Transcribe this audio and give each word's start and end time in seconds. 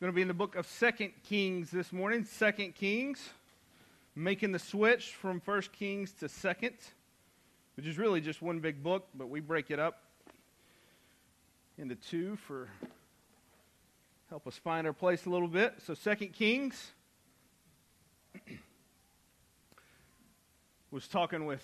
going 0.00 0.10
to 0.10 0.16
be 0.16 0.22
in 0.22 0.28
the 0.28 0.34
book 0.34 0.56
of 0.56 0.66
Second 0.66 1.12
Kings 1.24 1.70
this 1.70 1.92
morning. 1.92 2.24
Second 2.24 2.74
Kings, 2.74 3.28
making 4.16 4.50
the 4.50 4.58
switch 4.58 5.08
from 5.08 5.40
First 5.40 5.74
Kings 5.74 6.10
to 6.20 6.28
Second, 6.30 6.72
which 7.76 7.84
is 7.84 7.98
really 7.98 8.22
just 8.22 8.40
one 8.40 8.60
big 8.60 8.82
book, 8.82 9.08
but 9.14 9.28
we 9.28 9.40
break 9.40 9.70
it 9.70 9.78
up 9.78 10.04
into 11.76 11.96
two 11.96 12.36
for 12.36 12.70
help 14.30 14.46
us 14.46 14.56
find 14.56 14.86
our 14.86 14.94
place 14.94 15.26
a 15.26 15.28
little 15.28 15.48
bit. 15.48 15.74
So 15.84 15.92
Second 15.92 16.32
Kings 16.32 16.92
was 20.90 21.06
talking 21.08 21.44
with 21.44 21.62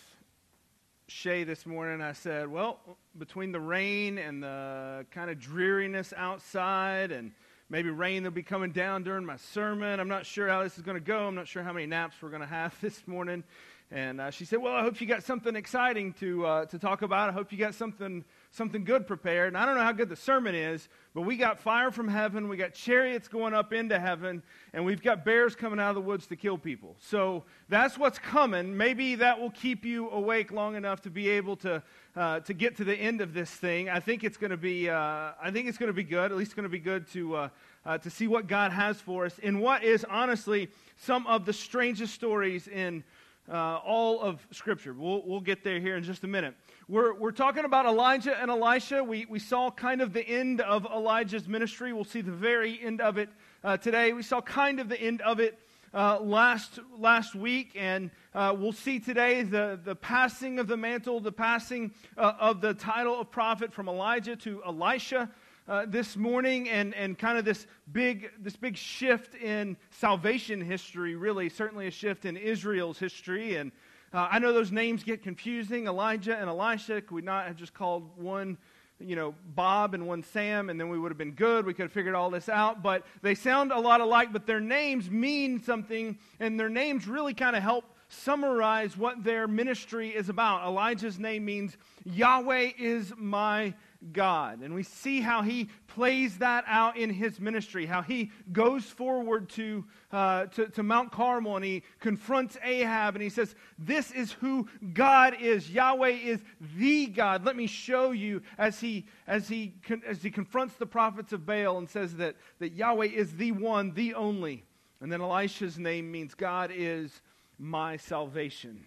Shay 1.07 1.45
this 1.45 1.65
morning. 1.65 2.03
I 2.03 2.13
said, 2.13 2.49
well, 2.49 2.81
between 3.17 3.53
the 3.53 3.61
rain 3.61 4.19
and 4.19 4.43
the 4.43 5.07
kind 5.11 5.31
of 5.31 5.41
dreariness 5.41 6.13
outside 6.15 7.13
and 7.13 7.33
maybe 7.69 7.91
rain 7.91 8.23
that'll 8.23 8.35
be 8.35 8.43
coming 8.43 8.73
down 8.73 9.03
during 9.03 9.25
my 9.25 9.37
sermon. 9.37 9.99
I'm 10.01 10.09
not 10.09 10.27
sure 10.27 10.49
how 10.49 10.63
this 10.63 10.77
is 10.77 10.83
going 10.83 10.97
to 10.97 11.05
go. 11.05 11.27
I'm 11.27 11.35
not 11.35 11.49
sure 11.49 11.63
how 11.63 11.73
many 11.73 11.87
naps 11.87 12.17
we're 12.21 12.31
going 12.31 12.43
to 12.43 12.47
have 12.47 12.75
this 12.81 13.07
morning. 13.07 13.45
And 13.91 14.21
uh, 14.21 14.31
she 14.31 14.45
said, 14.45 14.61
"Well, 14.61 14.75
I 14.75 14.83
hope 14.83 15.01
you 15.01 15.07
got 15.07 15.23
something 15.23 15.55
exciting 15.55 16.13
to 16.15 16.47
uh, 16.47 16.65
to 16.67 16.79
talk 16.79 17.03
about. 17.03 17.29
I 17.29 17.33
hope 17.33 17.53
you 17.53 17.59
got 17.59 17.75
something 17.75 18.25
something 18.51 18.85
good 18.85 19.07
prepared." 19.07 19.49
And 19.49 19.57
I 19.57 19.67
don't 19.67 19.77
know 19.77 19.83
how 19.83 19.93
good 19.93 20.09
the 20.09 20.17
sermon 20.17 20.55
is, 20.55 20.89
but 21.15 21.23
we 21.23 21.37
got 21.37 21.59
fire 21.59 21.91
from 21.91 22.09
heaven, 22.09 22.49
we 22.49 22.57
got 22.57 22.75
chariots 22.75 23.29
going 23.29 23.55
up 23.55 23.73
into 23.73 23.99
heaven, 23.99 24.43
and 24.73 24.85
we've 24.85 25.03
got 25.03 25.25
bears 25.25 25.55
coming 25.55 25.81
out 25.81 25.91
of 25.91 25.95
the 25.95 26.01
woods 26.01 26.27
to 26.27 26.37
kill 26.37 26.59
people. 26.59 26.97
So 27.01 27.45
that's 27.69 27.97
what's 27.97 28.19
coming. 28.19 28.77
Maybe 28.77 29.15
that 29.17 29.41
will 29.41 29.51
keep 29.51 29.85
you 29.85 30.11
awake 30.11 30.53
long 30.53 30.77
enough 30.77 31.01
to 31.03 31.11
be 31.11 31.29
able 31.31 31.57
to 31.57 31.83
uh, 32.15 32.41
to 32.41 32.55
get 32.55 32.77
to 32.77 32.85
the 32.85 32.95
end 32.95 33.21
of 33.21 33.35
this 33.35 33.51
thing. 33.51 33.89
I 33.89 34.01
think 34.01 34.25
it's 34.25 34.37
going 34.37 34.51
to 34.51 34.57
be 34.57 34.89
uh, 34.89 35.33
I 35.43 35.51
think 35.51 35.69
it's 35.69 35.79
going 35.79 35.89
to 35.89 35.95
be 35.95 36.05
good. 36.05 36.31
At 36.31 36.37
least, 36.37 36.49
it's 36.49 36.55
going 36.55 36.65
to 36.65 36.69
be 36.69 36.79
good 36.79 37.11
to 37.13 37.37
uh, 37.37 37.49
uh, 37.87 37.99
to 37.99 38.11
see 38.11 38.27
what 38.27 38.47
God 38.47 38.73
has 38.73 39.01
for 39.01 39.25
us 39.25 39.39
in 39.39 39.61
what 39.61 39.85
is 39.85 40.05
honestly 40.09 40.69
some 40.97 41.27
of 41.27 41.47
the 41.47 41.53
strangest 41.53 42.15
stories 42.15 42.69
in 42.69 43.05
uh, 43.51 43.77
all 43.77 44.21
of 44.21 44.45
Scripture. 44.51 44.93
We'll, 44.93 45.23
we'll 45.25 45.41
get 45.41 45.63
there 45.63 45.79
here 45.79 45.97
in 45.97 46.03
just 46.03 46.25
a 46.25 46.27
minute. 46.27 46.55
We're, 46.89 47.15
we're 47.15 47.33
talking 47.33 47.65
about 47.65 47.85
Elijah 47.85 48.41
and 48.41 48.49
Elisha. 48.49 49.03
We, 49.03 49.27
we 49.29 49.41
saw 49.41 49.73
kind 49.73 50.01
of 50.01 50.13
the 50.13 50.25
end 50.25 50.61
of 50.61 50.87
Elijah's 50.87 51.49
ministry. 51.49 51.93
We'll 51.93 52.05
see 52.05 52.21
the 52.21 52.31
very 52.31 52.81
end 52.81 53.01
of 53.01 53.19
it 53.19 53.29
uh, 53.65 53.77
today. 53.77 54.13
We 54.13 54.23
saw 54.23 54.41
kind 54.41 54.79
of 54.79 54.89
the 54.89 55.01
end 55.01 55.21
of 55.23 55.41
it 55.41 55.59
uh, 55.93 56.21
last, 56.21 56.79
last 56.97 57.35
week, 57.35 57.73
and 57.75 58.13
uh, 58.37 58.55
we'll 58.57 58.71
see 58.71 59.01
today 59.01 59.43
the, 59.43 59.81
the 59.83 59.97
passing 59.97 60.61
of 60.61 60.69
the 60.69 60.77
mantle, 60.77 61.19
the 61.19 61.33
passing 61.33 61.93
uh, 62.17 62.35
of 62.39 62.61
the 62.61 62.75
title 62.75 63.21
of 63.21 63.33
prophet 63.33 63.73
from 63.73 63.89
Elijah 63.89 64.37
to 64.37 64.63
Elisha 64.65 65.29
uh, 65.67 65.87
this 65.89 66.17
morning 66.17 66.69
and, 66.69 66.95
and 66.95 67.19
kind 67.19 67.37
of 67.37 67.45
this 67.45 67.67
big, 67.91 68.31
this 68.39 68.55
big 68.55 68.77
shift 68.77 69.35
in 69.35 69.77
salvation 69.91 70.61
history, 70.61 71.17
really, 71.17 71.49
certainly 71.49 71.89
a 71.89 71.91
shift 71.91 72.25
in 72.25 72.37
Israel's 72.37 73.01
history. 73.01 73.57
And 73.57 73.73
uh, 74.17 74.29
I 74.31 74.39
know 74.39 74.53
those 74.53 74.73
names 74.73 75.05
get 75.05 75.23
confusing 75.23 75.87
Elijah 75.87 76.37
and 76.37 76.49
Elisha. 76.49 77.03
Could 77.03 77.15
we 77.15 77.23
not 77.23 77.47
have 77.47 77.57
just 77.57 77.75
called 77.75 78.11
one? 78.17 78.59
you 78.99 79.15
know, 79.15 79.35
Bob 79.55 79.93
and 79.93 80.07
one 80.07 80.23
Sam, 80.23 80.71
and 80.71 80.81
then 80.81 80.89
we 80.89 80.99
would 80.99 81.11
have 81.11 81.19
been 81.19 81.33
good. 81.33 81.67
We 81.67 81.75
could 81.75 81.83
have 81.83 81.93
figured 81.93 82.15
all 82.15 82.31
this 82.31 82.49
out. 82.49 82.83
But 82.83 83.05
they 83.21 83.35
sound 83.35 83.71
a 83.71 83.79
lot 83.79 84.01
alike, 84.01 84.33
but 84.33 84.47
their 84.47 84.59
names 84.59 85.11
mean 85.11 85.63
something, 85.63 86.19
and 86.41 86.59
their 86.59 86.71
names 86.71 87.07
really 87.07 87.35
kind 87.35 87.55
of 87.57 87.63
help 87.63 87.85
summarize 88.09 88.97
what 88.97 89.23
their 89.23 89.47
ministry 89.47 90.11
is 90.11 90.29
about. 90.29 90.67
Elijah's 90.67 91.19
name 91.19 91.45
means 91.45 91.77
Yahweh 92.05 92.71
is 92.79 93.13
my 93.19 93.75
God. 94.13 94.61
And 94.61 94.75
we 94.75 94.83
see 94.83 95.21
how 95.21 95.43
he 95.43 95.69
plays 95.89 96.39
that 96.39 96.65
out 96.67 96.97
in 96.97 97.11
his 97.11 97.41
ministry, 97.41 97.87
how 97.87 98.03
he 98.03 98.31
goes 98.53 98.85
forward 98.85 99.49
to, 99.51 99.85
uh, 100.13 100.47
to, 100.47 100.67
to, 100.69 100.83
Mount 100.83 101.13
Carmel 101.13 101.57
and 101.57 101.65
he 101.65 101.83
confronts 102.01 102.57
Ahab 102.63 103.15
and 103.15 103.23
he 103.23 103.29
says, 103.29 103.55
This 103.79 104.11
is 104.13 104.33
who 104.33 104.69
God 104.93 105.37
is. 105.41 105.71
Yahweh 105.71 106.09
is 106.09 106.41
the 106.77 107.07
God. 107.07 107.45
Let 107.45 107.57
me 107.57 107.67
show 107.67 108.11
you 108.11 108.43
as 108.59 108.81
he, 108.81 109.07
as 109.27 109.49
he, 109.49 109.75
as 110.07 110.23
he 110.23 110.31
confronts 110.31 110.75
the 110.75 110.87
prophets 110.87 111.33
of 111.33 111.47
Baal 111.47 111.79
and 111.79 111.89
says 111.89 112.17
that, 112.17 112.37
that 112.59 112.73
Yahweh 112.73 113.07
is 113.07 113.37
the 113.37 113.53
one, 113.53 113.93
the 113.93 114.15
only. 114.15 114.65
And 115.01 115.13
then 115.13 115.21
Elisha's 115.21 115.79
name 115.79 116.11
means 116.11 116.35
God 116.35 116.71
is 116.75 117.21
my 117.59 117.97
salvation. 117.97 118.87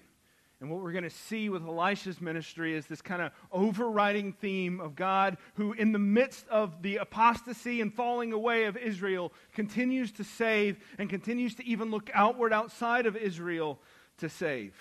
And 0.61 0.69
what 0.69 0.81
we're 0.81 0.91
going 0.91 1.05
to 1.05 1.09
see 1.09 1.47
with 1.47 1.63
Elisha's 1.65 2.19
ministry 2.19 2.75
is 2.75 2.85
this 2.85 3.01
kind 3.01 3.21
of 3.21 3.31
overriding 3.49 4.33
theme 4.33 4.81
of 4.81 4.93
God 4.93 5.37
who, 5.53 5.71
in 5.71 5.93
the 5.93 5.99
midst 5.99 6.45
of 6.49 6.81
the 6.81 6.97
apostasy 6.97 7.79
and 7.79 7.93
falling 7.93 8.33
away 8.33 8.65
of 8.65 8.75
Israel, 8.75 9.31
continues 9.53 10.11
to 10.13 10.25
save 10.25 10.77
and 10.97 11.09
continues 11.09 11.55
to 11.55 11.65
even 11.65 11.91
look 11.91 12.09
outward 12.13 12.51
outside 12.51 13.05
of 13.05 13.15
Israel 13.15 13.79
to 14.17 14.27
save. 14.27 14.73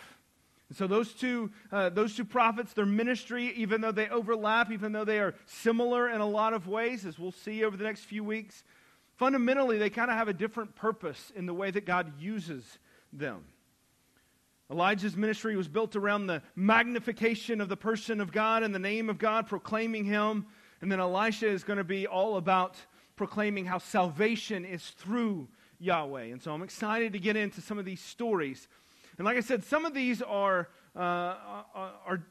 And 0.69 0.77
so 0.77 0.89
those 0.89 1.15
two, 1.15 1.53
uh, 1.71 1.91
those 1.91 2.17
two 2.17 2.25
prophets, 2.25 2.73
their 2.73 2.85
ministry, 2.85 3.53
even 3.57 3.81
though 3.81 3.93
they 3.93 4.09
overlap, 4.09 4.73
even 4.73 4.91
though 4.91 5.05
they 5.05 5.21
are 5.21 5.35
similar 5.47 6.11
in 6.11 6.21
a 6.21 6.29
lot 6.29 6.55
of 6.55 6.67
ways, 6.67 7.07
as 7.07 7.21
we'll 7.21 7.31
see 7.31 7.65
over 7.65 7.77
the 7.77 7.85
next 7.85 8.03
few 8.03 8.25
weeks, 8.25 8.65
fundamentally 9.17 9.79
they 9.79 9.91
kind 9.91 10.11
of 10.11 10.17
have 10.17 10.29
a 10.29 10.35
different 10.35 10.75
purpose 10.75 11.33
in 11.37 11.47
the 11.47 11.55
way 11.55 11.71
that 11.71 11.87
God 11.87 12.13
uses 12.21 12.79
them. 13.13 13.45
Elijah's 14.71 15.17
ministry 15.17 15.57
was 15.57 15.67
built 15.67 15.97
around 15.97 16.27
the 16.27 16.43
magnification 16.55 17.61
of 17.61 17.69
the 17.69 17.77
person 17.77 18.21
of 18.21 18.33
God 18.33 18.63
and 18.63 18.75
the 18.75 18.79
name 18.79 19.09
of 19.09 19.19
God, 19.19 19.47
proclaiming 19.47 20.05
him. 20.05 20.47
And 20.81 20.93
then 20.93 21.01
Elisha 21.01 21.49
is 21.49 21.65
going 21.65 21.79
to 21.79 21.85
be 21.85 22.07
all 22.07 22.37
about 22.37 22.77
proclaiming 23.17 23.65
how 23.65 23.79
salvation 23.79 24.65
is 24.65 24.85
through 24.91 25.49
Yahweh. 25.79 26.25
And 26.25 26.43
so 26.43 26.53
I'm 26.53 26.63
excited 26.63 27.15
to 27.15 27.19
get 27.19 27.37
into 27.37 27.61
some 27.61 27.79
of 27.79 27.85
these 27.85 28.01
stories. 28.01 28.69
And 29.17 29.25
like 29.25 29.37
I 29.37 29.41
said, 29.41 29.65
some 29.65 29.85
of 29.85 29.95
these 29.95 30.23
are, 30.23 30.69
uh, 30.95 31.01
are, 31.01 31.93
are 32.07 32.23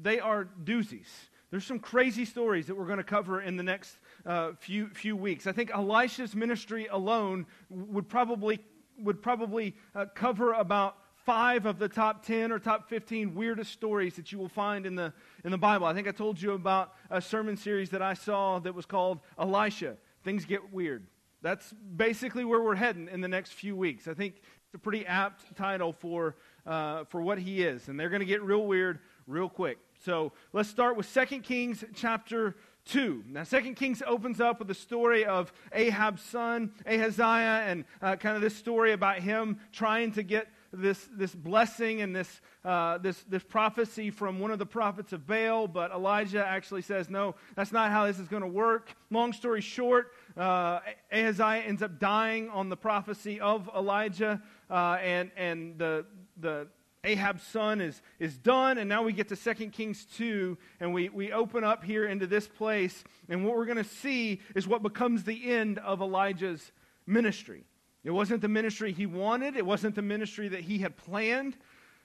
they 0.00 0.20
are 0.20 0.48
doozies. 0.64 1.08
There's 1.50 1.64
some 1.64 1.78
crazy 1.78 2.24
stories 2.24 2.66
that 2.66 2.74
we're 2.74 2.86
going 2.86 2.98
to 2.98 3.04
cover 3.04 3.40
in 3.40 3.56
the 3.56 3.62
next 3.62 3.96
uh, 4.26 4.52
few, 4.58 4.88
few 4.88 5.16
weeks. 5.16 5.46
I 5.46 5.52
think 5.52 5.70
Elisha's 5.72 6.34
ministry 6.34 6.86
alone 6.86 7.46
would 7.70 8.08
probably, 8.08 8.58
would 8.98 9.22
probably 9.22 9.74
uh, 9.94 10.06
cover 10.14 10.52
about 10.52 10.96
five 11.24 11.64
of 11.66 11.78
the 11.78 11.88
top 11.88 12.24
10 12.24 12.52
or 12.52 12.58
top 12.58 12.88
15 12.88 13.34
weirdest 13.34 13.72
stories 13.72 14.14
that 14.16 14.30
you 14.30 14.38
will 14.38 14.48
find 14.48 14.86
in 14.86 14.94
the, 14.94 15.12
in 15.44 15.50
the 15.50 15.58
Bible. 15.58 15.86
I 15.86 15.94
think 15.94 16.06
I 16.06 16.10
told 16.10 16.40
you 16.40 16.52
about 16.52 16.92
a 17.10 17.20
sermon 17.20 17.56
series 17.56 17.90
that 17.90 18.02
I 18.02 18.14
saw 18.14 18.58
that 18.60 18.74
was 18.74 18.86
called 18.86 19.20
Elisha. 19.38 19.96
Things 20.22 20.44
Get 20.44 20.72
Weird. 20.72 21.06
That's 21.42 21.72
basically 21.96 22.44
where 22.44 22.62
we're 22.62 22.74
heading 22.74 23.08
in 23.10 23.20
the 23.20 23.28
next 23.28 23.52
few 23.52 23.76
weeks. 23.76 24.08
I 24.08 24.14
think 24.14 24.36
it's 24.36 24.74
a 24.74 24.78
pretty 24.78 25.06
apt 25.06 25.56
title 25.56 25.92
for, 25.92 26.36
uh, 26.66 27.04
for 27.04 27.20
what 27.20 27.38
he 27.38 27.62
is. 27.62 27.88
And 27.88 27.98
they're 27.98 28.08
going 28.08 28.20
to 28.20 28.26
get 28.26 28.42
real 28.42 28.66
weird 28.66 28.98
real 29.26 29.48
quick. 29.48 29.78
So 30.04 30.32
let's 30.52 30.68
start 30.68 30.96
with 30.96 31.12
2 31.12 31.40
Kings 31.40 31.84
chapter 31.94 32.56
2. 32.86 33.24
Now, 33.28 33.44
2 33.44 33.74
Kings 33.74 34.02
opens 34.06 34.40
up 34.40 34.58
with 34.58 34.68
the 34.68 34.74
story 34.74 35.24
of 35.24 35.52
Ahab's 35.72 36.22
son, 36.22 36.72
Ahaziah, 36.86 37.64
and 37.66 37.84
uh, 38.02 38.16
kind 38.16 38.36
of 38.36 38.42
this 38.42 38.54
story 38.56 38.92
about 38.92 39.18
him 39.18 39.58
trying 39.72 40.12
to 40.12 40.22
get 40.22 40.48
this, 40.76 41.08
this 41.12 41.34
blessing 41.34 42.00
and 42.00 42.14
this, 42.14 42.40
uh, 42.64 42.98
this, 42.98 43.22
this 43.28 43.42
prophecy 43.42 44.10
from 44.10 44.38
one 44.38 44.50
of 44.50 44.58
the 44.58 44.66
prophets 44.66 45.12
of 45.12 45.26
Baal, 45.26 45.68
but 45.68 45.90
Elijah 45.90 46.44
actually 46.44 46.82
says, 46.82 47.08
no, 47.08 47.34
that's 47.54 47.72
not 47.72 47.90
how 47.90 48.06
this 48.06 48.18
is 48.18 48.28
going 48.28 48.42
to 48.42 48.48
work. 48.48 48.94
Long 49.10 49.32
story 49.32 49.60
short, 49.60 50.12
uh, 50.36 50.80
Ahaziah 51.12 51.62
ends 51.66 51.82
up 51.82 51.98
dying 51.98 52.48
on 52.50 52.68
the 52.68 52.76
prophecy 52.76 53.40
of 53.40 53.70
Elijah, 53.76 54.42
uh, 54.70 54.98
and, 55.02 55.30
and 55.36 55.78
the, 55.78 56.06
the 56.38 56.68
Ahab's 57.04 57.42
son 57.42 57.80
is, 57.80 58.00
is 58.18 58.36
done, 58.38 58.78
and 58.78 58.88
now 58.88 59.02
we 59.02 59.12
get 59.12 59.28
to 59.28 59.36
2 59.36 59.68
Kings 59.68 60.06
2, 60.16 60.56
and 60.80 60.94
we, 60.94 61.10
we 61.10 61.32
open 61.32 61.62
up 61.62 61.84
here 61.84 62.06
into 62.06 62.26
this 62.26 62.48
place, 62.48 63.04
and 63.28 63.44
what 63.44 63.56
we're 63.56 63.66
going 63.66 63.76
to 63.76 63.84
see 63.84 64.40
is 64.54 64.66
what 64.66 64.82
becomes 64.82 65.24
the 65.24 65.52
end 65.52 65.78
of 65.78 66.00
Elijah's 66.00 66.72
ministry. 67.06 67.64
It 68.04 68.10
wasn't 68.10 68.42
the 68.42 68.48
ministry 68.48 68.92
he 68.92 69.06
wanted, 69.06 69.56
it 69.56 69.66
wasn't 69.66 69.94
the 69.94 70.02
ministry 70.02 70.48
that 70.48 70.60
he 70.60 70.78
had 70.78 70.96
planned, 70.96 71.56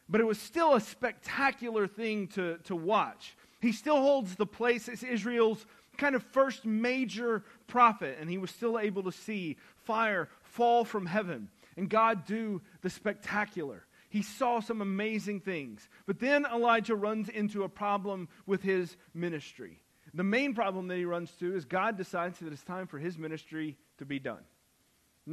but 0.07 0.22
it 0.22 0.28
was 0.28 0.40
still 0.40 0.75
a 0.75 0.81
spectacular 0.81 1.88
thing 1.88 2.28
to, 2.30 2.57
to 2.66 2.75
watch. 2.75 3.36
He 3.62 3.74
still 3.74 4.01
holds 4.01 4.36
the 4.36 4.46
place 4.46 4.88
as 4.88 5.04
Israel's 5.04 5.66
kind 5.98 6.16
of 6.16 6.24
first 6.24 6.66
major 6.66 7.44
prophet, 7.68 8.18
and 8.22 8.30
he 8.30 8.38
was 8.38 8.51
still 8.51 8.80
able 8.80 9.04
to 9.04 9.12
see 9.12 9.57
fire 9.84 10.30
fall 10.44 10.86
from 10.86 11.06
heaven 11.06 11.50
and 11.80 11.90
God 11.90 12.25
do 12.25 12.62
the 12.81 12.90
spectacular. 12.90 13.86
He 14.10 14.22
saw 14.22 14.60
some 14.60 14.81
amazing 14.81 15.40
things. 15.40 15.88
But 16.06 16.19
then 16.19 16.45
Elijah 16.45 16.95
runs 16.95 17.30
into 17.30 17.63
a 17.63 17.69
problem 17.69 18.28
with 18.45 18.62
his 18.62 18.98
ministry. 19.13 19.80
The 20.13 20.24
main 20.24 20.54
problem 20.54 20.88
that 20.88 20.98
he 20.98 21.06
runs 21.06 21.31
to 21.40 21.56
is 21.56 21.66
God 21.66 21.95
decides 21.95 22.40
that 22.40 22.52
it's 22.52 22.63
time 22.63 22.88
for 22.88 23.00
his 23.00 23.18
ministry 23.18 23.78
to 23.98 24.06
be 24.06 24.19
done. 24.19 24.44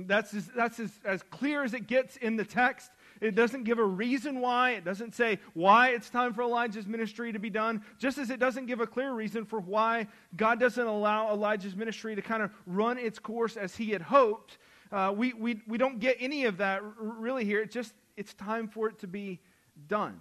That's, 0.05 0.35
as, 0.35 0.49
that's 0.49 0.79
as, 0.79 0.93
as 1.05 1.23
clear 1.31 1.65
as 1.65 1.73
it 1.73 1.87
gets 1.87 2.17
in 2.19 2.37
the 2.37 2.45
text. 2.45 2.91
it 3.23 3.35
doesn't 3.35 3.65
give 3.65 3.79
a 3.79 3.85
reason 3.85 4.41
why. 4.41 4.73
It 4.73 4.85
doesn't 4.85 5.15
say 5.15 5.39
why 5.55 5.91
it's 5.91 6.11
time 6.11 6.35
for 6.35 6.43
Elijah's 6.43 6.87
ministry 6.87 7.33
to 7.33 7.39
be 7.39 7.49
done, 7.49 7.83
just 7.99 8.19
as 8.19 8.29
it 8.29 8.39
doesn't 8.39 8.67
give 8.67 8.81
a 8.81 8.87
clear 8.87 9.13
reason 9.13 9.47
for 9.47 9.59
why 9.59 10.09
God 10.37 10.61
doesn't 10.61 10.87
allow 10.87 11.33
Elijah's 11.33 11.75
ministry 11.75 12.15
to 12.15 12.21
kind 12.21 12.43
of 12.43 12.51
run 12.67 12.99
its 12.99 13.19
course 13.19 13.57
as 13.57 13.75
he 13.75 13.91
had 13.91 14.03
hoped. 14.03 14.59
Uh, 14.93 15.15
we, 15.17 15.33
we, 15.33 15.63
we 15.67 15.79
don't 15.79 15.99
get 15.99 16.19
any 16.21 16.45
of 16.45 16.59
that 16.59 16.83
really 16.99 17.45
here. 17.45 17.63
It's 17.63 17.75
just, 17.75 17.95
it's 18.17 18.35
time 18.35 18.69
for 18.69 18.89
it 18.89 18.99
to 18.99 19.07
be 19.07 19.41
done. 19.89 20.21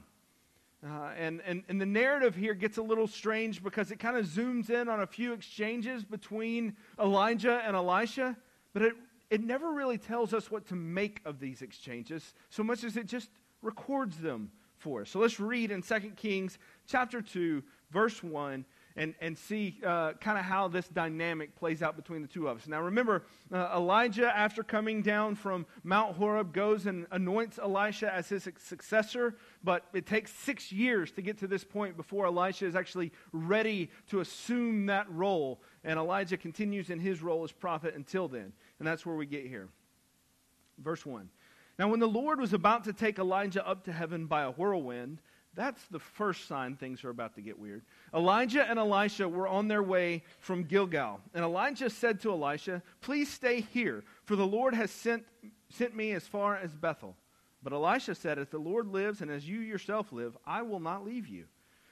Uh, 0.86 1.10
and, 1.18 1.42
and, 1.45 1.63
and 1.68 1.81
the 1.81 1.86
narrative 1.86 2.36
here 2.36 2.54
gets 2.54 2.77
a 2.77 2.81
little 2.81 3.07
strange 3.07 3.63
because 3.63 3.92
it 3.92 4.00
kind 4.00 4.16
of 4.16 4.25
zooms 4.25 4.69
in 4.69 4.88
on 4.88 5.01
a 5.01 5.07
few 5.07 5.33
exchanges 5.33 6.06
between 6.06 6.75
Elijah 7.00 7.62
and 7.66 7.75
Elisha, 7.75 8.38
but 8.74 8.83
it, 8.83 8.94
it 9.30 9.42
never 9.42 9.72
really 9.72 9.98
tells 9.98 10.33
us 10.33 10.51
what 10.51 10.68
to 10.68 10.75
make 10.75 11.22
of 11.25 11.39
these 11.39 11.62
exchanges 11.62 12.33
so 12.50 12.63
much 12.63 12.83
as 12.83 12.98
it 12.98 13.07
just 13.07 13.30
records 13.62 14.18
them 14.18 14.51
for 14.77 15.01
us. 15.01 15.10
So 15.10 15.19
let's 15.19 15.39
read 15.39 15.72
in 15.72 15.81
2 15.81 16.00
Kings 16.16 16.57
chapter 16.88 17.22
2, 17.22 17.63
verse 17.92 18.22
1, 18.22 18.66
and, 18.98 19.13
and 19.19 19.38
see 19.38 19.80
uh, 19.86 20.13
kind 20.13 20.38
of 20.38 20.45
how 20.45 20.68
this 20.68 20.88
dynamic 20.88 21.56
plays 21.56 21.81
out 21.81 21.98
between 21.98 22.22
the 22.22 22.27
two 22.27 22.48
of 22.48 22.57
us. 22.57 22.68
Now, 22.68 22.81
remember, 22.81 23.24
uh, 23.51 23.72
Elijah, 23.75 24.27
after 24.36 24.63
coming 24.63 25.01
down 25.01 25.36
from 25.36 25.66
Mount 25.83 26.16
Horeb, 26.16 26.54
goes 26.54 26.86
and 26.86 27.06
anoints 27.12 27.60
Elisha 27.60 28.13
as 28.13 28.30
his 28.30 28.48
successor, 28.57 29.36
but 29.63 29.83
it 29.94 30.06
takes 30.06 30.31
six 30.31 30.72
years 30.72 31.12
to 31.13 31.22
get 31.22 31.39
to 31.39 31.48
this 31.48 31.63
point 31.63 31.98
before 31.98 32.27
Elisha 32.27 32.66
is 32.66 32.75
actually 32.75 33.12
ready 33.33 33.89
to 34.10 34.22
assume 34.22 34.86
that 34.86 35.12
role. 35.12 35.62
And 35.83 36.00
Elijah 36.00 36.38
continues 36.38 36.89
in 36.89 37.00
his 37.00 37.22
role 37.22 37.44
as 37.44 37.51
prophet 37.51 37.95
until 37.95 38.27
then. 38.27 38.54
And 38.80 38.88
that's 38.88 39.06
where 39.06 39.16
we 39.16 39.25
get 39.25 39.45
here. 39.45 39.69
Verse 40.77 41.06
1. 41.06 41.30
Now, 41.77 41.89
when 41.89 42.00
the 42.00 42.07
Lord 42.07 42.39
was 42.39 42.54
about 42.54 42.86
to 42.86 42.94
take 42.94 43.19
Elijah 43.19 43.66
up 43.68 43.83
to 43.86 43.92
heaven 43.92 44.27
by 44.27 44.44
a 44.44 44.51
whirlwind, 44.51 45.19
that's 45.56 45.86
the 45.88 46.00
first 46.00 46.48
sign 46.48 46.75
things 46.75 47.04
are 47.04 47.10
about 47.10 47.36
to 47.36 47.42
get 47.42 47.57
weird. 47.57 47.83
Elijah 48.13 48.69
and 48.69 48.77
Elisha 48.77 49.27
were 49.27 49.48
on 49.48 49.68
their 49.68 49.83
way 49.83 50.24
from 50.39 50.63
Gilgal. 50.63 51.22
And 51.33 51.44
Elijah 51.44 51.89
said 51.89 52.19
to 52.22 52.31
Elisha, 52.31 52.81
Please 53.01 53.31
stay 53.31 53.62
here, 53.62 54.04
for 54.25 54.36
the 54.36 54.45
Lord 54.45 54.74
has 54.74 54.92
sent, 54.92 55.24
sent 55.69 55.95
me 55.95 56.12
as 56.12 56.27
far 56.27 56.57
as 56.57 56.75
Bethel. 56.75 57.16
But 57.63 57.74
Elisha 57.74 58.16
said, 58.16 58.38
As 58.38 58.50
the 58.50 58.57
Lord 58.57 58.88
lives 58.88 59.22
and 59.22 59.31
as 59.31 59.48
you 59.48 59.60
yourself 59.60 60.12
live, 60.12 60.38
I 60.45 60.62
will 60.62 60.81
not 60.81 61.06
leave 61.06 61.27
you. 61.27 61.45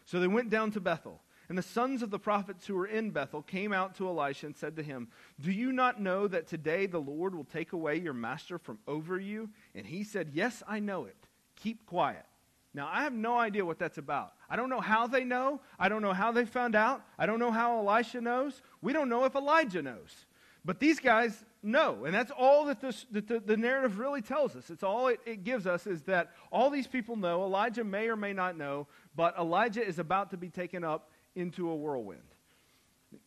So 0.05 0.19
they 0.19 0.27
went 0.27 0.49
down 0.49 0.71
to 0.71 0.81
Bethel. 0.81 1.21
And 1.49 1.57
the 1.57 1.61
sons 1.61 2.01
of 2.01 2.09
the 2.09 2.19
prophets 2.19 2.65
who 2.65 2.75
were 2.75 2.87
in 2.87 3.11
Bethel 3.11 3.41
came 3.41 3.73
out 3.73 3.95
to 3.95 4.07
Elisha 4.07 4.45
and 4.45 4.55
said 4.55 4.75
to 4.77 4.83
him, 4.83 5.09
Do 5.41 5.51
you 5.51 5.71
not 5.71 6.01
know 6.01 6.27
that 6.27 6.47
today 6.47 6.85
the 6.85 7.01
Lord 7.01 7.35
will 7.35 7.43
take 7.43 7.73
away 7.73 7.99
your 7.99 8.13
master 8.13 8.57
from 8.57 8.79
over 8.87 9.19
you? 9.19 9.49
And 9.75 9.85
he 9.85 10.03
said, 10.03 10.29
Yes, 10.33 10.63
I 10.67 10.79
know 10.79 11.05
it. 11.05 11.17
Keep 11.57 11.85
quiet. 11.85 12.25
Now, 12.73 12.89
I 12.91 13.03
have 13.03 13.13
no 13.13 13.37
idea 13.37 13.63
what 13.63 13.77
that's 13.77 13.99
about. 13.99 14.33
I 14.49 14.55
don't 14.55 14.69
know 14.69 14.81
how 14.81 15.05
they 15.05 15.23
know. 15.23 15.61
I 15.77 15.89
don't 15.89 16.01
know 16.01 16.13
how 16.13 16.31
they 16.31 16.45
found 16.45 16.75
out. 16.75 17.03
I 17.19 17.27
don't 17.27 17.39
know 17.39 17.51
how 17.51 17.77
Elisha 17.77 18.19
knows. 18.19 18.61
We 18.81 18.93
don't 18.93 19.09
know 19.09 19.25
if 19.25 19.35
Elijah 19.35 19.83
knows. 19.83 20.25
But 20.65 20.79
these 20.79 20.99
guys 20.99 21.43
know. 21.61 22.05
And 22.05 22.13
that's 22.15 22.31
all 22.31 22.65
that, 22.65 22.81
this, 22.81 23.05
that 23.11 23.27
the, 23.27 23.39
the, 23.39 23.57
narrative 23.57 23.99
really 23.99 24.21
tells 24.21 24.55
us. 24.55 24.69
It's 24.69 24.83
all 24.83 25.07
it, 25.07 25.19
it 25.25 25.43
gives 25.43 25.67
us 25.67 25.85
is 25.85 26.01
that 26.03 26.31
all 26.51 26.69
these 26.69 26.87
people 26.87 27.15
know. 27.15 27.43
Elijah 27.43 27.83
may 27.83 28.07
or 28.07 28.15
may 28.15 28.33
not 28.33 28.57
know, 28.57 28.87
but 29.15 29.37
Elijah 29.37 29.85
is 29.85 29.99
about 29.99 30.31
to 30.31 30.37
be 30.37 30.49
taken 30.49 30.83
up 30.83 31.09
into 31.35 31.69
a 31.69 31.75
whirlwind. 31.75 32.21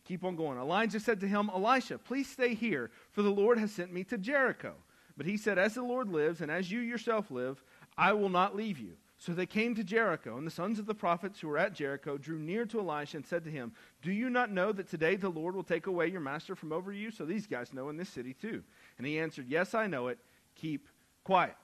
Keep 0.05 0.23
on 0.23 0.35
going. 0.35 0.57
Elijah 0.57 0.99
said 0.99 1.19
to 1.21 1.27
him, 1.27 1.49
Elisha, 1.53 1.97
please 1.97 2.29
stay 2.29 2.53
here, 2.53 2.91
for 3.11 3.21
the 3.21 3.29
Lord 3.29 3.57
has 3.57 3.71
sent 3.71 3.93
me 3.93 4.03
to 4.05 4.17
Jericho. 4.17 4.73
But 5.15 5.25
he 5.25 5.37
said, 5.37 5.57
As 5.57 5.73
the 5.73 5.83
Lord 5.83 6.09
lives, 6.09 6.41
and 6.41 6.51
as 6.51 6.71
you 6.71 6.79
yourself 6.79 7.31
live, 7.31 7.63
I 7.97 8.13
will 8.13 8.29
not 8.29 8.55
leave 8.55 8.79
you. 8.79 8.93
So 9.19 9.33
they 9.33 9.47
came 9.47 9.73
to 9.75 9.83
Jericho, 9.83 10.37
and 10.37 10.45
the 10.45 10.51
sons 10.51 10.77
of 10.77 10.85
the 10.85 10.93
prophets 10.93 11.39
who 11.39 11.47
were 11.47 11.57
at 11.57 11.73
Jericho 11.73 12.17
drew 12.17 12.37
near 12.37 12.65
to 12.67 12.79
Elisha 12.79 13.17
and 13.17 13.25
said 13.25 13.43
to 13.45 13.49
him, 13.49 13.71
Do 14.03 14.11
you 14.11 14.29
not 14.29 14.51
know 14.51 14.71
that 14.71 14.89
today 14.89 15.15
the 15.15 15.29
Lord 15.29 15.55
will 15.55 15.63
take 15.63 15.87
away 15.87 16.07
your 16.07 16.21
master 16.21 16.55
from 16.55 16.71
over 16.71 16.93
you? 16.93 17.09
So 17.09 17.25
these 17.25 17.47
guys 17.47 17.73
know 17.73 17.89
in 17.89 17.97
this 17.97 18.09
city 18.09 18.35
too. 18.35 18.61
And 18.99 19.07
he 19.07 19.17
answered, 19.17 19.47
Yes, 19.47 19.73
I 19.73 19.87
know 19.87 20.09
it. 20.09 20.19
Keep 20.55 20.87
quiet. 21.23 21.55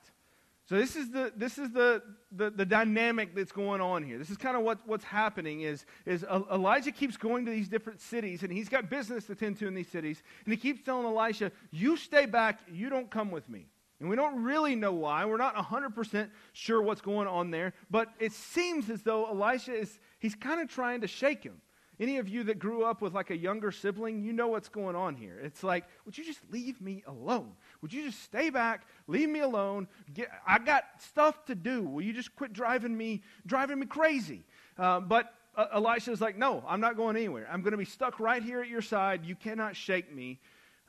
So 0.66 0.78
this 0.78 0.96
is 0.96 1.12
the 1.12 1.34
this 1.36 1.58
is 1.58 1.72
the, 1.72 2.02
the, 2.32 2.50
the 2.50 2.66
dynamic 2.66 3.36
that's 3.36 3.52
going 3.52 3.82
on 3.82 4.02
here. 4.02 4.18
This 4.18 4.30
is 4.30 4.38
kind 4.38 4.56
of 4.56 4.64
what, 4.64 4.80
what's 4.88 5.04
happening 5.04 5.62
is, 5.62 5.86
is 6.06 6.24
Elijah 6.24 6.92
keeps 6.92 7.18
going 7.18 7.46
to 7.46 7.52
these 7.52 7.68
different 7.68 8.00
cities, 8.00 8.44
and 8.44 8.52
he's 8.52 8.70
got 8.70 8.90
business 8.90 9.26
to 9.26 9.36
tend 9.36 9.60
to 9.60 9.68
in 9.68 9.76
these 9.76 9.90
cities, 9.90 10.24
and 10.46 10.54
he 10.54 10.58
keeps 10.58 10.82
telling 10.82 11.06
Elisha, 11.06 11.52
You 11.72 11.98
stay 11.98 12.26
back, 12.26 12.62
you 12.72 12.90
don't 12.90 13.12
come 13.12 13.30
with 13.30 13.50
me. 13.50 13.68
And 14.00 14.10
we 14.10 14.18
don't 14.18 14.44
really 14.44 14.76
know 14.76 14.92
why. 14.92 15.24
We're 15.24 15.38
not 15.38 15.56
100% 15.56 16.30
sure 16.52 16.82
what's 16.82 17.00
going 17.00 17.28
on 17.28 17.52
there. 17.52 17.74
But 17.90 18.10
it 18.20 18.34
seems 18.34 18.90
as 18.90 19.02
though 19.02 19.28
Elisha 19.28 19.74
is, 19.74 19.98
he's 20.20 20.36
kind 20.36 20.60
of 20.60 20.70
trying 20.70 21.02
to 21.02 21.08
shake 21.08 21.42
him. 21.42 21.62
Any 22.00 22.18
of 22.18 22.28
you 22.28 22.44
that 22.46 22.60
grew 22.60 22.84
up 22.84 23.02
with 23.02 23.14
like 23.14 23.30
a 23.30 23.38
younger 23.38 23.72
sibling, 23.72 24.24
you 24.24 24.34
know 24.34 24.48
what's 24.48 24.70
going 24.70 24.96
on 24.96 25.16
here. 25.16 25.40
It's 25.44 25.64
like, 25.64 25.86
would 26.06 26.18
you 26.18 26.26
just 26.26 26.40
leave 26.52 26.82
me 26.82 27.04
alone? 27.06 27.52
Would 27.82 27.94
you 27.94 28.04
just 28.06 28.24
stay 28.24 28.50
back, 28.50 28.88
leave 29.08 29.30
me 29.30 29.42
alone? 29.42 29.88
Get, 30.14 30.30
I 30.48 30.60
got 30.60 30.84
stuff 31.00 31.46
to 31.46 31.56
do. 31.56 31.84
Will 31.84 32.02
you 32.02 32.14
just 32.14 32.36
quit 32.36 32.54
driving 32.54 32.98
me, 32.98 33.22
driving 33.46 33.80
me 33.80 33.86
crazy? 33.86 34.46
Uh, 34.78 35.00
but 35.02 35.34
uh, 35.56 35.68
Elisha's 35.74 36.20
like, 36.20 36.38
no, 36.38 36.64
I'm 36.68 36.82
not 36.82 36.98
going 36.98 37.16
anywhere. 37.16 37.48
I'm 37.52 37.62
going 37.62 37.72
to 37.72 37.78
be 37.78 37.86
stuck 37.86 38.20
right 38.20 38.42
here 38.42 38.62
at 38.62 38.70
your 38.70 38.82
side. 38.82 39.24
You 39.24 39.36
cannot 39.36 39.76
shake 39.76 40.14
me. 40.14 40.40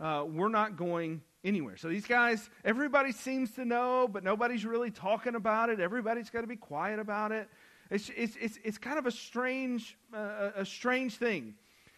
Uh, 0.01 0.25
we're 0.27 0.49
not 0.49 0.77
going 0.77 1.21
anywhere. 1.45 1.77
So 1.77 1.89
these 1.89 2.07
guys, 2.07 2.49
everybody 2.65 3.13
seems 3.13 3.51
to 3.53 3.65
know, 3.65 4.09
but 4.09 4.25
nobody's 4.25 4.65
really 4.65 4.91
talking 4.91 5.35
about 5.35 5.69
it. 5.69 5.79
Everybody's 5.79 6.31
got 6.31 6.41
to 6.41 6.47
be 6.47 6.57
quiet 6.57 6.99
about 6.99 7.31
it. 7.31 7.49
It's, 7.91 8.11
it's, 8.17 8.37
it's, 8.41 8.59
it's 8.65 8.79
kind 8.79 8.99
of 8.99 9.07
a 9.07 9.11
strange, 9.11 9.97
uh, 10.13 10.51
a 10.57 10.65
strange 10.65 11.17
thing. 11.17 11.55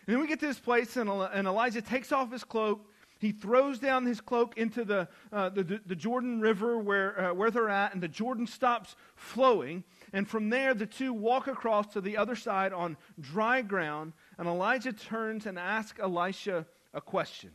And 0.06 0.14
then 0.14 0.20
we 0.20 0.26
get 0.26 0.40
to 0.40 0.46
this 0.46 0.58
place, 0.58 0.96
and, 0.96 1.10
and 1.10 1.46
Elijah 1.46 1.82
takes 1.82 2.12
off 2.12 2.30
his 2.30 2.44
cloak. 2.44 2.92
He 3.18 3.32
throws 3.32 3.78
down 3.78 4.04
his 4.04 4.20
cloak 4.20 4.58
into 4.58 4.84
the, 4.84 5.08
uh, 5.32 5.48
the, 5.48 5.80
the, 5.86 5.96
Jordan 5.96 6.40
River 6.40 6.78
where, 6.78 7.18
uh, 7.20 7.34
where 7.34 7.50
they're 7.50 7.70
at, 7.70 7.94
and 7.94 8.02
the 8.02 8.08
Jordan 8.08 8.46
stops 8.46 8.94
flowing. 9.14 9.84
And 10.12 10.28
from 10.28 10.50
there, 10.50 10.74
the 10.74 10.86
two 10.86 11.14
walk 11.14 11.46
across 11.46 11.86
to 11.94 12.00
the 12.00 12.18
other 12.18 12.36
side 12.36 12.72
on 12.74 12.96
dry 13.18 13.62
ground. 13.62 14.12
And 14.38 14.46
Elijah 14.46 14.92
turns 14.92 15.46
and 15.46 15.58
asks 15.58 15.98
Elisha 15.98 16.66
a 16.92 17.00
question. 17.00 17.52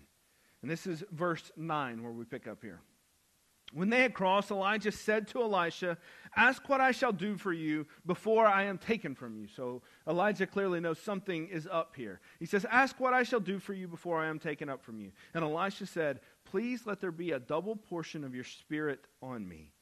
And 0.62 0.70
this 0.70 0.88
is 0.88 1.04
verse 1.12 1.52
9 1.56 2.04
where 2.04 2.12
we 2.12 2.26
pick 2.26 2.48
up 2.48 2.64
here. 2.64 2.82
When 3.74 3.90
they 3.90 4.02
had 4.02 4.14
crossed, 4.14 4.52
Elijah 4.52 4.92
said 4.92 5.28
to 5.30 5.42
Elisha, 5.42 5.98
Ask 6.36 6.70
what 6.70 6.80
I 6.80 6.92
shall 6.92 7.12
do 7.12 7.36
for 7.36 7.52
you 7.52 7.86
before 8.06 8.46
I 8.46 8.64
am 8.64 8.78
taken 8.78 9.16
from 9.16 9.36
you. 9.36 9.48
So 9.48 9.82
Elijah 10.08 10.48
clearly 10.48 10.80
knows 10.80 10.98
something 10.98 11.48
is 11.50 11.68
up 11.70 11.94
here. 11.96 12.22
He 12.40 12.46
says, 12.46 12.66
Ask 12.72 13.00
what 13.00 13.14
I 13.14 13.24
shall 13.24 13.42
do 13.42 13.60
for 13.60 13.74
you 13.74 13.88
before 13.88 14.20
I 14.20 14.28
am 14.28 14.40
taken 14.40 14.70
up 14.70 14.82
from 14.82 15.00
you. 15.00 15.12
And 15.34 15.44
Elisha 15.44 15.86
said, 15.86 16.22
Please 16.46 16.86
let 16.86 17.02
there 17.02 17.12
be 17.12 17.32
a 17.32 17.40
double 17.40 17.76
portion 17.76 18.24
of 18.24 18.34
your 18.34 18.46
spirit 18.46 19.06
on 19.22 19.48
me. 19.48 19.74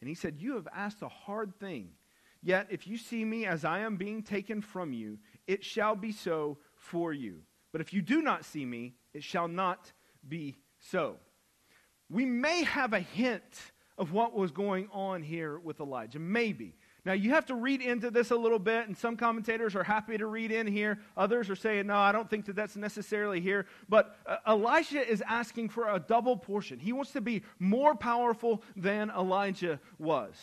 And 0.00 0.08
he 0.08 0.14
said, 0.14 0.36
You 0.38 0.54
have 0.54 0.68
asked 0.72 1.02
a 1.02 1.08
hard 1.08 1.58
thing. 1.58 1.90
Yet 2.40 2.68
if 2.70 2.86
you 2.86 2.98
see 2.98 3.24
me 3.24 3.46
as 3.46 3.64
I 3.64 3.80
am 3.80 3.96
being 3.96 4.22
taken 4.22 4.60
from 4.60 4.92
you, 4.92 5.18
it 5.48 5.64
shall 5.64 5.96
be 5.96 6.12
so 6.12 6.58
for 6.76 7.12
you. 7.12 7.40
But 7.72 7.80
if 7.80 7.92
you 7.92 8.00
do 8.00 8.22
not 8.22 8.44
see 8.44 8.64
me, 8.64 8.94
it 9.12 9.24
shall 9.24 9.48
not 9.48 9.92
be 10.28 10.54
so. 10.78 11.16
We 12.08 12.24
may 12.24 12.62
have 12.62 12.92
a 12.92 13.00
hint 13.00 13.72
of 13.98 14.12
what 14.12 14.34
was 14.34 14.50
going 14.50 14.88
on 14.92 15.22
here 15.22 15.58
with 15.58 15.80
Elijah. 15.80 16.18
Maybe. 16.18 16.74
Now, 17.04 17.12
you 17.12 17.30
have 17.30 17.46
to 17.46 17.54
read 17.54 17.82
into 17.82 18.10
this 18.10 18.32
a 18.32 18.36
little 18.36 18.58
bit, 18.58 18.88
and 18.88 18.96
some 18.96 19.16
commentators 19.16 19.76
are 19.76 19.84
happy 19.84 20.18
to 20.18 20.26
read 20.26 20.50
in 20.50 20.66
here. 20.66 20.98
Others 21.16 21.48
are 21.48 21.56
saying, 21.56 21.86
no, 21.86 21.94
I 21.94 22.10
don't 22.10 22.28
think 22.28 22.46
that 22.46 22.56
that's 22.56 22.76
necessarily 22.76 23.40
here. 23.40 23.66
But 23.88 24.18
uh, 24.26 24.38
Elisha 24.44 25.08
is 25.08 25.22
asking 25.26 25.68
for 25.68 25.88
a 25.88 26.00
double 26.00 26.36
portion. 26.36 26.80
He 26.80 26.92
wants 26.92 27.12
to 27.12 27.20
be 27.20 27.42
more 27.60 27.94
powerful 27.94 28.62
than 28.74 29.10
Elijah 29.10 29.80
was. 29.98 30.34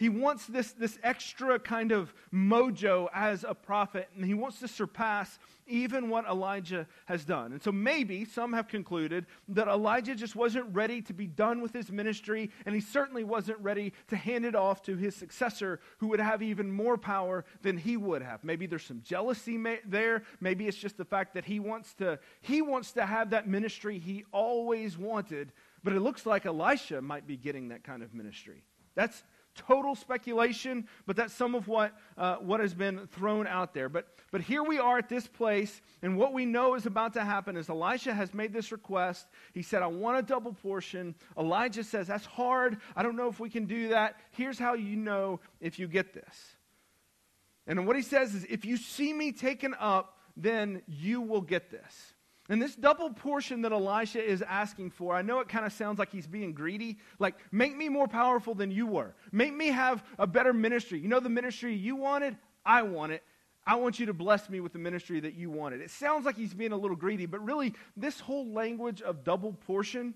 He 0.00 0.08
wants 0.08 0.46
this, 0.46 0.72
this 0.72 0.98
extra 1.02 1.58
kind 1.58 1.92
of 1.92 2.14
mojo 2.32 3.08
as 3.12 3.44
a 3.46 3.54
prophet, 3.54 4.08
and 4.16 4.24
he 4.24 4.32
wants 4.32 4.58
to 4.60 4.66
surpass 4.66 5.38
even 5.66 6.08
what 6.08 6.24
Elijah 6.24 6.86
has 7.04 7.22
done. 7.22 7.52
And 7.52 7.62
so 7.62 7.70
maybe 7.70 8.24
some 8.24 8.54
have 8.54 8.66
concluded 8.66 9.26
that 9.48 9.68
Elijah 9.68 10.14
just 10.14 10.34
wasn't 10.34 10.74
ready 10.74 11.02
to 11.02 11.12
be 11.12 11.26
done 11.26 11.60
with 11.60 11.74
his 11.74 11.92
ministry, 11.92 12.50
and 12.64 12.74
he 12.74 12.80
certainly 12.80 13.24
wasn't 13.24 13.58
ready 13.58 13.92
to 14.08 14.16
hand 14.16 14.46
it 14.46 14.54
off 14.54 14.80
to 14.84 14.96
his 14.96 15.14
successor, 15.14 15.80
who 15.98 16.06
would 16.06 16.18
have 16.18 16.42
even 16.42 16.72
more 16.72 16.96
power 16.96 17.44
than 17.60 17.76
he 17.76 17.98
would 17.98 18.22
have. 18.22 18.42
Maybe 18.42 18.66
there's 18.66 18.86
some 18.86 19.02
jealousy 19.04 19.62
there. 19.84 20.22
Maybe 20.40 20.66
it's 20.66 20.78
just 20.78 20.96
the 20.96 21.04
fact 21.04 21.34
that 21.34 21.44
he 21.44 21.60
wants 21.60 21.92
to, 21.96 22.18
he 22.40 22.62
wants 22.62 22.92
to 22.92 23.04
have 23.04 23.28
that 23.30 23.46
ministry 23.46 23.98
he 23.98 24.24
always 24.32 24.96
wanted, 24.96 25.52
but 25.84 25.92
it 25.92 26.00
looks 26.00 26.24
like 26.24 26.46
Elisha 26.46 27.02
might 27.02 27.26
be 27.26 27.36
getting 27.36 27.68
that 27.68 27.84
kind 27.84 28.02
of 28.02 28.14
ministry. 28.14 28.64
That's 28.94 29.22
total 29.54 29.94
speculation, 29.94 30.86
but 31.06 31.16
that's 31.16 31.34
some 31.34 31.54
of 31.54 31.68
what, 31.68 31.92
uh, 32.16 32.36
what 32.36 32.60
has 32.60 32.74
been 32.74 33.06
thrown 33.08 33.46
out 33.46 33.74
there. 33.74 33.88
But, 33.88 34.08
but 34.30 34.40
here 34.40 34.62
we 34.62 34.78
are 34.78 34.98
at 34.98 35.08
this 35.08 35.26
place, 35.26 35.80
and 36.02 36.16
what 36.16 36.32
we 36.32 36.46
know 36.46 36.74
is 36.74 36.86
about 36.86 37.14
to 37.14 37.24
happen 37.24 37.56
is 37.56 37.68
Elisha 37.68 38.14
has 38.14 38.32
made 38.32 38.52
this 38.52 38.72
request. 38.72 39.26
He 39.52 39.62
said, 39.62 39.82
I 39.82 39.86
want 39.86 40.18
a 40.18 40.22
double 40.22 40.52
portion. 40.52 41.14
Elijah 41.38 41.84
says, 41.84 42.06
That's 42.06 42.26
hard. 42.26 42.78
I 42.96 43.02
don't 43.02 43.16
know 43.16 43.28
if 43.28 43.40
we 43.40 43.50
can 43.50 43.66
do 43.66 43.88
that. 43.88 44.16
Here's 44.32 44.58
how 44.58 44.74
you 44.74 44.96
know 44.96 45.40
if 45.60 45.78
you 45.78 45.88
get 45.88 46.14
this. 46.14 46.56
And 47.66 47.86
what 47.86 47.96
he 47.96 48.02
says 48.02 48.34
is, 48.34 48.44
If 48.44 48.64
you 48.64 48.76
see 48.76 49.12
me 49.12 49.32
taken 49.32 49.74
up, 49.78 50.18
then 50.36 50.82
you 50.86 51.20
will 51.20 51.42
get 51.42 51.70
this. 51.70 52.14
And 52.50 52.60
this 52.60 52.74
double 52.74 53.10
portion 53.10 53.62
that 53.62 53.70
Elisha 53.70 54.20
is 54.20 54.42
asking 54.42 54.90
for, 54.90 55.14
I 55.14 55.22
know 55.22 55.38
it 55.38 55.48
kind 55.48 55.64
of 55.64 55.72
sounds 55.72 56.00
like 56.00 56.10
he's 56.10 56.26
being 56.26 56.52
greedy. 56.52 56.98
Like, 57.20 57.36
make 57.52 57.76
me 57.76 57.88
more 57.88 58.08
powerful 58.08 58.56
than 58.56 58.72
you 58.72 58.88
were. 58.88 59.14
Make 59.30 59.54
me 59.54 59.68
have 59.68 60.02
a 60.18 60.26
better 60.26 60.52
ministry. 60.52 60.98
You 60.98 61.06
know 61.06 61.20
the 61.20 61.28
ministry 61.28 61.76
you 61.76 61.94
wanted? 61.94 62.36
I 62.66 62.82
want 62.82 63.12
it. 63.12 63.22
I 63.64 63.76
want 63.76 64.00
you 64.00 64.06
to 64.06 64.12
bless 64.12 64.50
me 64.50 64.58
with 64.58 64.72
the 64.72 64.80
ministry 64.80 65.20
that 65.20 65.34
you 65.34 65.48
wanted. 65.48 65.80
It 65.80 65.90
sounds 65.90 66.26
like 66.26 66.36
he's 66.36 66.52
being 66.52 66.72
a 66.72 66.76
little 66.76 66.96
greedy, 66.96 67.26
but 67.26 67.38
really, 67.44 67.72
this 67.96 68.18
whole 68.18 68.48
language 68.48 69.00
of 69.00 69.22
double 69.22 69.52
portion, 69.52 70.14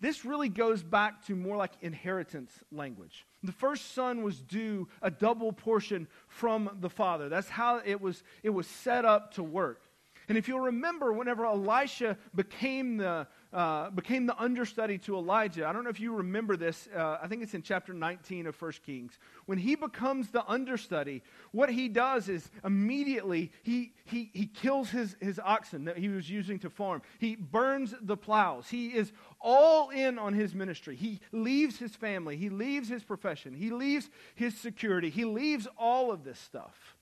this 0.00 0.24
really 0.24 0.48
goes 0.48 0.84
back 0.84 1.26
to 1.26 1.34
more 1.34 1.56
like 1.56 1.72
inheritance 1.80 2.52
language. 2.70 3.26
The 3.42 3.50
first 3.52 3.94
son 3.94 4.22
was 4.22 4.38
due 4.38 4.86
a 5.02 5.10
double 5.10 5.52
portion 5.52 6.06
from 6.28 6.70
the 6.80 6.90
father. 6.90 7.28
That's 7.28 7.48
how 7.48 7.80
it 7.84 8.00
was, 8.00 8.22
it 8.44 8.50
was 8.50 8.68
set 8.68 9.04
up 9.04 9.34
to 9.34 9.42
work. 9.42 9.80
And 10.28 10.38
if 10.38 10.48
you'll 10.48 10.60
remember, 10.60 11.12
whenever 11.12 11.44
Elisha 11.44 12.16
became 12.34 12.96
the, 12.96 13.26
uh, 13.52 13.90
became 13.90 14.26
the 14.26 14.36
understudy 14.40 14.98
to 14.98 15.16
Elijah, 15.16 15.66
I 15.66 15.72
don't 15.72 15.84
know 15.84 15.90
if 15.90 16.00
you 16.00 16.14
remember 16.14 16.56
this, 16.56 16.88
uh, 16.96 17.18
I 17.22 17.28
think 17.28 17.42
it's 17.42 17.54
in 17.54 17.62
chapter 17.62 17.92
19 17.92 18.46
of 18.46 18.60
1 18.60 18.72
Kings. 18.84 19.18
When 19.46 19.58
he 19.58 19.74
becomes 19.74 20.30
the 20.30 20.44
understudy, 20.46 21.22
what 21.52 21.70
he 21.70 21.88
does 21.88 22.28
is 22.28 22.50
immediately 22.64 23.52
he, 23.62 23.92
he, 24.04 24.30
he 24.32 24.46
kills 24.46 24.90
his, 24.90 25.16
his 25.20 25.38
oxen 25.38 25.84
that 25.84 25.98
he 25.98 26.08
was 26.08 26.28
using 26.30 26.58
to 26.60 26.70
farm. 26.70 27.02
He 27.18 27.36
burns 27.36 27.94
the 28.00 28.16
plows. 28.16 28.68
He 28.68 28.88
is 28.88 29.12
all 29.40 29.90
in 29.90 30.18
on 30.18 30.32
his 30.32 30.54
ministry. 30.54 30.96
He 30.96 31.20
leaves 31.32 31.78
his 31.78 31.94
family. 31.94 32.36
He 32.36 32.48
leaves 32.48 32.88
his 32.88 33.04
profession. 33.04 33.54
He 33.54 33.70
leaves 33.70 34.08
his 34.34 34.56
security. 34.56 35.10
He 35.10 35.24
leaves 35.24 35.68
all 35.76 36.10
of 36.10 36.24
this 36.24 36.38
stuff. 36.38 36.96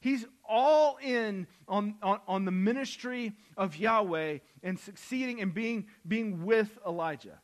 He's 0.00 0.24
all 0.48 0.98
in 1.02 1.46
on, 1.68 1.96
on, 2.02 2.20
on, 2.26 2.44
the 2.44 2.50
ministry 2.50 3.34
of 3.56 3.76
Yahweh 3.76 4.38
and 4.62 4.78
succeeding 4.78 5.40
and 5.40 5.52
being, 5.52 5.86
being 6.08 6.44
with 6.44 6.78
Elijah. 6.86 7.38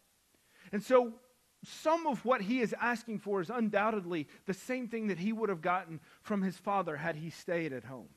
And 0.72 0.82
so, 0.82 1.12
some 1.64 2.06
of 2.06 2.24
what 2.24 2.40
he 2.40 2.60
is 2.60 2.74
asking 2.80 3.18
for 3.18 3.40
is 3.40 3.50
undoubtedly 3.50 4.28
the 4.46 4.54
same 4.54 4.88
thing 4.88 5.08
that 5.08 5.18
he 5.18 5.32
would 5.32 5.48
have 5.48 5.60
gotten 5.60 6.00
from 6.22 6.42
his 6.42 6.56
father 6.56 6.96
had 6.96 7.16
he 7.16 7.30
stayed 7.30 7.72
at 7.72 7.84
home. 7.84 8.08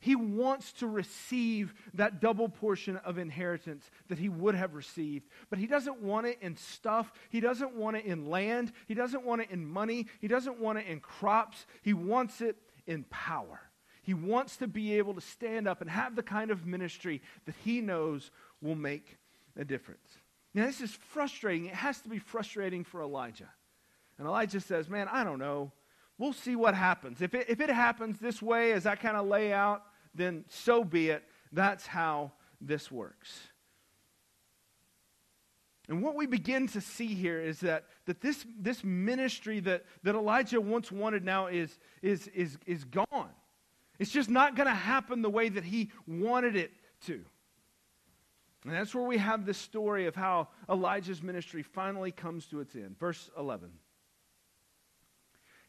He 0.00 0.14
wants 0.14 0.72
to 0.74 0.86
receive 0.86 1.74
that 1.94 2.20
double 2.20 2.48
portion 2.48 2.96
of 2.98 3.18
inheritance 3.18 3.90
that 4.08 4.18
he 4.18 4.28
would 4.28 4.54
have 4.54 4.74
received, 4.74 5.26
but 5.50 5.58
he 5.58 5.66
doesn't 5.66 6.00
want 6.00 6.26
it 6.26 6.38
in 6.40 6.56
stuff. 6.56 7.12
He 7.30 7.40
doesn't 7.40 7.74
want 7.74 7.96
it 7.96 8.04
in 8.04 8.26
land. 8.26 8.72
He 8.86 8.94
doesn't 8.94 9.24
want 9.24 9.42
it 9.42 9.50
in 9.50 9.66
money. 9.66 10.06
He 10.20 10.28
doesn't 10.28 10.60
want 10.60 10.78
it 10.78 10.86
in 10.86 11.00
crops. 11.00 11.66
He 11.82 11.92
wants 11.92 12.40
it 12.40 12.56
in 12.86 13.04
power. 13.04 13.60
He 14.06 14.14
wants 14.14 14.58
to 14.58 14.68
be 14.68 14.98
able 14.98 15.14
to 15.14 15.20
stand 15.20 15.66
up 15.66 15.80
and 15.80 15.90
have 15.90 16.14
the 16.14 16.22
kind 16.22 16.52
of 16.52 16.64
ministry 16.64 17.20
that 17.44 17.56
he 17.64 17.80
knows 17.80 18.30
will 18.62 18.76
make 18.76 19.18
a 19.56 19.64
difference. 19.64 20.08
Now, 20.54 20.66
this 20.66 20.80
is 20.80 20.92
frustrating. 20.92 21.66
It 21.66 21.74
has 21.74 22.00
to 22.02 22.08
be 22.08 22.20
frustrating 22.20 22.84
for 22.84 23.02
Elijah. 23.02 23.48
And 24.16 24.28
Elijah 24.28 24.60
says, 24.60 24.88
Man, 24.88 25.08
I 25.10 25.24
don't 25.24 25.40
know. 25.40 25.72
We'll 26.18 26.32
see 26.32 26.54
what 26.54 26.76
happens. 26.76 27.20
If 27.20 27.34
it, 27.34 27.46
if 27.48 27.60
it 27.60 27.68
happens 27.68 28.20
this 28.20 28.40
way, 28.40 28.70
as 28.70 28.86
I 28.86 28.94
kind 28.94 29.16
of 29.16 29.26
lay 29.26 29.52
out, 29.52 29.82
then 30.14 30.44
so 30.48 30.84
be 30.84 31.10
it. 31.10 31.24
That's 31.50 31.84
how 31.84 32.30
this 32.60 32.92
works. 32.92 33.40
And 35.88 36.00
what 36.00 36.14
we 36.14 36.26
begin 36.26 36.68
to 36.68 36.80
see 36.80 37.08
here 37.08 37.40
is 37.40 37.58
that, 37.58 37.86
that 38.04 38.20
this, 38.20 38.46
this 38.56 38.84
ministry 38.84 39.58
that, 39.60 39.84
that 40.04 40.14
Elijah 40.14 40.60
once 40.60 40.92
wanted 40.92 41.24
now 41.24 41.48
is, 41.48 41.76
is, 42.02 42.28
is, 42.28 42.56
is 42.66 42.84
gone. 42.84 43.30
It's 43.98 44.10
just 44.10 44.30
not 44.30 44.56
going 44.56 44.68
to 44.68 44.74
happen 44.74 45.22
the 45.22 45.30
way 45.30 45.48
that 45.48 45.64
he 45.64 45.90
wanted 46.06 46.56
it 46.56 46.72
to. 47.06 47.24
And 48.64 48.74
that's 48.74 48.94
where 48.94 49.04
we 49.04 49.18
have 49.18 49.46
this 49.46 49.58
story 49.58 50.06
of 50.06 50.16
how 50.16 50.48
Elijah's 50.68 51.22
ministry 51.22 51.62
finally 51.62 52.10
comes 52.10 52.46
to 52.46 52.60
its 52.60 52.74
end. 52.74 52.98
Verse 52.98 53.30
11. 53.38 53.70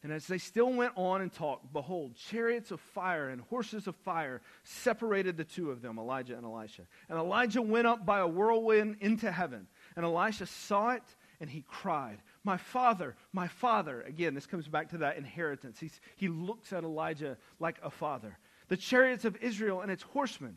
And 0.02 0.12
as 0.12 0.26
they 0.26 0.38
still 0.38 0.72
went 0.72 0.92
on 0.96 1.20
and 1.20 1.32
talked, 1.32 1.72
behold, 1.72 2.14
chariots 2.14 2.70
of 2.70 2.80
fire 2.80 3.30
and 3.30 3.40
horses 3.42 3.86
of 3.88 3.96
fire 3.96 4.40
separated 4.62 5.36
the 5.36 5.44
two 5.44 5.70
of 5.70 5.82
them, 5.82 5.98
Elijah 5.98 6.36
and 6.36 6.44
Elisha. 6.44 6.82
And 7.08 7.18
Elijah 7.18 7.62
went 7.62 7.86
up 7.86 8.06
by 8.06 8.20
a 8.20 8.26
whirlwind 8.26 8.96
into 9.00 9.30
heaven. 9.30 9.66
And 9.96 10.04
Elisha 10.04 10.46
saw 10.46 10.90
it 10.90 11.02
and 11.40 11.50
he 11.50 11.64
cried, 11.68 12.18
My 12.48 12.56
father, 12.56 13.14
my 13.30 13.46
father. 13.46 14.00
Again, 14.00 14.32
this 14.32 14.46
comes 14.46 14.68
back 14.68 14.88
to 14.88 14.98
that 14.98 15.18
inheritance. 15.18 15.78
He's, 15.78 16.00
he 16.16 16.28
looks 16.28 16.72
at 16.72 16.82
Elijah 16.82 17.36
like 17.60 17.76
a 17.82 17.90
father. 17.90 18.38
The 18.68 18.76
chariots 18.78 19.26
of 19.26 19.36
Israel 19.42 19.82
and 19.82 19.90
its 19.90 20.02
horsemen. 20.02 20.56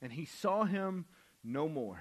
And 0.00 0.10
he 0.10 0.24
saw 0.24 0.64
him 0.64 1.04
no 1.44 1.68
more. 1.68 2.00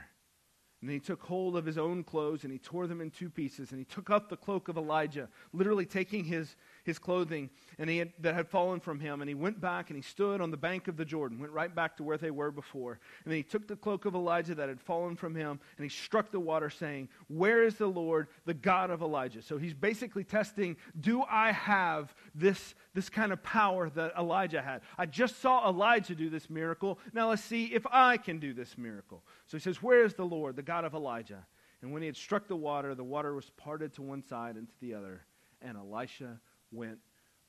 And 0.79 0.89
then 0.89 0.93
he 0.93 1.01
took 1.01 1.21
hold 1.21 1.57
of 1.57 1.65
his 1.65 1.77
own 1.77 2.05
clothes 2.05 2.45
and 2.45 2.53
he 2.53 2.59
tore 2.59 2.87
them 2.87 3.01
in 3.01 3.11
two 3.11 3.29
pieces. 3.29 3.71
And 3.71 3.77
he 3.79 3.83
took 3.83 4.09
up 4.09 4.29
the 4.29 4.37
cloak 4.37 4.69
of 4.69 4.77
Elijah, 4.77 5.27
literally 5.51 5.85
taking 5.85 6.23
his, 6.23 6.55
his 6.85 6.99
clothing 6.99 7.49
and 7.79 7.89
he 7.89 7.97
had, 7.97 8.13
that 8.19 8.35
had 8.35 8.47
fallen 8.47 8.79
from 8.79 8.99
him. 8.99 9.21
And 9.21 9.27
he 9.27 9.33
went 9.33 9.59
back 9.59 9.89
and 9.89 9.97
he 9.97 10.03
stood 10.03 10.39
on 10.39 10.51
the 10.51 10.57
bank 10.57 10.87
of 10.87 10.95
the 10.95 11.03
Jordan, 11.03 11.39
went 11.39 11.51
right 11.51 11.73
back 11.73 11.97
to 11.97 12.03
where 12.03 12.17
they 12.17 12.31
were 12.31 12.51
before. 12.51 12.99
And 13.23 13.31
then 13.31 13.37
he 13.37 13.43
took 13.43 13.67
the 13.67 13.75
cloak 13.75 14.05
of 14.05 14.13
Elijah 14.13 14.55
that 14.55 14.69
had 14.69 14.79
fallen 14.79 15.15
from 15.15 15.35
him 15.35 15.59
and 15.77 15.83
he 15.83 15.89
struck 15.89 16.31
the 16.31 16.39
water, 16.39 16.69
saying, 16.69 17.09
Where 17.27 17.63
is 17.63 17.75
the 17.75 17.87
Lord, 17.87 18.27
the 18.45 18.53
God 18.53 18.91
of 18.91 19.01
Elijah? 19.01 19.41
So 19.41 19.57
he's 19.57 19.73
basically 19.73 20.23
testing, 20.23 20.77
Do 21.01 21.23
I 21.23 21.51
have 21.51 22.13
this, 22.35 22.75
this 22.93 23.09
kind 23.09 23.33
of 23.33 23.41
power 23.41 23.89
that 23.89 24.13
Elijah 24.17 24.61
had? 24.61 24.81
I 24.97 25.07
just 25.07 25.41
saw 25.41 25.67
Elijah 25.67 26.13
do 26.13 26.29
this 26.29 26.49
miracle. 26.49 26.99
Now 27.13 27.29
let's 27.29 27.43
see 27.43 27.65
if 27.65 27.85
I 27.91 28.17
can 28.17 28.37
do 28.37 28.53
this 28.53 28.77
miracle. 28.77 29.23
So 29.47 29.57
he 29.57 29.61
says, 29.61 29.81
Where 29.81 30.05
is 30.05 30.13
the 30.13 30.25
Lord, 30.25 30.55
the 30.55 30.61
God 30.61 30.85
of 30.85 30.93
Elijah? 30.93 31.45
And 31.81 31.91
when 31.91 32.03
he 32.03 32.07
had 32.07 32.15
struck 32.15 32.47
the 32.47 32.55
water, 32.55 32.95
the 32.95 33.03
water 33.03 33.33
was 33.33 33.49
parted 33.57 33.93
to 33.93 34.01
one 34.01 34.23
side 34.23 34.55
and 34.55 34.67
to 34.67 34.75
the 34.81 34.93
other, 34.93 35.25
and 35.61 35.77
Elisha 35.77 36.39
went 36.71 36.99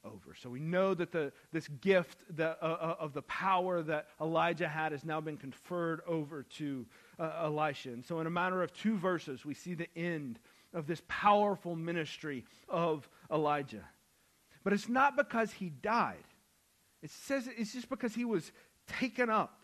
over. 0.05 0.35
So 0.35 0.49
we 0.49 0.61
know 0.61 0.95
that 0.95 1.13
the, 1.13 1.33
this 1.53 1.69
gift 1.69 2.19
that, 2.37 2.59
uh, 2.63 2.65
uh, 2.65 2.97
of 3.01 3.13
the 3.13 3.23
power 3.23 3.83
that 3.83 4.09
Elijah 4.21 4.69
had 4.69 4.93
has 4.93 5.05
now 5.05 5.21
been 5.21 5.37
conferred 5.37 6.01
over 6.07 6.43
to 6.43 6.87
uh, 7.19 7.43
Elisha. 7.43 7.91
And 7.91 8.05
so, 8.05 8.21
in 8.21 8.27
a 8.27 8.31
matter 8.31 8.63
of 8.63 8.73
two 8.73 8.97
verses, 8.97 9.45
we 9.45 9.55
see 9.55 9.75
the 9.75 9.89
end 9.97 10.39
of 10.73 10.87
this 10.87 11.03
powerful 11.09 11.75
ministry 11.75 12.45
of 12.69 13.09
Elijah. 13.33 13.85
But 14.63 14.73
it's 14.73 14.89
not 14.89 15.17
because 15.17 15.53
he 15.53 15.71
died, 15.71 16.25
it 17.03 17.11
says 17.11 17.49
it's 17.57 17.73
just 17.73 17.89
because 17.89 18.15
he 18.15 18.25
was 18.25 18.53
taken 18.87 19.31
up. 19.31 19.63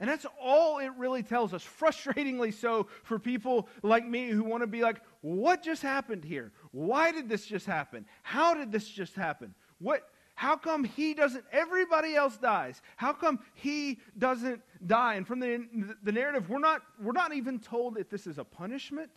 And 0.00 0.08
that's 0.08 0.26
all 0.40 0.78
it 0.78 0.92
really 0.96 1.22
tells 1.22 1.52
us. 1.52 1.66
Frustratingly 1.80 2.54
so 2.54 2.86
for 3.02 3.18
people 3.18 3.68
like 3.82 4.06
me 4.06 4.28
who 4.28 4.44
want 4.44 4.62
to 4.62 4.66
be 4.66 4.82
like, 4.82 5.00
what 5.22 5.62
just 5.62 5.82
happened 5.82 6.24
here? 6.24 6.52
Why 6.72 7.12
did 7.12 7.28
this 7.28 7.46
just 7.46 7.66
happen? 7.66 8.06
How 8.22 8.54
did 8.54 8.72
this 8.72 8.88
just 8.88 9.14
happen? 9.14 9.54
What 9.78 10.02
how 10.34 10.56
come 10.56 10.84
he 10.84 11.14
doesn't 11.14 11.44
everybody 11.50 12.14
else 12.14 12.36
dies? 12.36 12.80
How 12.96 13.12
come 13.12 13.40
he 13.54 13.98
doesn't 14.16 14.62
die? 14.86 15.14
And 15.14 15.26
from 15.26 15.40
the, 15.40 15.66
the 16.02 16.12
narrative, 16.12 16.48
we're 16.48 16.60
not 16.60 16.82
we're 17.02 17.12
not 17.12 17.34
even 17.34 17.58
told 17.58 17.98
if 17.98 18.08
this 18.08 18.26
is 18.26 18.38
a 18.38 18.44
punishment 18.44 19.10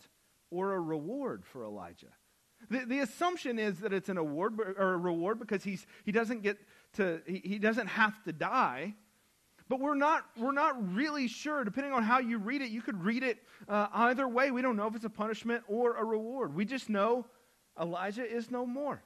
or 0.50 0.72
a 0.72 0.80
reward 0.80 1.44
for 1.44 1.64
Elijah. 1.64 2.08
The, 2.70 2.84
the 2.86 2.98
assumption 3.00 3.58
is 3.58 3.80
that 3.80 3.92
it's 3.92 4.08
an 4.08 4.18
award 4.18 4.58
or 4.60 4.94
a 4.94 4.96
reward 4.96 5.38
because 5.38 5.62
he's 5.62 5.86
he 6.04 6.12
doesn't 6.12 6.42
get 6.42 6.58
to 6.94 7.20
he, 7.26 7.42
he 7.44 7.58
doesn't 7.58 7.86
have 7.86 8.22
to 8.24 8.32
die. 8.32 8.94
But 9.68 9.80
we're 9.80 9.94
not, 9.94 10.26
we're 10.36 10.52
not 10.52 10.94
really 10.94 11.28
sure. 11.28 11.64
Depending 11.64 11.94
on 11.94 12.02
how 12.02 12.18
you 12.18 12.36
read 12.36 12.60
it, 12.60 12.68
you 12.70 12.82
could 12.82 13.02
read 13.02 13.22
it 13.22 13.38
uh, 13.68 13.86
either 13.94 14.28
way. 14.28 14.50
We 14.50 14.60
don't 14.60 14.76
know 14.76 14.86
if 14.86 14.94
it's 14.94 15.06
a 15.06 15.08
punishment 15.08 15.62
or 15.66 15.96
a 15.96 16.04
reward. 16.04 16.54
We 16.54 16.66
just 16.66 16.90
know 16.90 17.24
Elijah 17.80 18.24
is 18.24 18.50
no 18.50 18.66
more. 18.66 19.02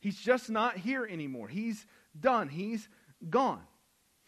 He's 0.00 0.18
just 0.18 0.48
not 0.48 0.76
here 0.76 1.04
anymore. 1.04 1.48
He's 1.48 1.86
done. 2.18 2.48
He's 2.48 2.88
gone. 3.28 3.62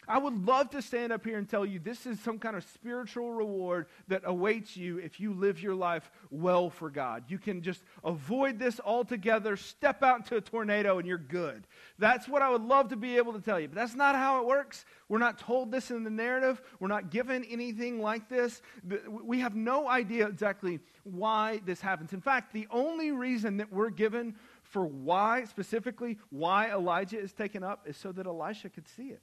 I 0.07 0.17
would 0.17 0.45
love 0.45 0.69
to 0.71 0.81
stand 0.81 1.13
up 1.13 1.25
here 1.25 1.37
and 1.37 1.47
tell 1.47 1.65
you 1.65 1.79
this 1.79 2.05
is 2.05 2.19
some 2.19 2.39
kind 2.39 2.55
of 2.55 2.63
spiritual 2.63 3.31
reward 3.31 3.87
that 4.07 4.23
awaits 4.25 4.75
you 4.75 4.97
if 4.97 5.19
you 5.19 5.33
live 5.33 5.61
your 5.61 5.75
life 5.75 6.11
well 6.29 6.69
for 6.69 6.89
God. 6.89 7.23
You 7.27 7.37
can 7.37 7.61
just 7.61 7.81
avoid 8.03 8.59
this 8.59 8.79
altogether, 8.83 9.55
step 9.55 10.03
out 10.03 10.19
into 10.19 10.35
a 10.35 10.41
tornado, 10.41 10.99
and 10.99 11.07
you're 11.07 11.17
good. 11.17 11.65
That's 11.99 12.27
what 12.27 12.41
I 12.41 12.49
would 12.49 12.63
love 12.63 12.89
to 12.89 12.95
be 12.95 13.17
able 13.17 13.33
to 13.33 13.41
tell 13.41 13.59
you. 13.59 13.67
But 13.67 13.75
that's 13.75 13.95
not 13.95 14.15
how 14.15 14.41
it 14.41 14.47
works. 14.47 14.85
We're 15.07 15.19
not 15.19 15.39
told 15.39 15.71
this 15.71 15.91
in 15.91 16.03
the 16.03 16.09
narrative. 16.09 16.61
We're 16.79 16.87
not 16.87 17.09
given 17.09 17.43
anything 17.45 18.01
like 18.01 18.29
this. 18.29 18.61
We 19.07 19.39
have 19.39 19.55
no 19.55 19.87
idea 19.87 20.27
exactly 20.27 20.79
why 21.03 21.61
this 21.65 21.81
happens. 21.81 22.13
In 22.13 22.21
fact, 22.21 22.53
the 22.53 22.67
only 22.71 23.11
reason 23.11 23.57
that 23.57 23.71
we're 23.71 23.89
given 23.89 24.35
for 24.63 24.85
why, 24.85 25.45
specifically, 25.45 26.17
why 26.29 26.71
Elijah 26.71 27.19
is 27.19 27.31
taken 27.31 27.63
up 27.63 27.87
is 27.87 27.95
so 27.95 28.11
that 28.11 28.25
Elisha 28.25 28.69
could 28.69 28.87
see 28.87 29.07
it. 29.09 29.21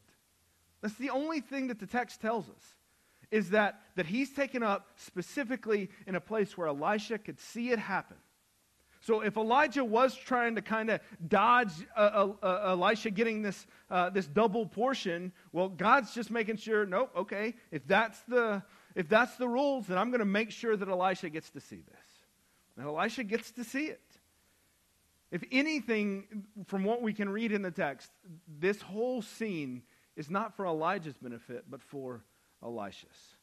That's 0.81 0.95
the 0.95 1.11
only 1.11 1.41
thing 1.41 1.69
that 1.69 1.79
the 1.79 1.87
text 1.87 2.21
tells 2.21 2.49
us 2.49 2.75
is 3.31 3.51
that, 3.51 3.81
that 3.97 4.07
he's 4.07 4.31
taken 4.31 4.63
up 4.63 4.89
specifically 4.97 5.91
in 6.07 6.15
a 6.15 6.21
place 6.21 6.57
where 6.57 6.69
Elisha 6.69 7.19
could 7.19 7.39
see 7.39 7.71
it 7.71 7.79
happen. 7.79 8.17
So 9.03 9.23
if 9.23 9.37
Elijah 9.37 9.85
was 9.85 10.15
trying 10.15 10.57
to 10.57 10.63
kind 10.63 10.91
of 10.91 11.01
dodge 11.27 11.73
uh, 11.97 12.01
uh, 12.01 12.33
uh, 12.43 12.61
Elisha 12.71 13.11
getting 13.11 13.41
this, 13.41 13.67
uh, 13.91 14.11
this 14.11 14.27
double 14.27 14.67
portion, 14.67 15.33
well, 15.53 15.69
God's 15.69 16.13
just 16.13 16.31
making 16.31 16.57
sure, 16.57 16.85
nope, 16.85 17.11
okay, 17.17 17.55
if 17.71 17.87
that's 17.87 18.21
the, 18.29 18.63
if 18.95 19.09
that's 19.09 19.37
the 19.37 19.49
rules, 19.49 19.87
then 19.87 19.97
I'm 19.97 20.11
going 20.11 20.21
to 20.21 20.27
make 20.27 20.51
sure 20.51 20.77
that 20.77 20.89
Elisha 20.89 21.31
gets 21.31 21.51
to 21.51 21.61
see 21.61 21.81
this. 21.89 22.07
And 22.77 22.87
Elisha 22.87 23.25
gets 23.25 23.51
to 23.53 23.65
see 23.65 23.87
it. 23.87 24.03
If 25.31 25.45
anything, 25.51 26.45
from 26.67 26.85
what 26.85 27.01
we 27.01 27.15
can 27.15 27.29
read 27.31 27.53
in 27.53 27.63
the 27.63 27.71
text, 27.71 28.11
this 28.59 28.83
whole 28.83 29.23
scene 29.23 29.83
is 30.21 30.31
not 30.31 30.55
for 30.55 30.67
Elijah's 30.67 31.17
benefit, 31.17 31.65
but 31.69 31.83
for 31.83 32.23
Elisha's. 32.63 33.37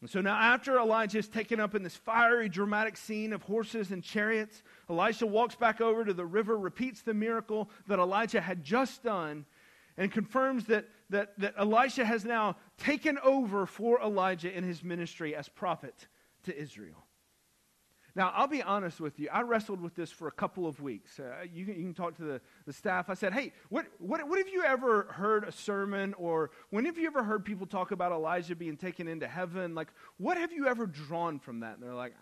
And 0.00 0.10
so 0.10 0.20
now, 0.20 0.36
after 0.36 0.78
Elijah 0.78 1.18
is 1.18 1.28
taken 1.28 1.60
up 1.60 1.74
in 1.74 1.82
this 1.82 1.96
fiery, 1.96 2.48
dramatic 2.48 2.96
scene 2.96 3.32
of 3.32 3.42
horses 3.42 3.90
and 3.90 4.02
chariots, 4.02 4.62
Elisha 4.90 5.26
walks 5.26 5.54
back 5.54 5.80
over 5.80 6.04
to 6.04 6.14
the 6.14 6.24
river, 6.24 6.58
repeats 6.58 7.02
the 7.02 7.14
miracle 7.14 7.70
that 7.88 7.98
Elijah 7.98 8.40
had 8.40 8.64
just 8.64 9.02
done, 9.02 9.46
and 9.96 10.10
confirms 10.10 10.64
that, 10.66 10.86
that, 11.10 11.38
that 11.38 11.54
Elisha 11.58 12.04
has 12.04 12.24
now 12.24 12.56
taken 12.78 13.18
over 13.22 13.66
for 13.66 14.00
Elijah 14.00 14.54
in 14.54 14.64
his 14.64 14.82
ministry 14.82 15.34
as 15.34 15.48
prophet 15.48 16.08
to 16.44 16.58
Israel. 16.58 17.05
Now, 18.16 18.32
I'll 18.34 18.46
be 18.46 18.62
honest 18.62 18.98
with 18.98 19.20
you. 19.20 19.28
I 19.30 19.42
wrestled 19.42 19.82
with 19.82 19.94
this 19.94 20.10
for 20.10 20.26
a 20.26 20.32
couple 20.32 20.66
of 20.66 20.80
weeks. 20.80 21.20
Uh, 21.20 21.44
you, 21.52 21.66
can, 21.66 21.74
you, 21.76 21.82
can, 21.82 21.92
talk 21.92 22.16
to 22.16 22.24
the, 22.24 22.40
the 22.64 22.72
staff. 22.72 23.10
I 23.10 23.14
said, 23.14 23.34
hey, 23.34 23.52
what, 23.68 23.84
what, 23.98 24.26
what 24.26 24.38
have 24.38 24.48
you 24.48 24.64
ever 24.64 25.02
heard 25.10 25.44
a 25.44 25.52
sermon 25.52 26.14
or 26.14 26.50
when 26.70 26.86
have 26.86 26.96
you 26.96 27.06
ever 27.06 27.22
heard 27.22 27.44
people 27.44 27.66
talk 27.66 27.90
about 27.90 28.12
Elijah 28.12 28.56
being 28.56 28.78
taken 28.78 29.06
into 29.06 29.28
heaven? 29.28 29.74
Like, 29.74 29.88
what 30.16 30.38
have 30.38 30.50
you 30.50 30.66
ever 30.66 30.86
drawn 30.86 31.38
from 31.38 31.60
that? 31.60 31.74
And 31.74 31.82
they're 31.82 31.92
like, 31.92 32.14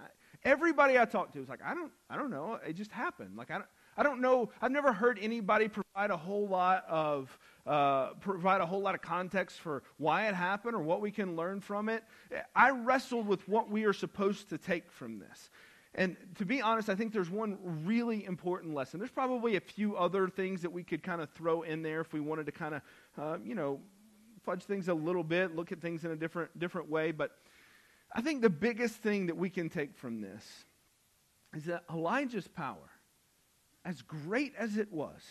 everybody 0.43 0.99
I 0.99 1.05
talked 1.05 1.35
to 1.35 1.39
was 1.39 1.49
like, 1.49 1.63
I 1.65 1.75
don't, 1.75 1.93
I 2.11 2.17
don't 2.17 2.31
know. 2.31 2.59
It 2.67 2.73
just 2.73 2.91
happened. 2.91 3.37
Like, 3.37 3.53
I 3.53 3.55
don't, 3.55 3.69
I 3.97 4.03
don't 4.03 4.21
know. 4.21 4.51
I've 4.61 4.73
never 4.73 4.93
heard 4.93 5.21
anybody 5.23 5.69
provide 5.69 6.11
a 6.11 6.17
whole 6.17 6.49
lot 6.49 6.85
of 6.89 7.39
uh, 7.67 8.09
provide 8.21 8.61
a 8.61 8.67
whole 8.67 8.81
lot 8.81 8.95
of 8.95 9.01
context 9.01 9.59
for 9.61 9.85
why 9.97 10.29
it 10.29 10.35
happened 10.35 10.75
or 10.75 10.83
what 10.83 11.01
we 11.01 11.11
can 11.11 11.35
learn 11.35 11.61
from 11.61 11.89
it. 11.89 12.03
I 12.55 12.71
wrestled 12.71 13.27
with 13.27 13.49
what 13.49 13.71
we 13.71 13.85
are 13.85 13.95
supposed 13.95 14.51
to 14.51 14.59
take 14.59 14.91
from 14.91 15.19
this. 15.19 15.49
And 15.95 16.17
to 16.39 16.45
be 16.45 16.61
honest, 16.61 16.89
I 16.89 16.97
think 16.97 17.13
there's 17.13 17.31
one 17.31 17.59
really 17.85 18.25
important 18.25 18.75
lesson. 18.75 18.99
There's 18.99 19.13
probably 19.13 19.57
a 19.57 19.61
few 19.61 19.97
other 19.97 20.29
things 20.29 20.63
that 20.63 20.73
we 20.73 20.83
could 20.83 21.03
kind 21.03 21.21
of 21.21 21.31
throw 21.31 21.63
in 21.63 21.83
there 21.83 22.01
if 22.01 22.13
we 22.13 22.21
wanted 22.21 22.47
to 22.47 22.53
kind 22.53 22.75
of, 22.75 22.83
uh, 23.17 23.39
you 23.45 23.55
know, 23.55 23.81
fudge 24.45 24.65
things 24.65 24.89
a 24.89 24.95
little 24.95 25.23
bit, 25.23 25.55
look 25.55 25.71
at 25.71 25.81
things 25.81 26.05
in 26.05 26.11
a 26.11 26.17
different, 26.17 26.59
different 26.59 26.91
way. 26.91 27.13
But 27.13 27.31
I 28.13 28.21
think 28.21 28.43
the 28.43 28.51
biggest 28.51 28.97
thing 28.97 29.27
that 29.27 29.37
we 29.37 29.51
can 29.51 29.69
take 29.69 29.97
from 29.97 30.21
this 30.21 30.45
is 31.55 31.65
that 31.67 31.85
Elijah's 31.91 32.49
power, 32.49 32.91
as 33.85 34.03
great 34.03 34.53
as 34.59 34.77
it 34.77 34.93
was, 34.93 35.23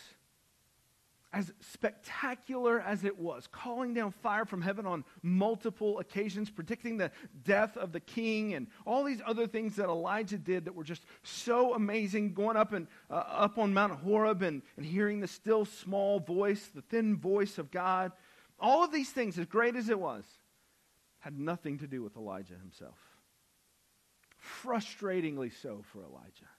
as 1.34 1.52
spectacular 1.62 2.80
as 2.80 3.04
it 3.04 3.18
was, 3.18 3.48
calling 3.52 3.96
down 3.96 4.12
fire 4.12 4.46
from 4.46 4.62
heaven 4.62 4.86
on 4.86 5.04
multiple 5.24 5.98
occasions, 6.00 6.52
predicting 6.52 6.98
the 6.98 7.12
death 7.44 7.76
of 7.76 7.92
the 7.92 8.00
king, 8.00 8.54
and 8.54 8.68
all 8.86 9.04
these 9.04 9.22
other 9.26 9.48
things 9.48 9.76
that 9.76 9.90
Elijah 9.90 10.38
did 10.38 10.66
that 10.66 10.76
were 10.76 10.84
just 10.84 11.06
so 11.24 11.74
amazing, 11.74 12.34
going 12.34 12.56
up 12.56 12.72
and 12.72 12.88
uh, 13.10 13.16
up 13.16 13.58
on 13.58 13.74
Mount 13.74 13.94
Horeb 14.00 14.44
and, 14.44 14.62
and 14.78 14.86
hearing 14.86 15.20
the 15.20 15.28
still 15.28 15.66
small 15.66 16.20
voice, 16.20 16.70
the 16.74 16.84
thin 16.84 17.18
voice 17.18 17.58
of 17.58 17.72
God. 17.72 18.12
All 18.60 18.84
of 18.84 18.92
these 18.92 19.10
things, 19.10 19.40
as 19.40 19.48
great 19.48 19.76
as 19.76 19.90
it 19.90 20.00
was, 20.00 20.24
had 21.18 21.40
nothing 21.40 21.80
to 21.80 21.88
do 21.88 22.04
with 22.04 22.16
Elijah 22.16 22.56
himself. 22.56 22.98
Frustratingly 24.62 25.52
so 25.62 25.84
for 25.92 26.04
Elijah. 26.04 26.50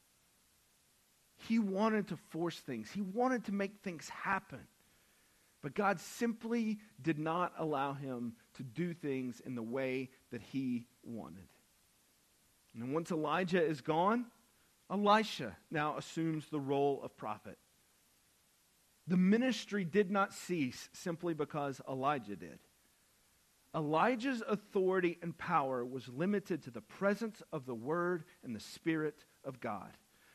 He 1.49 1.59
wanted 1.59 2.09
to 2.09 2.17
force 2.31 2.59
things, 2.59 2.91
he 2.91 3.03
wanted 3.03 3.45
to 3.47 3.53
make 3.53 3.81
things 3.83 4.09
happen. 4.09 4.61
But 5.63 5.75
God 5.75 5.99
simply 5.99 6.79
did 7.01 7.19
not 7.19 7.55
allow 7.57 7.95
him 7.95 8.35
to 8.55 8.63
do 8.63 8.93
things 8.93 9.41
in 9.41 9.55
the 9.55 9.63
way 9.63 10.11
that 10.31 10.43
he 10.43 10.87
wanted. 11.03 11.49
And 12.75 12.93
once 12.93 13.11
Elijah 13.11 13.65
is 13.65 13.81
gone, 13.81 14.27
Elisha 14.91 15.57
now 15.71 15.97
assumes 15.97 16.47
the 16.51 16.61
role 16.61 17.01
of 17.03 17.17
prophet. 17.17 17.57
The 19.07 19.17
ministry 19.17 19.85
did 19.85 20.11
not 20.11 20.35
cease 20.35 20.91
simply 20.93 21.33
because 21.33 21.81
Elijah 21.89 22.37
did. 22.37 22.59
Elijah's 23.75 24.43
authority 24.47 25.19
and 25.23 25.37
power 25.37 25.85
was 25.85 26.09
limited 26.09 26.63
to 26.63 26.71
the 26.71 26.81
presence 26.81 27.43
of 27.53 27.67
the 27.67 27.75
Word 27.75 28.25
and 28.45 28.55
the 28.55 28.61
Spirit 28.61 29.25
of 29.45 29.61
God. 29.61 29.91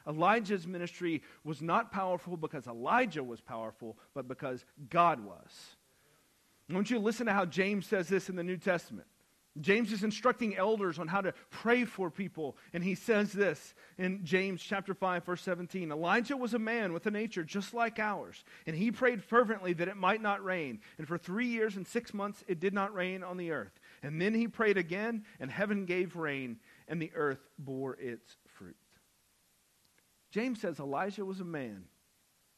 Elijah's 0.10 0.65
ministry 0.65 1.22
was 1.43 1.62
not 1.62 1.91
powerful 1.91 2.36
because 2.36 2.65
Elijah 2.65 3.24
was 3.24 3.39
powerful, 3.39 3.95
but 4.15 4.28
because 4.28 4.65
God 4.89 5.24
was. 5.24 5.76
I 6.69 6.74
want 6.74 6.89
you 6.89 6.98
to 6.98 7.04
listen 7.04 7.28
to 7.28 7.34
how 7.34 7.45
James 7.45 7.86
says 7.86 8.08
this 8.08 8.28
in 8.28 8.36
the 8.36 8.43
New 8.43 8.58
Testament. 8.58 9.08
James 9.60 9.91
is 9.91 10.04
instructing 10.04 10.56
elders 10.56 11.00
on 11.00 11.08
how 11.08 11.19
to 11.19 11.34
pray 11.50 11.84
for 11.84 12.10
people, 12.10 12.56
and 12.72 12.84
he 12.84 12.95
says 12.95 13.34
this 13.34 13.74
in 13.98 14.24
James 14.24 14.62
chapter 14.62 14.93
5 14.93 15.26
verse 15.26 15.41
17. 15.41 15.91
Elijah 15.91 16.38
was 16.38 16.54
a 16.54 16.60
man 16.60 16.93
with 16.93 17.08
a 17.08 17.12
nature 17.12 17.43
just 17.43 17.74
like 17.74 18.00
ours, 18.00 18.43
and 18.67 18.76
he 18.76 18.91
prayed 18.91 19.24
fervently 19.24 19.74
that 19.74 19.88
it 19.88 19.98
might 19.98 20.22
not 20.22 20.43
rain, 20.43 20.80
and 20.98 21.08
for 21.08 21.17
3 21.17 21.48
years 21.48 21.76
and 21.76 21.86
6 21.86 22.13
months 22.13 22.43
it 22.48 22.60
did 22.60 22.74
not 22.74 22.93
rain 22.93 23.24
on 23.24 23.38
the 23.38 23.52
earth. 23.52 23.80
And 24.02 24.22
then 24.22 24.34
he 24.34 24.48
prayed 24.48 24.78
again, 24.78 25.26
and 25.39 25.52
heaven 25.52 25.86
gave 25.86 26.15
rain, 26.15 26.60
and 26.88 27.02
the 27.02 27.12
earth 27.15 27.50
bore 27.58 27.95
its 27.95 28.38
James 30.32 30.62
says 30.62 30.80
Elijah 30.80 31.26
was 31.26 31.39
a 31.39 31.46
man 31.46 31.86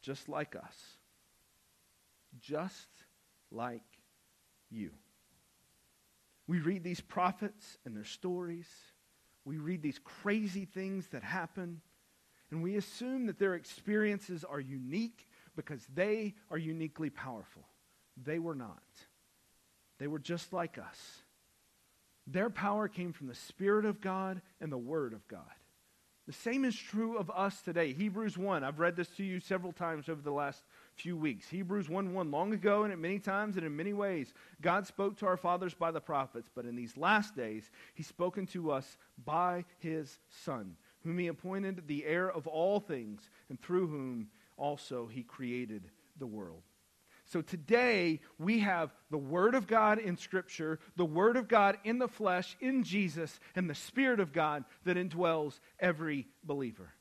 just 0.02 0.28
like 0.28 0.56
us, 0.56 0.76
just 2.40 2.88
like 3.52 3.84
you. 4.70 4.92
We 6.48 6.60
read 6.60 6.84
these 6.84 7.02
prophets 7.02 7.78
and 7.86 7.96
their 7.96 8.04
stories. 8.04 8.68
We 9.46 9.58
read 9.58 9.82
these 9.82 10.00
crazy 10.04 10.66
things 10.66 11.08
that 11.10 11.24
happen, 11.24 11.82
and 12.50 12.62
we 12.62 12.76
assume 12.76 13.28
that 13.28 13.40
their 13.40 13.56
experiences 13.56 14.44
are 14.44 14.60
unique 14.60 15.28
because 15.56 15.86
they 15.94 16.36
are 16.50 16.58
uniquely 16.58 17.10
powerful. 17.10 17.64
They 18.22 18.40
were 18.40 18.56
not. 18.56 18.84
They 20.00 20.08
were 20.08 20.20
just 20.20 20.52
like 20.52 20.78
us. 20.78 21.22
Their 22.28 22.50
power 22.50 22.88
came 22.88 23.14
from 23.14 23.28
the 23.28 23.36
Spirit 23.36 23.86
of 23.86 24.02
God 24.02 24.42
and 24.60 24.72
the 24.72 24.78
Word 24.78 25.14
of 25.14 25.28
God. 25.28 25.42
The 26.28 26.34
same 26.34 26.66
is 26.66 26.76
true 26.76 27.18
of 27.18 27.32
us 27.32 27.62
today. 27.62 27.94
Hebrews 27.94 28.38
1, 28.38 28.64
I've 28.64 28.80
read 28.80 28.96
this 28.96 29.10
to 29.18 29.24
you 29.24 29.40
several 29.40 29.74
times 29.74 30.08
over 30.08 30.22
the 30.22 30.32
last 30.32 30.64
few 30.94 31.18
weeks. 31.18 31.50
Hebrews 31.50 31.90
1 31.90 32.14
1, 32.14 32.32
long 32.32 32.54
ago 32.54 32.84
and 32.84 32.94
at 32.94 33.00
many 33.00 33.18
times 33.18 33.58
and 33.58 33.66
in 33.66 33.76
many 33.76 33.92
ways, 33.92 34.34
God 34.62 34.86
spoke 34.86 35.18
to 35.18 35.26
our 35.26 35.38
fathers 35.38 35.74
by 35.74 35.90
the 35.90 36.00
prophets, 36.00 36.48
but 36.54 36.66
in 36.66 36.76
these 36.76 36.96
last 36.96 37.36
days, 37.36 37.72
He's 37.96 38.08
spoken 38.08 38.46
to 38.48 38.72
us 38.72 38.98
by 39.26 39.66
His 39.80 40.20
Son, 40.30 40.76
whom 41.04 41.18
He 41.18 41.28
appointed 41.28 41.88
the 41.88 42.06
heir 42.06 42.32
of 42.32 42.46
all 42.46 42.80
things, 42.80 43.30
and 43.50 43.60
through 43.60 43.88
whom 43.88 44.28
also 44.58 45.08
He 45.08 45.24
created 45.24 45.90
the 46.20 46.28
world. 46.28 46.62
So 47.32 47.42
today 47.42 48.20
we 48.38 48.60
have 48.60 48.94
the 49.10 49.18
Word 49.18 49.56
of 49.56 49.66
God 49.66 50.00
in 50.00 50.18
Scripture, 50.18 50.80
the 50.98 51.06
Word 51.06 51.38
of 51.38 51.48
God 51.48 51.78
in 51.86 51.98
the 51.98 52.10
flesh, 52.10 52.58
in 52.60 52.84
Jesus, 52.84 53.40
and 53.56 53.70
the 53.70 53.76
Spirit 53.76 54.20
of 54.20 54.34
God 54.34 54.66
that 54.84 54.98
indwells 54.98 55.62
every 55.80 56.28
believer. 56.44 56.92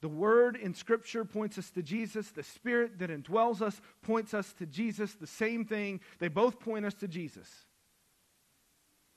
The 0.00 0.08
Word 0.08 0.54
in 0.54 0.74
Scripture 0.74 1.24
points 1.24 1.58
us 1.58 1.70
to 1.72 1.82
Jesus. 1.82 2.30
The 2.30 2.44
Spirit 2.44 3.00
that 3.00 3.10
indwells 3.10 3.62
us 3.62 3.80
points 4.00 4.32
us 4.32 4.52
to 4.60 4.66
Jesus. 4.66 5.14
The 5.14 5.26
same 5.26 5.64
thing, 5.64 6.02
they 6.20 6.28
both 6.28 6.60
point 6.60 6.86
us 6.86 6.94
to 6.94 7.08
Jesus. 7.08 7.48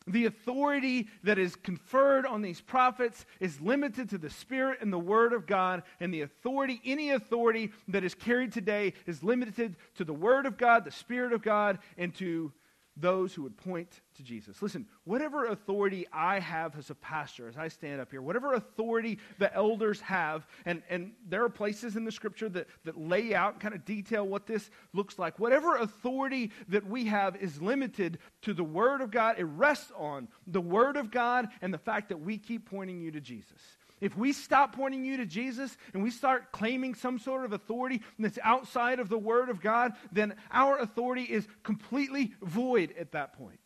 The 0.10 0.26
authority 0.26 1.08
that 1.24 1.38
is 1.38 1.56
conferred 1.56 2.26
on 2.26 2.42
these 2.42 2.62
prophets 2.62 3.26
is 3.40 3.62
limited 3.62 4.10
to 4.10 4.18
the 4.18 4.30
Spirit 4.30 4.80
and 4.82 4.92
the 4.92 5.00
Word 5.00 5.34
of 5.34 5.46
God, 5.46 5.84
and 6.00 6.14
the 6.14 6.22
authority, 6.22 6.82
any 6.84 7.12
authority 7.12 7.72
that 7.88 8.04
is 8.04 8.16
carried 8.16 8.52
today, 8.52 8.94
is 9.06 9.24
limited 9.24 9.76
to 9.96 10.04
the 10.04 10.14
Word 10.14 10.46
of 10.46 10.58
God, 10.58 10.84
the 10.84 10.92
Spirit 10.92 11.32
of 11.32 11.44
God, 11.44 11.78
and 11.98 12.14
to 12.16 12.52
those 13.00 13.34
who 13.34 13.44
would 13.44 13.58
point 13.58 14.02
to 14.16 14.24
Jesus. 14.24 14.62
Listen, 14.62 14.86
whatever 15.06 15.46
authority 15.46 16.06
I 16.12 16.40
have 16.40 16.78
as 16.78 16.90
a 16.90 16.96
pastor, 16.96 17.48
as 17.48 17.58
I 17.58 17.68
stand 17.68 18.02
up 18.02 18.12
here, 18.12 18.22
whatever 18.22 18.54
authority 18.54 19.20
the 19.38 19.54
elders 19.54 20.02
have, 20.02 20.46
and, 20.66 20.82
and 20.90 21.14
there 21.28 21.44
are 21.44 21.50
places 21.50 21.96
in 21.96 22.06
the 22.06 22.12
scripture 22.12 22.50
that, 22.50 22.68
that 22.86 22.98
lay 22.98 23.34
out, 23.34 23.60
kind 23.60 23.74
of 23.74 23.86
detail 23.86 24.28
what 24.28 24.48
this 24.48 24.70
looks 24.94 25.18
like. 25.18 25.40
Whatever 25.40 25.78
authority 25.78 26.52
that 26.68 26.86
we 26.86 27.06
have 27.06 27.36
is 27.38 27.62
limited 27.62 28.20
to 28.42 28.54
the 28.54 28.64
Word 28.64 29.02
of 29.02 29.12
God. 29.12 29.36
It 29.40 29.46
rests 29.46 29.92
on 29.98 30.28
the 30.48 30.62
Word 30.62 30.98
of 30.98 31.12
God 31.12 31.48
and 31.62 31.74
the 31.74 31.78
fact 31.78 32.10
that 32.10 32.20
we 32.20 32.38
keep 32.38 32.70
pointing 32.70 33.02
you 33.02 33.12
to 33.12 33.22
Jesus. 33.22 33.79
If 34.02 34.18
we 34.18 34.34
stop 34.34 34.76
pointing 34.76 35.04
you 35.04 35.18
to 35.18 35.26
Jesus 35.26 35.76
and 35.94 36.02
we 36.04 36.12
start 36.12 36.52
claiming 36.52 36.96
some 36.96 37.20
sort 37.20 37.46
of 37.46 37.54
authority 37.54 38.02
that's 38.18 38.40
outside 38.44 39.00
of 39.00 39.10
the 39.10 39.18
Word 39.18 39.50
of 39.50 39.62
God, 39.62 39.94
then 40.12 40.36
our 40.52 40.80
authority 40.80 41.24
is 41.24 41.48
completely 41.64 42.34
void 42.42 42.94
at 42.98 43.12
that 43.12 43.34
point. 43.34 43.60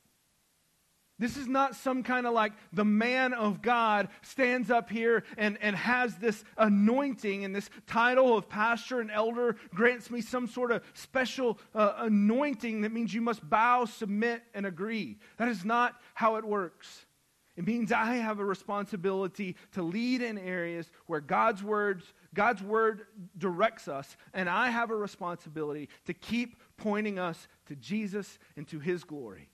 This 1.19 1.37
is 1.37 1.47
not 1.47 1.75
some 1.75 2.01
kind 2.01 2.25
of 2.25 2.33
like 2.33 2.53
the 2.73 2.83
man 2.83 3.33
of 3.33 3.61
God 3.61 4.09
stands 4.23 4.71
up 4.71 4.89
here 4.89 5.23
and, 5.37 5.59
and 5.61 5.75
has 5.75 6.15
this 6.15 6.43
anointing 6.57 7.45
and 7.45 7.55
this 7.55 7.69
title 7.85 8.35
of 8.35 8.49
pastor 8.49 8.99
and 8.99 9.11
elder 9.11 9.55
grants 9.75 10.09
me 10.09 10.21
some 10.21 10.47
sort 10.47 10.71
of 10.71 10.83
special 10.93 11.59
uh, 11.75 11.93
anointing 11.99 12.81
that 12.81 12.91
means 12.91 13.13
you 13.13 13.21
must 13.21 13.47
bow, 13.47 13.85
submit, 13.85 14.41
and 14.55 14.65
agree. 14.65 15.17
That 15.37 15.47
is 15.47 15.63
not 15.63 15.95
how 16.15 16.37
it 16.37 16.43
works. 16.43 17.05
It 17.55 17.67
means 17.67 17.91
I 17.91 18.15
have 18.15 18.39
a 18.39 18.45
responsibility 18.45 19.55
to 19.73 19.83
lead 19.83 20.23
in 20.23 20.39
areas 20.39 20.89
where 21.05 21.19
God's 21.19 21.63
words, 21.63 22.13
God's 22.33 22.63
word 22.63 23.05
directs 23.37 23.87
us, 23.87 24.17
and 24.33 24.49
I 24.49 24.69
have 24.69 24.89
a 24.89 24.95
responsibility 24.95 25.89
to 26.05 26.13
keep 26.13 26.57
pointing 26.77 27.19
us 27.19 27.47
to 27.67 27.75
Jesus 27.75 28.39
and 28.57 28.67
to 28.69 28.79
his 28.79 29.03
glory. 29.03 29.49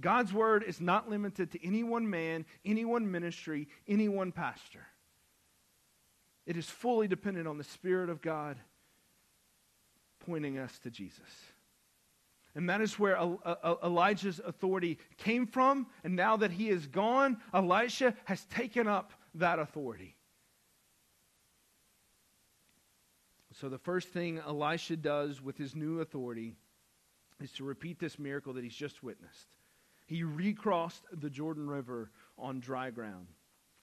God's 0.00 0.32
word 0.32 0.64
is 0.64 0.80
not 0.80 1.08
limited 1.08 1.52
to 1.52 1.64
any 1.64 1.84
one 1.84 2.10
man, 2.10 2.44
any 2.64 2.84
one 2.84 3.08
ministry, 3.08 3.68
any 3.86 4.08
one 4.08 4.32
pastor. 4.32 4.86
It 6.46 6.56
is 6.56 6.68
fully 6.68 7.06
dependent 7.06 7.46
on 7.46 7.58
the 7.58 7.64
Spirit 7.64 8.10
of 8.10 8.20
God 8.20 8.58
pointing 10.26 10.58
us 10.58 10.78
to 10.80 10.90
Jesus. 10.90 11.20
And 12.54 12.70
that 12.70 12.80
is 12.80 12.98
where 12.98 13.18
uh, 13.18 13.74
Elijah's 13.82 14.40
authority 14.44 14.98
came 15.16 15.46
from. 15.46 15.86
And 16.04 16.14
now 16.14 16.36
that 16.36 16.52
he 16.52 16.68
is 16.68 16.86
gone, 16.86 17.38
Elisha 17.52 18.14
has 18.24 18.44
taken 18.44 18.86
up 18.86 19.12
that 19.34 19.58
authority. 19.58 20.16
So, 23.60 23.68
the 23.68 23.78
first 23.78 24.08
thing 24.08 24.38
Elisha 24.38 24.96
does 24.96 25.40
with 25.40 25.56
his 25.56 25.76
new 25.76 26.00
authority 26.00 26.56
is 27.40 27.52
to 27.52 27.64
repeat 27.64 28.00
this 28.00 28.18
miracle 28.18 28.52
that 28.54 28.64
he's 28.64 28.74
just 28.74 29.02
witnessed. 29.02 29.48
He 30.06 30.24
recrossed 30.24 31.04
the 31.12 31.30
Jordan 31.30 31.68
River 31.68 32.10
on 32.36 32.60
dry 32.60 32.90
ground. 32.90 33.26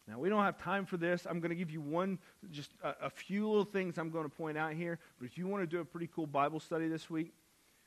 Now, 0.08 0.20
we 0.20 0.30
don't 0.30 0.44
have 0.44 0.62
time 0.62 0.86
for 0.86 0.98
this. 0.98 1.26
I'm 1.30 1.40
going 1.40 1.52
to 1.52 1.56
give 1.56 1.72
you 1.72 1.80
one, 1.80 2.20
just 2.52 2.72
a, 2.84 3.06
a 3.06 3.10
few 3.10 3.48
little 3.48 3.64
things 3.64 3.98
I'm 3.98 4.10
going 4.10 4.26
to 4.26 4.36
point 4.36 4.58
out 4.58 4.74
here. 4.74 5.00
But 5.18 5.26
if 5.26 5.38
you 5.38 5.48
want 5.48 5.64
to 5.64 5.68
do 5.68 5.80
a 5.80 5.86
pretty 5.86 6.10
cool 6.14 6.28
Bible 6.28 6.60
study 6.60 6.90
this 6.90 7.10
week, 7.10 7.34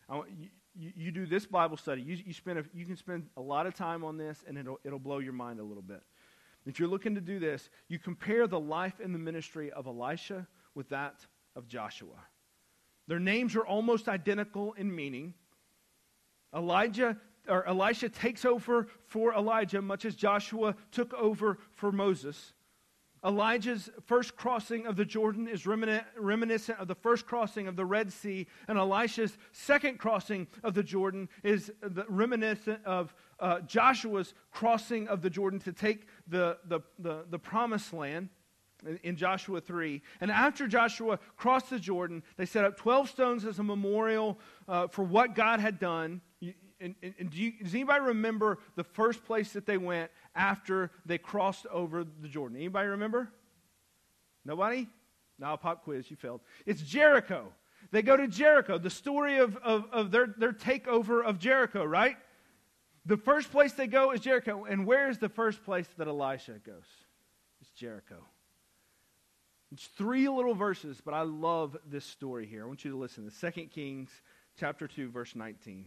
I 0.08 0.16
want, 0.16 0.30
you, 0.76 0.92
you, 0.96 1.10
do 1.10 1.26
this 1.26 1.46
Bible 1.46 1.76
study. 1.76 2.02
You, 2.02 2.18
you, 2.24 2.32
spend 2.32 2.58
a, 2.58 2.64
you 2.74 2.84
can 2.84 2.96
spend 2.96 3.28
a 3.36 3.40
lot 3.40 3.66
of 3.66 3.74
time 3.74 4.04
on 4.04 4.16
this, 4.16 4.42
and 4.46 4.58
it'll, 4.58 4.80
it'll 4.84 4.98
blow 4.98 5.18
your 5.18 5.32
mind 5.32 5.60
a 5.60 5.62
little 5.62 5.82
bit. 5.82 6.02
If 6.66 6.78
you're 6.78 6.88
looking 6.88 7.14
to 7.14 7.20
do 7.20 7.38
this, 7.38 7.68
you 7.88 7.98
compare 7.98 8.46
the 8.46 8.58
life 8.58 8.94
and 9.02 9.14
the 9.14 9.18
ministry 9.18 9.70
of 9.70 9.86
Elisha 9.86 10.46
with 10.74 10.88
that 10.88 11.26
of 11.54 11.68
Joshua. 11.68 12.16
Their 13.06 13.20
names 13.20 13.54
are 13.54 13.66
almost 13.66 14.08
identical 14.08 14.72
in 14.72 14.94
meaning. 14.94 15.34
Elijah 16.54 17.18
or 17.46 17.66
Elisha 17.68 18.08
takes 18.08 18.46
over 18.46 18.88
for 19.06 19.34
Elijah, 19.34 19.82
much 19.82 20.06
as 20.06 20.14
Joshua 20.14 20.74
took 20.90 21.12
over 21.12 21.58
for 21.74 21.92
Moses. 21.92 22.53
Elijah's 23.24 23.88
first 24.04 24.36
crossing 24.36 24.86
of 24.86 24.96
the 24.96 25.04
Jordan 25.04 25.48
is 25.48 25.66
reminiscent 25.66 26.78
of 26.78 26.88
the 26.88 26.94
first 26.94 27.26
crossing 27.26 27.66
of 27.66 27.76
the 27.76 27.84
Red 27.84 28.12
Sea, 28.12 28.46
and 28.68 28.78
Elisha's 28.78 29.36
second 29.52 29.98
crossing 29.98 30.46
of 30.62 30.74
the 30.74 30.82
Jordan 30.82 31.28
is 31.42 31.72
reminiscent 32.08 32.84
of 32.84 33.14
uh, 33.40 33.60
Joshua's 33.60 34.34
crossing 34.50 35.08
of 35.08 35.22
the 35.22 35.30
Jordan 35.30 35.58
to 35.60 35.72
take 35.72 36.06
the, 36.28 36.58
the, 36.66 36.80
the, 36.98 37.24
the 37.30 37.38
promised 37.38 37.92
land 37.92 38.28
in 39.02 39.16
Joshua 39.16 39.62
3. 39.62 40.02
And 40.20 40.30
after 40.30 40.68
Joshua 40.68 41.18
crossed 41.36 41.70
the 41.70 41.78
Jordan, 41.78 42.22
they 42.36 42.44
set 42.44 42.66
up 42.66 42.76
12 42.76 43.08
stones 43.08 43.44
as 43.46 43.58
a 43.58 43.62
memorial 43.62 44.38
uh, 44.68 44.88
for 44.88 45.02
what 45.02 45.34
God 45.34 45.60
had 45.60 45.78
done 45.78 46.20
and, 46.84 46.94
and, 47.02 47.14
and 47.18 47.30
do 47.30 47.38
you, 47.38 47.52
does 47.62 47.74
anybody 47.74 48.04
remember 48.04 48.58
the 48.76 48.84
first 48.84 49.24
place 49.24 49.52
that 49.52 49.64
they 49.64 49.78
went 49.78 50.10
after 50.34 50.90
they 51.06 51.18
crossed 51.18 51.66
over 51.66 52.04
the 52.04 52.28
Jordan? 52.28 52.56
Anybody 52.56 52.88
remember? 52.88 53.30
Nobody? 54.44 54.88
Now, 55.38 55.56
pop 55.56 55.84
quiz, 55.84 56.10
you 56.10 56.16
failed. 56.16 56.40
It's 56.66 56.82
Jericho. 56.82 57.52
They 57.90 58.02
go 58.02 58.16
to 58.16 58.28
Jericho, 58.28 58.78
the 58.78 58.90
story 58.90 59.38
of, 59.38 59.56
of, 59.58 59.86
of 59.92 60.10
their, 60.10 60.26
their 60.38 60.52
takeover 60.52 61.24
of 61.24 61.38
Jericho, 61.38 61.84
right? 61.84 62.16
The 63.06 63.16
first 63.16 63.50
place 63.50 63.72
they 63.72 63.86
go 63.86 64.12
is 64.12 64.20
Jericho. 64.20 64.64
And 64.64 64.86
where 64.86 65.10
is 65.10 65.18
the 65.18 65.28
first 65.28 65.64
place 65.64 65.86
that 65.98 66.08
Elisha 66.08 66.60
goes? 66.64 66.86
It's 67.60 67.70
Jericho. 67.70 68.24
It's 69.72 69.86
three 69.86 70.28
little 70.28 70.54
verses, 70.54 71.00
but 71.04 71.14
I 71.14 71.22
love 71.22 71.76
this 71.86 72.04
story 72.04 72.46
here. 72.46 72.62
I 72.62 72.66
want 72.66 72.84
you 72.84 72.92
to 72.92 72.96
listen 72.96 73.28
to 73.28 73.52
2 73.52 73.66
Kings 73.66 74.10
chapter 74.58 74.86
2, 74.86 75.10
verse 75.10 75.34
19. 75.34 75.86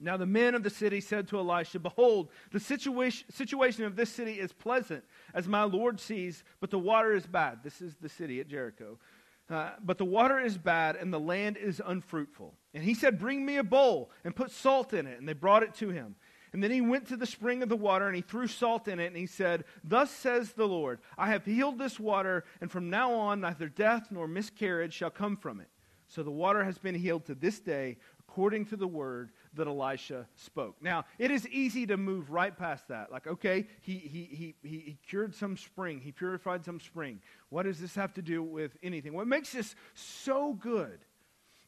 Now 0.00 0.16
the 0.16 0.26
men 0.26 0.54
of 0.54 0.62
the 0.62 0.70
city 0.70 1.00
said 1.00 1.28
to 1.28 1.38
Elisha, 1.38 1.78
Behold, 1.78 2.30
the 2.52 2.60
situation, 2.60 3.30
situation 3.30 3.84
of 3.84 3.96
this 3.96 4.10
city 4.10 4.34
is 4.34 4.52
pleasant, 4.52 5.04
as 5.34 5.48
my 5.48 5.62
Lord 5.62 6.00
sees, 6.00 6.44
but 6.60 6.70
the 6.70 6.78
water 6.78 7.12
is 7.12 7.26
bad. 7.26 7.60
This 7.62 7.80
is 7.80 7.96
the 7.96 8.08
city 8.08 8.40
at 8.40 8.48
Jericho. 8.48 8.98
Uh, 9.48 9.70
but 9.82 9.96
the 9.96 10.04
water 10.04 10.40
is 10.40 10.58
bad, 10.58 10.96
and 10.96 11.12
the 11.12 11.20
land 11.20 11.56
is 11.56 11.80
unfruitful. 11.84 12.54
And 12.74 12.82
he 12.82 12.94
said, 12.94 13.18
Bring 13.18 13.46
me 13.46 13.56
a 13.58 13.64
bowl 13.64 14.10
and 14.24 14.34
put 14.34 14.50
salt 14.50 14.92
in 14.92 15.06
it. 15.06 15.18
And 15.18 15.28
they 15.28 15.34
brought 15.34 15.62
it 15.62 15.74
to 15.76 15.90
him. 15.90 16.16
And 16.52 16.62
then 16.62 16.70
he 16.70 16.80
went 16.80 17.06
to 17.08 17.16
the 17.16 17.26
spring 17.26 17.62
of 17.62 17.68
the 17.68 17.76
water, 17.76 18.06
and 18.06 18.16
he 18.16 18.22
threw 18.22 18.46
salt 18.46 18.88
in 18.88 18.98
it, 18.98 19.06
and 19.06 19.16
he 19.16 19.26
said, 19.26 19.64
Thus 19.84 20.10
says 20.10 20.52
the 20.52 20.66
Lord, 20.66 21.00
I 21.18 21.28
have 21.28 21.44
healed 21.44 21.78
this 21.78 22.00
water, 22.00 22.44
and 22.60 22.70
from 22.70 22.88
now 22.88 23.12
on 23.12 23.40
neither 23.40 23.68
death 23.68 24.08
nor 24.10 24.26
miscarriage 24.26 24.94
shall 24.94 25.10
come 25.10 25.36
from 25.36 25.60
it. 25.60 25.68
So 26.08 26.22
the 26.22 26.30
water 26.30 26.64
has 26.64 26.78
been 26.78 26.94
healed 26.94 27.26
to 27.26 27.34
this 27.34 27.60
day, 27.60 27.98
according 28.36 28.66
to 28.66 28.76
the 28.76 28.86
word 28.86 29.30
that 29.54 29.66
Elisha 29.66 30.26
spoke. 30.34 30.76
Now, 30.82 31.06
it 31.18 31.30
is 31.30 31.48
easy 31.48 31.86
to 31.86 31.96
move 31.96 32.30
right 32.30 32.54
past 32.54 32.86
that. 32.88 33.10
Like, 33.10 33.26
okay, 33.26 33.66
he, 33.80 33.94
he, 33.96 34.54
he, 34.62 34.68
he 34.68 34.98
cured 35.08 35.34
some 35.34 35.56
spring, 35.56 36.02
he 36.02 36.12
purified 36.12 36.62
some 36.62 36.78
spring. 36.78 37.22
What 37.48 37.62
does 37.62 37.80
this 37.80 37.94
have 37.94 38.12
to 38.12 38.20
do 38.20 38.42
with 38.42 38.76
anything? 38.82 39.14
What 39.14 39.26
makes 39.26 39.52
this 39.52 39.74
so 39.94 40.52
good 40.52 40.98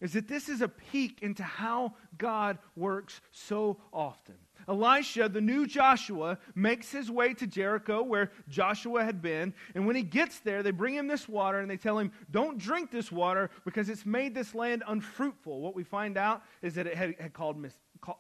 is 0.03 0.13
that 0.13 0.29
this 0.29 0.51
is 0.51 0.61
a 0.61 0.69
peek 0.69 1.23
into 1.23 1.43
how 1.43 1.95
God 2.19 2.59
works 2.77 3.23
so 3.31 3.79
often. 3.91 4.37
Elisha, 4.69 5.29
the 5.29 5.41
new 5.41 5.67
Joshua, 5.67 6.39
makes 6.55 6.93
his 6.93 7.11
way 7.11 7.35
to 7.35 7.47
Jericho 7.47 8.03
where 8.03 8.31
Joshua 8.49 9.03
had 9.03 9.23
been. 9.23 9.55
And 9.75 9.87
when 9.87 9.97
he 9.97 10.03
gets 10.03 10.41
there, 10.41 10.63
they 10.63 10.71
bring 10.71 10.95
him 10.95 11.07
this 11.07 11.29
water 11.29 11.61
and 11.61 11.71
they 11.71 11.77
tell 11.77 11.99
him, 11.99 12.13
Don't 12.31 12.59
drink 12.59 12.91
this 12.91 13.11
water 13.11 13.51
because 13.65 13.89
it's 13.89 14.05
made 14.05 14.35
this 14.35 14.55
land 14.55 14.83
unfruitful. 14.87 15.61
What 15.61 15.75
we 15.75 15.85
find 15.85 16.17
out 16.17 16.43
is 16.63 16.75
that 16.75 16.87
it 16.87 16.97
had, 16.97 17.15
had, 17.19 17.57
mis, 17.57 17.73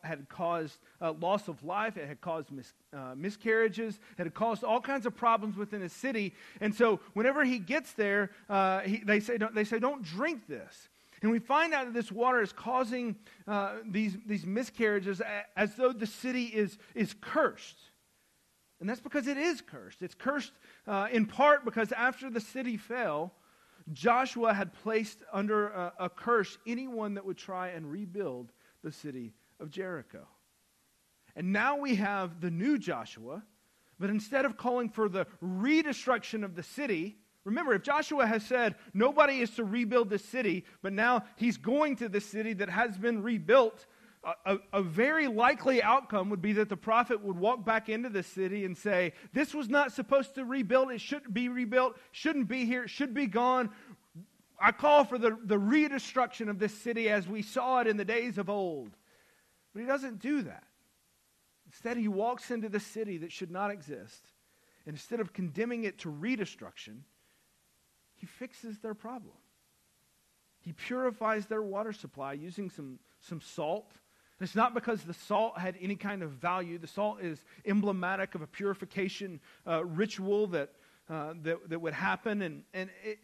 had 0.02 0.28
caused 0.28 0.78
uh, 1.00 1.12
loss 1.12 1.48
of 1.48 1.62
life, 1.62 1.96
it 1.96 2.08
had 2.08 2.20
caused 2.20 2.50
mis, 2.50 2.72
uh, 2.92 3.14
miscarriages, 3.16 4.00
it 4.18 4.24
had 4.24 4.34
caused 4.34 4.64
all 4.64 4.80
kinds 4.80 5.06
of 5.06 5.14
problems 5.16 5.56
within 5.56 5.80
the 5.80 5.88
city. 5.88 6.34
And 6.61 6.74
so 6.74 7.00
whenever 7.12 7.44
he 7.44 7.58
gets 7.58 7.92
there, 7.92 8.30
uh, 8.48 8.80
he, 8.80 8.98
they, 8.98 9.20
say, 9.20 9.38
they 9.52 9.64
say, 9.64 9.78
Don't 9.78 10.02
drink 10.02 10.46
this. 10.48 10.88
And 11.22 11.31
we 11.31 11.38
find 11.38 11.74
out 11.74 11.87
that 11.87 11.94
this 11.94 12.12
water 12.12 12.40
is 12.40 12.52
causing 12.52 13.16
uh, 13.46 13.76
these, 13.88 14.16
these 14.26 14.46
miscarriages 14.46 15.20
as 15.57 15.74
though 15.74 15.92
the 15.92 16.07
city 16.07 16.44
is, 16.44 16.78
is 16.94 17.14
cursed. 17.20 17.78
And 18.81 18.88
that's 18.88 19.00
because 19.00 19.26
it 19.26 19.37
is 19.37 19.61
cursed. 19.61 20.02
It's 20.02 20.14
cursed 20.14 20.52
uh, 20.87 21.09
in 21.11 21.26
part 21.26 21.64
because 21.64 21.90
after 21.92 22.31
the 22.31 22.40
city 22.40 22.76
fell, 22.76 23.35
Joshua 23.92 24.54
had 24.54 24.72
placed 24.72 25.18
under 25.33 25.68
a, 25.68 25.92
a 26.00 26.09
curse 26.09 26.59
anyone 26.66 27.14
that 27.14 27.24
would 27.24 27.38
try 27.38 27.68
and 27.68 27.90
rebuild 27.90 28.52
the 28.85 28.92
city 28.92 29.35
of 29.59 29.70
Jericho. 29.70 30.26
And 31.35 31.52
now 31.52 31.78
we 31.78 31.96
have 31.96 32.40
the 32.40 32.50
new 32.50 32.78
Joshua, 32.78 33.42
but 33.98 34.11
instead 34.11 34.44
of 34.44 34.57
calling 34.57 34.88
for 34.88 35.09
the 35.09 35.26
redestruction 35.42 36.44
of 36.44 36.54
the 36.54 36.62
city, 36.62 37.16
Remember, 37.48 37.72
if 37.72 37.82
Joshua 37.82 38.26
has 38.26 38.44
said 38.44 38.74
nobody 38.92 39.40
is 39.40 39.50
to 39.52 39.64
rebuild 39.64 40.11
the 40.11 40.18
city, 40.18 40.66
but 40.82 40.92
now 40.92 41.24
he's 41.37 41.56
going 41.56 41.96
to 41.96 42.08
the 42.08 42.20
city 42.20 42.52
that 42.52 42.68
has 42.68 42.98
been 42.98 43.22
rebuilt, 43.22 43.87
a, 44.44 44.58
a, 44.74 44.82
very 44.82 45.28
likely 45.28 45.82
outcome 45.82 46.28
would 46.28 46.42
be 46.42 46.52
that 46.52 46.68
the 46.68 46.76
prophet 46.76 47.22
would 47.22 47.38
walk 47.38 47.64
back 47.64 47.88
into 47.88 48.11
the 48.11 48.22
city 48.22 48.66
and 48.66 48.76
say, 48.76 49.14
This 49.32 49.54
was 49.54 49.70
not 49.70 49.92
supposed 49.92 50.34
to 50.34 50.44
rebuild. 50.44 50.90
It 50.90 51.00
shouldn't 51.00 51.32
be 51.32 51.48
rebuilt. 51.48 51.96
Shouldn't 52.12 52.48
be 52.48 52.66
here. 52.66 52.84
It 52.84 52.90
should 52.90 53.14
be 53.14 53.26
gone. 53.26 53.70
I 54.61 54.72
call 54.72 55.06
for 55.06 55.16
the, 55.16 55.38
the 55.42 55.58
redestruction 55.58 56.50
of 56.50 56.58
this 56.58 56.74
city 56.74 57.08
as 57.08 57.26
we 57.26 57.40
saw 57.40 57.80
it 57.80 57.87
in 57.87 57.96
the 57.96 58.04
days 58.04 58.37
of 58.37 58.50
old. 58.50 58.90
But 59.72 59.80
he 59.80 59.87
doesn't 59.87 60.18
do 60.18 60.42
that. 60.42 60.64
Instead, 61.66 61.96
he 61.96 62.08
walks 62.08 62.50
into 62.50 62.68
the 62.68 62.80
city 62.80 63.16
that 63.18 63.32
should 63.32 63.50
not 63.50 63.70
exist. 63.70 64.26
And 64.84 64.94
instead 64.94 65.20
of 65.20 65.32
condemning 65.32 65.84
it 65.84 65.98
to 66.00 66.12
redestruction, 66.12 66.98
he 68.18 68.26
fixes 68.26 68.78
their 68.78 68.94
problem. 68.94 69.35
He 70.61 70.72
purifies 70.72 71.46
their 71.46 71.62
water 71.62 71.92
supply 71.92 72.35
using 72.35 72.70
some, 72.70 72.98
some 73.20 73.40
salt. 73.40 73.90
It's 74.40 74.54
not 74.54 74.74
because 74.74 75.02
the 75.02 75.14
salt 75.14 75.59
had 75.59 75.76
any 75.81 75.96
kind 75.96 76.22
of 76.22 76.31
value. 76.33 76.78
The 76.78 76.87
salt 76.87 77.20
is 77.20 77.42
emblematic 77.64 78.35
of 78.35 78.42
a 78.42 78.46
purification 78.46 79.40
uh, 79.66 79.85
ritual 79.85 80.48
that 80.48 80.70
uh, 81.11 81.35
that, 81.42 81.70
that 81.70 81.81
would 81.81 81.94
happen. 81.94 82.42
And, 82.42 82.64
and 82.74 82.90
it, 83.02 83.18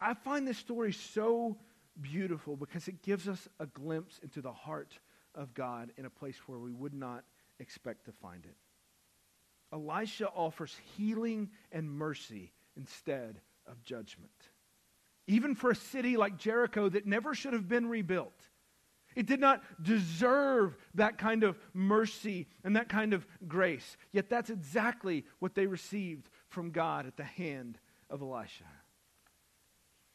I 0.00 0.14
find 0.14 0.48
this 0.48 0.58
story 0.58 0.92
so 0.92 1.56
beautiful 2.00 2.56
because 2.56 2.88
it 2.88 3.02
gives 3.02 3.28
us 3.28 3.48
a 3.58 3.66
glimpse 3.66 4.18
into 4.22 4.40
the 4.40 4.52
heart 4.52 4.98
of 5.34 5.54
God 5.54 5.92
in 5.96 6.06
a 6.06 6.10
place 6.10 6.36
where 6.46 6.58
we 6.58 6.72
would 6.72 6.94
not 6.94 7.24
expect 7.60 8.06
to 8.06 8.12
find 8.12 8.44
it. 8.44 8.56
Elisha 9.72 10.28
offers 10.28 10.76
healing 10.96 11.50
and 11.70 11.88
mercy 11.88 12.52
instead 12.76 13.40
of 13.70 13.82
judgment. 13.82 14.30
Even 15.26 15.54
for 15.54 15.70
a 15.70 15.76
city 15.76 16.16
like 16.16 16.36
Jericho 16.36 16.88
that 16.88 17.06
never 17.06 17.34
should 17.34 17.52
have 17.52 17.68
been 17.68 17.86
rebuilt. 17.86 18.32
It 19.16 19.26
did 19.26 19.40
not 19.40 19.62
deserve 19.82 20.76
that 20.94 21.18
kind 21.18 21.42
of 21.42 21.58
mercy 21.74 22.46
and 22.62 22.76
that 22.76 22.88
kind 22.88 23.12
of 23.12 23.26
grace. 23.48 23.96
Yet 24.12 24.30
that's 24.30 24.50
exactly 24.50 25.24
what 25.40 25.54
they 25.54 25.66
received 25.66 26.28
from 26.48 26.70
God 26.70 27.06
at 27.06 27.16
the 27.16 27.24
hand 27.24 27.78
of 28.08 28.22
Elisha. 28.22 28.64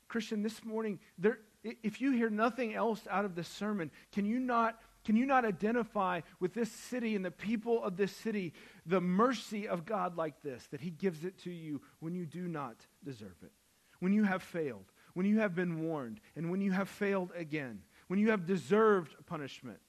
Christian, 0.08 0.44
this 0.44 0.64
morning, 0.64 1.00
there, 1.18 1.40
if 1.64 2.00
you 2.00 2.12
hear 2.12 2.30
nothing 2.30 2.74
else 2.74 3.02
out 3.10 3.26
of 3.26 3.36
this 3.36 3.48
sermon, 3.48 3.92
can 4.12 4.26
you 4.26 4.40
not 4.40 4.80
can 5.06 5.16
you 5.16 5.28
not 5.28 5.46
identify 5.46 6.22
with 6.40 6.56
this 6.56 6.72
city 6.72 7.16
and 7.16 7.24
the 7.24 7.30
people 7.30 7.84
of 7.84 7.96
this 7.96 8.12
city 8.12 8.54
the 8.88 9.00
mercy 9.00 9.68
of 9.68 9.86
God 9.86 10.18
like 10.18 10.42
this, 10.42 10.66
that 10.72 10.82
He 10.82 10.90
gives 10.90 11.24
it 11.24 11.38
to 11.44 11.52
you 11.52 11.80
when 12.00 12.16
you 12.16 12.26
do 12.26 12.48
not 12.48 12.76
deserve 13.06 13.38
it? 13.44 13.52
When 14.00 14.12
you 14.14 14.24
have 14.24 14.44
failed, 14.44 14.92
when 15.14 15.26
you 15.26 15.40
have 15.40 15.56
been 15.56 15.82
warned, 15.82 16.20
and 16.36 16.52
when 16.52 16.62
you 16.62 16.72
have 16.72 16.90
failed 16.90 17.32
again, 17.36 17.82
when 18.08 18.20
you 18.20 18.32
have 18.32 18.46
deserved 18.46 19.16
punishment. 19.26 19.80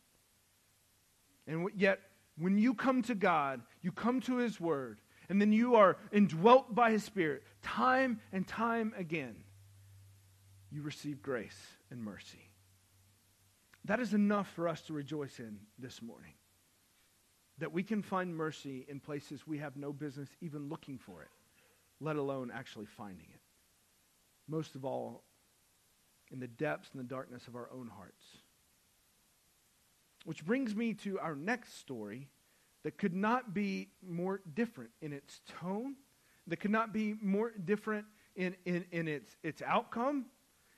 And 1.46 1.68
yet, 1.76 2.00
when 2.38 2.58
you 2.58 2.74
come 2.74 3.02
to 3.02 3.14
God, 3.14 3.62
you 3.82 3.92
come 3.92 4.20
to 4.22 4.36
His 4.36 4.60
Word, 4.60 5.00
and 5.28 5.40
then 5.40 5.52
you 5.52 5.74
are 5.74 5.96
indwelt 6.12 6.74
by 6.74 6.92
His 6.92 7.04
Spirit 7.04 7.42
time 7.62 8.20
and 8.32 8.46
time 8.46 8.94
again, 8.96 9.34
you 10.70 10.82
receive 10.82 11.22
grace 11.22 11.58
and 11.90 12.02
mercy. 12.02 12.50
That 13.86 14.00
is 14.00 14.14
enough 14.14 14.48
for 14.54 14.68
us 14.68 14.80
to 14.82 14.92
rejoice 14.92 15.38
in 15.38 15.58
this 15.78 16.02
morning. 16.02 16.34
That 17.58 17.72
we 17.72 17.82
can 17.82 18.02
find 18.02 18.36
mercy 18.36 18.84
in 18.88 19.00
places 19.00 19.46
we 19.46 19.58
have 19.58 19.76
no 19.76 19.92
business 19.92 20.28
even 20.40 20.68
looking 20.68 20.98
for 20.98 21.22
it, 21.22 21.28
let 22.00 22.16
alone 22.16 22.50
actually 22.54 22.86
finding 22.86 23.26
it. 23.32 23.40
Most 24.48 24.74
of 24.74 24.84
all, 24.84 25.22
in 26.30 26.40
the 26.40 26.48
depths 26.48 26.90
and 26.92 27.00
the 27.00 27.08
darkness 27.08 27.46
of 27.46 27.54
our 27.56 27.68
own 27.72 27.88
hearts. 27.88 28.24
Which 30.24 30.44
brings 30.44 30.74
me 30.74 30.94
to 30.94 31.18
our 31.20 31.36
next 31.36 31.78
story 31.78 32.28
that 32.82 32.98
could 32.98 33.14
not 33.14 33.54
be 33.54 33.88
more 34.06 34.40
different 34.54 34.90
in 35.00 35.12
its 35.12 35.40
tone, 35.60 35.94
that 36.46 36.58
could 36.58 36.70
not 36.70 36.92
be 36.92 37.14
more 37.20 37.52
different 37.64 38.06
in, 38.34 38.54
in, 38.64 38.84
in 38.90 39.08
its, 39.08 39.36
its 39.42 39.62
outcome, 39.62 40.26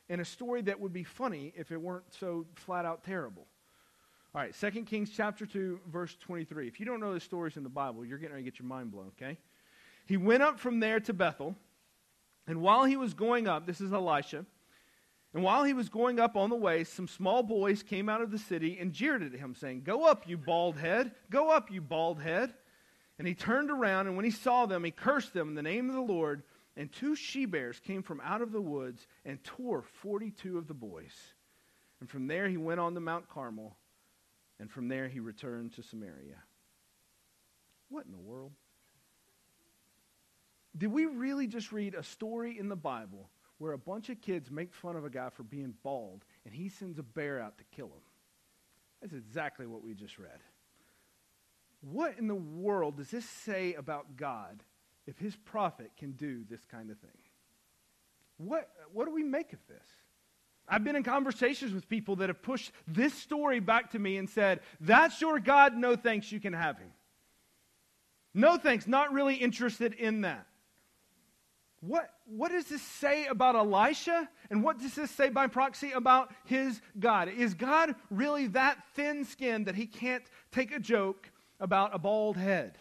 and 0.08 0.20
a 0.20 0.24
story 0.24 0.62
that 0.62 0.80
would 0.80 0.92
be 0.92 1.04
funny 1.04 1.52
if 1.56 1.70
it 1.70 1.80
weren't 1.80 2.04
so 2.18 2.46
flat 2.54 2.84
out 2.84 3.04
terrible. 3.04 3.46
All 4.34 4.42
right, 4.42 4.54
2 4.54 4.82
Kings 4.82 5.10
chapter 5.14 5.46
2, 5.46 5.80
verse 5.90 6.16
23. 6.20 6.68
If 6.68 6.78
you 6.78 6.86
don't 6.86 7.00
know 7.00 7.14
the 7.14 7.20
stories 7.20 7.56
in 7.56 7.62
the 7.62 7.68
Bible, 7.68 8.04
you're 8.04 8.18
getting 8.18 8.34
ready 8.34 8.44
to 8.44 8.50
get 8.50 8.58
your 8.58 8.68
mind 8.68 8.92
blown, 8.92 9.10
okay? 9.20 9.38
He 10.08 10.16
went 10.16 10.42
up 10.42 10.58
from 10.58 10.80
there 10.80 10.98
to 10.98 11.12
Bethel, 11.12 11.54
and 12.48 12.60
while 12.60 12.84
he 12.84 12.96
was 12.96 13.14
going 13.14 13.46
up, 13.46 13.66
this 13.66 13.80
is 13.80 13.92
Elisha, 13.92 14.44
and 15.32 15.44
while 15.44 15.62
he 15.62 15.74
was 15.74 15.88
going 15.88 16.18
up 16.18 16.36
on 16.36 16.50
the 16.50 16.56
way, 16.56 16.82
some 16.82 17.06
small 17.06 17.44
boys 17.44 17.84
came 17.84 18.08
out 18.08 18.22
of 18.22 18.30
the 18.30 18.38
city 18.38 18.78
and 18.80 18.92
jeered 18.92 19.22
at 19.22 19.38
him, 19.38 19.54
saying, 19.54 19.82
Go 19.82 20.04
up, 20.04 20.26
you 20.26 20.36
bald 20.36 20.76
head! 20.76 21.12
Go 21.30 21.50
up, 21.50 21.70
you 21.70 21.80
bald 21.80 22.20
head! 22.20 22.54
And 23.18 23.28
he 23.28 23.34
turned 23.34 23.70
around, 23.70 24.06
and 24.06 24.16
when 24.16 24.24
he 24.24 24.30
saw 24.30 24.66
them, 24.66 24.82
he 24.84 24.90
cursed 24.90 25.34
them 25.34 25.48
in 25.48 25.54
the 25.54 25.62
name 25.62 25.88
of 25.88 25.94
the 25.94 26.00
Lord 26.00 26.42
and 26.78 26.92
two 26.92 27.16
she 27.16 27.44
bears 27.44 27.80
came 27.80 28.04
from 28.04 28.22
out 28.24 28.40
of 28.40 28.52
the 28.52 28.60
woods 28.60 29.08
and 29.24 29.42
tore 29.42 29.82
42 29.82 30.56
of 30.56 30.68
the 30.68 30.74
boys. 30.74 31.12
And 32.00 32.08
from 32.08 32.28
there 32.28 32.48
he 32.48 32.56
went 32.56 32.78
on 32.78 32.94
to 32.94 33.00
Mount 33.00 33.28
Carmel, 33.28 33.76
and 34.60 34.70
from 34.70 34.86
there 34.86 35.08
he 35.08 35.18
returned 35.18 35.74
to 35.74 35.82
Samaria. 35.82 36.40
What 37.88 38.06
in 38.06 38.12
the 38.12 38.18
world? 38.18 38.52
Did 40.78 40.92
we 40.92 41.06
really 41.06 41.48
just 41.48 41.72
read 41.72 41.94
a 41.94 42.02
story 42.02 42.58
in 42.58 42.68
the 42.68 42.76
Bible 42.76 43.28
where 43.58 43.72
a 43.72 43.78
bunch 43.78 44.08
of 44.08 44.20
kids 44.20 44.50
make 44.50 44.72
fun 44.72 44.96
of 44.96 45.04
a 45.04 45.10
guy 45.10 45.28
for 45.30 45.42
being 45.42 45.74
bald 45.82 46.24
and 46.44 46.54
he 46.54 46.68
sends 46.68 46.98
a 46.98 47.02
bear 47.02 47.40
out 47.40 47.58
to 47.58 47.64
kill 47.74 47.86
him? 47.86 48.02
That's 49.02 49.12
exactly 49.12 49.66
what 49.66 49.82
we 49.82 49.94
just 49.94 50.18
read. 50.18 50.40
What 51.80 52.16
in 52.18 52.28
the 52.28 52.34
world 52.34 52.96
does 52.96 53.10
this 53.10 53.28
say 53.28 53.74
about 53.74 54.16
God 54.16 54.62
if 55.06 55.18
his 55.18 55.36
prophet 55.36 55.90
can 55.96 56.12
do 56.12 56.44
this 56.48 56.64
kind 56.64 56.90
of 56.90 56.98
thing? 56.98 57.10
What, 58.36 58.68
what 58.92 59.06
do 59.06 59.12
we 59.12 59.22
make 59.22 59.52
of 59.52 59.58
this? 59.68 59.86
I've 60.68 60.84
been 60.84 60.96
in 60.96 61.02
conversations 61.02 61.72
with 61.72 61.88
people 61.88 62.16
that 62.16 62.28
have 62.28 62.42
pushed 62.42 62.72
this 62.86 63.14
story 63.14 63.58
back 63.58 63.92
to 63.92 63.98
me 63.98 64.16
and 64.18 64.28
said, 64.28 64.60
That's 64.80 65.20
your 65.20 65.40
God, 65.40 65.76
no 65.76 65.96
thanks, 65.96 66.30
you 66.30 66.40
can 66.40 66.52
have 66.52 66.78
him. 66.78 66.90
No 68.34 68.58
thanks, 68.58 68.86
not 68.86 69.12
really 69.12 69.34
interested 69.34 69.94
in 69.94 70.20
that. 70.22 70.47
What, 71.80 72.10
what 72.26 72.50
does 72.50 72.64
this 72.66 72.82
say 72.82 73.26
about 73.26 73.54
Elisha? 73.54 74.28
And 74.50 74.64
what 74.64 74.78
does 74.78 74.94
this 74.94 75.10
say 75.10 75.28
by 75.28 75.46
proxy 75.46 75.92
about 75.92 76.32
his 76.44 76.80
God? 76.98 77.28
Is 77.28 77.54
God 77.54 77.94
really 78.10 78.48
that 78.48 78.78
thin 78.94 79.24
skinned 79.24 79.66
that 79.66 79.76
he 79.76 79.86
can't 79.86 80.24
take 80.50 80.72
a 80.72 80.80
joke 80.80 81.30
about 81.60 81.94
a 81.94 81.98
bald 81.98 82.36
head? 82.36 82.78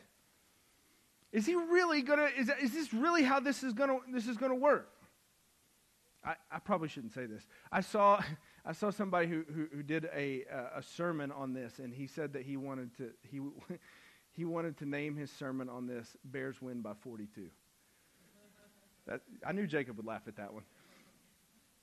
Is 1.32 1.46
he 1.46 1.54
really 1.54 2.02
going 2.02 2.20
to, 2.20 2.40
is, 2.40 2.50
is 2.62 2.74
this 2.74 2.94
really 2.94 3.22
how 3.22 3.40
this 3.40 3.62
is 3.62 3.74
going 3.74 3.90
to, 3.90 4.00
this 4.12 4.28
is 4.28 4.38
going 4.38 4.52
to 4.52 4.56
work? 4.56 4.90
I, 6.26 6.36
I 6.52 6.60
probably 6.60 6.88
shouldn't 6.88 7.14
say 7.14 7.26
this. 7.26 7.46
I 7.72 7.82
saw, 7.82 8.22
I 8.66 8.72
saw 8.72 8.90
somebody 8.90 9.28
who, 9.28 9.44
who, 9.54 9.68
who 9.74 9.84
did 9.84 10.10
a, 10.14 10.44
a 10.76 10.82
sermon 10.82 11.32
on 11.32 11.54
this, 11.54 11.78
and 11.78 11.94
he 11.94 12.08
said 12.08 12.34
that 12.34 12.44
he 12.44 12.58
wanted 12.58 12.98
to, 12.98 13.12
he, 13.22 13.40
he 14.32 14.46
wanted 14.46 14.78
to 14.78 14.86
name 14.86 15.16
his 15.16 15.32
sermon 15.32 15.70
on 15.70 15.86
this, 15.86 16.18
Bears 16.26 16.62
Win 16.62 16.82
by 16.82 16.94
42. 16.94 17.50
That, 19.08 19.22
I 19.46 19.52
knew 19.54 19.68
Jacob 19.68 19.98
would 19.98 20.06
laugh 20.06 20.24
at 20.28 20.38
that 20.38 20.54
one. 20.54 20.64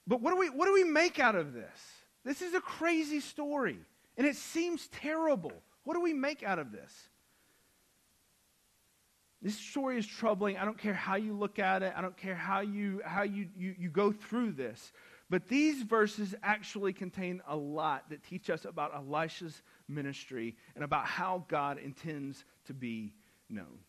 But 0.06 0.20
what 0.20 0.32
do, 0.32 0.36
we, 0.36 0.50
what 0.50 0.66
do 0.66 0.72
we 0.72 0.84
make 0.84 1.18
out 1.18 1.34
of 1.34 1.52
this? 1.52 1.78
This 2.24 2.42
is 2.42 2.54
a 2.54 2.60
crazy 2.60 3.20
story, 3.20 3.78
and 4.16 4.26
it 4.26 4.36
seems 4.36 4.88
terrible. 4.88 5.52
What 5.84 5.94
do 5.94 6.00
we 6.00 6.12
make 6.12 6.42
out 6.42 6.58
of 6.58 6.72
this? 6.72 6.92
This 9.42 9.58
story 9.58 9.98
is 9.98 10.06
troubling. 10.06 10.56
I 10.56 10.64
don't 10.64 10.78
care 10.78 10.94
how 10.94 11.16
you 11.16 11.34
look 11.34 11.58
at 11.58 11.82
it. 11.82 11.92
I 11.94 12.00
don't 12.00 12.16
care 12.16 12.34
how 12.34 12.60
you, 12.60 13.02
how 13.04 13.22
you, 13.22 13.48
you, 13.54 13.74
you 13.78 13.90
go 13.90 14.10
through 14.10 14.52
this. 14.52 14.92
But 15.28 15.48
these 15.48 15.82
verses 15.82 16.34
actually 16.42 16.94
contain 16.94 17.42
a 17.46 17.56
lot 17.56 18.08
that 18.08 18.22
teach 18.24 18.48
us 18.48 18.64
about 18.64 18.94
Elisha's 18.94 19.62
ministry 19.86 20.56
and 20.74 20.82
about 20.84 21.06
how 21.06 21.44
God 21.48 21.78
intends 21.78 22.44
to 22.66 22.74
be 22.74 23.12
known. 23.50 23.80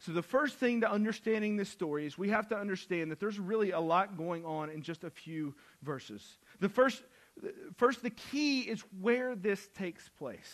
So, 0.00 0.12
the 0.12 0.22
first 0.22 0.56
thing 0.56 0.80
to 0.80 0.90
understanding 0.90 1.56
this 1.56 1.68
story 1.68 2.06
is 2.06 2.16
we 2.16 2.30
have 2.30 2.48
to 2.48 2.56
understand 2.56 3.10
that 3.10 3.20
there's 3.20 3.38
really 3.38 3.72
a 3.72 3.80
lot 3.80 4.16
going 4.16 4.46
on 4.46 4.70
in 4.70 4.82
just 4.82 5.04
a 5.04 5.10
few 5.10 5.54
verses. 5.82 6.38
The 6.60 6.70
first, 6.70 7.02
first 7.76 8.02
the 8.02 8.10
key 8.10 8.62
is 8.62 8.82
where 9.00 9.36
this 9.36 9.68
takes 9.76 10.08
place. 10.08 10.50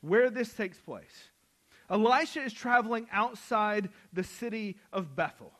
Where 0.00 0.28
this 0.28 0.52
takes 0.54 0.78
place. 0.78 1.30
Elisha 1.88 2.42
is 2.42 2.52
traveling 2.52 3.06
outside 3.12 3.90
the 4.12 4.24
city 4.24 4.76
of 4.92 5.14
Bethel. 5.14 5.52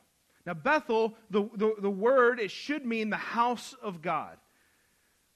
Now, 0.45 0.53
Bethel, 0.53 1.15
the, 1.29 1.49
the, 1.55 1.75
the, 1.79 1.89
word, 1.89 2.39
it 2.39 2.51
should 2.51 2.85
mean 2.85 3.09
the 3.09 3.17
house 3.17 3.75
of 3.81 4.01
God. 4.01 4.37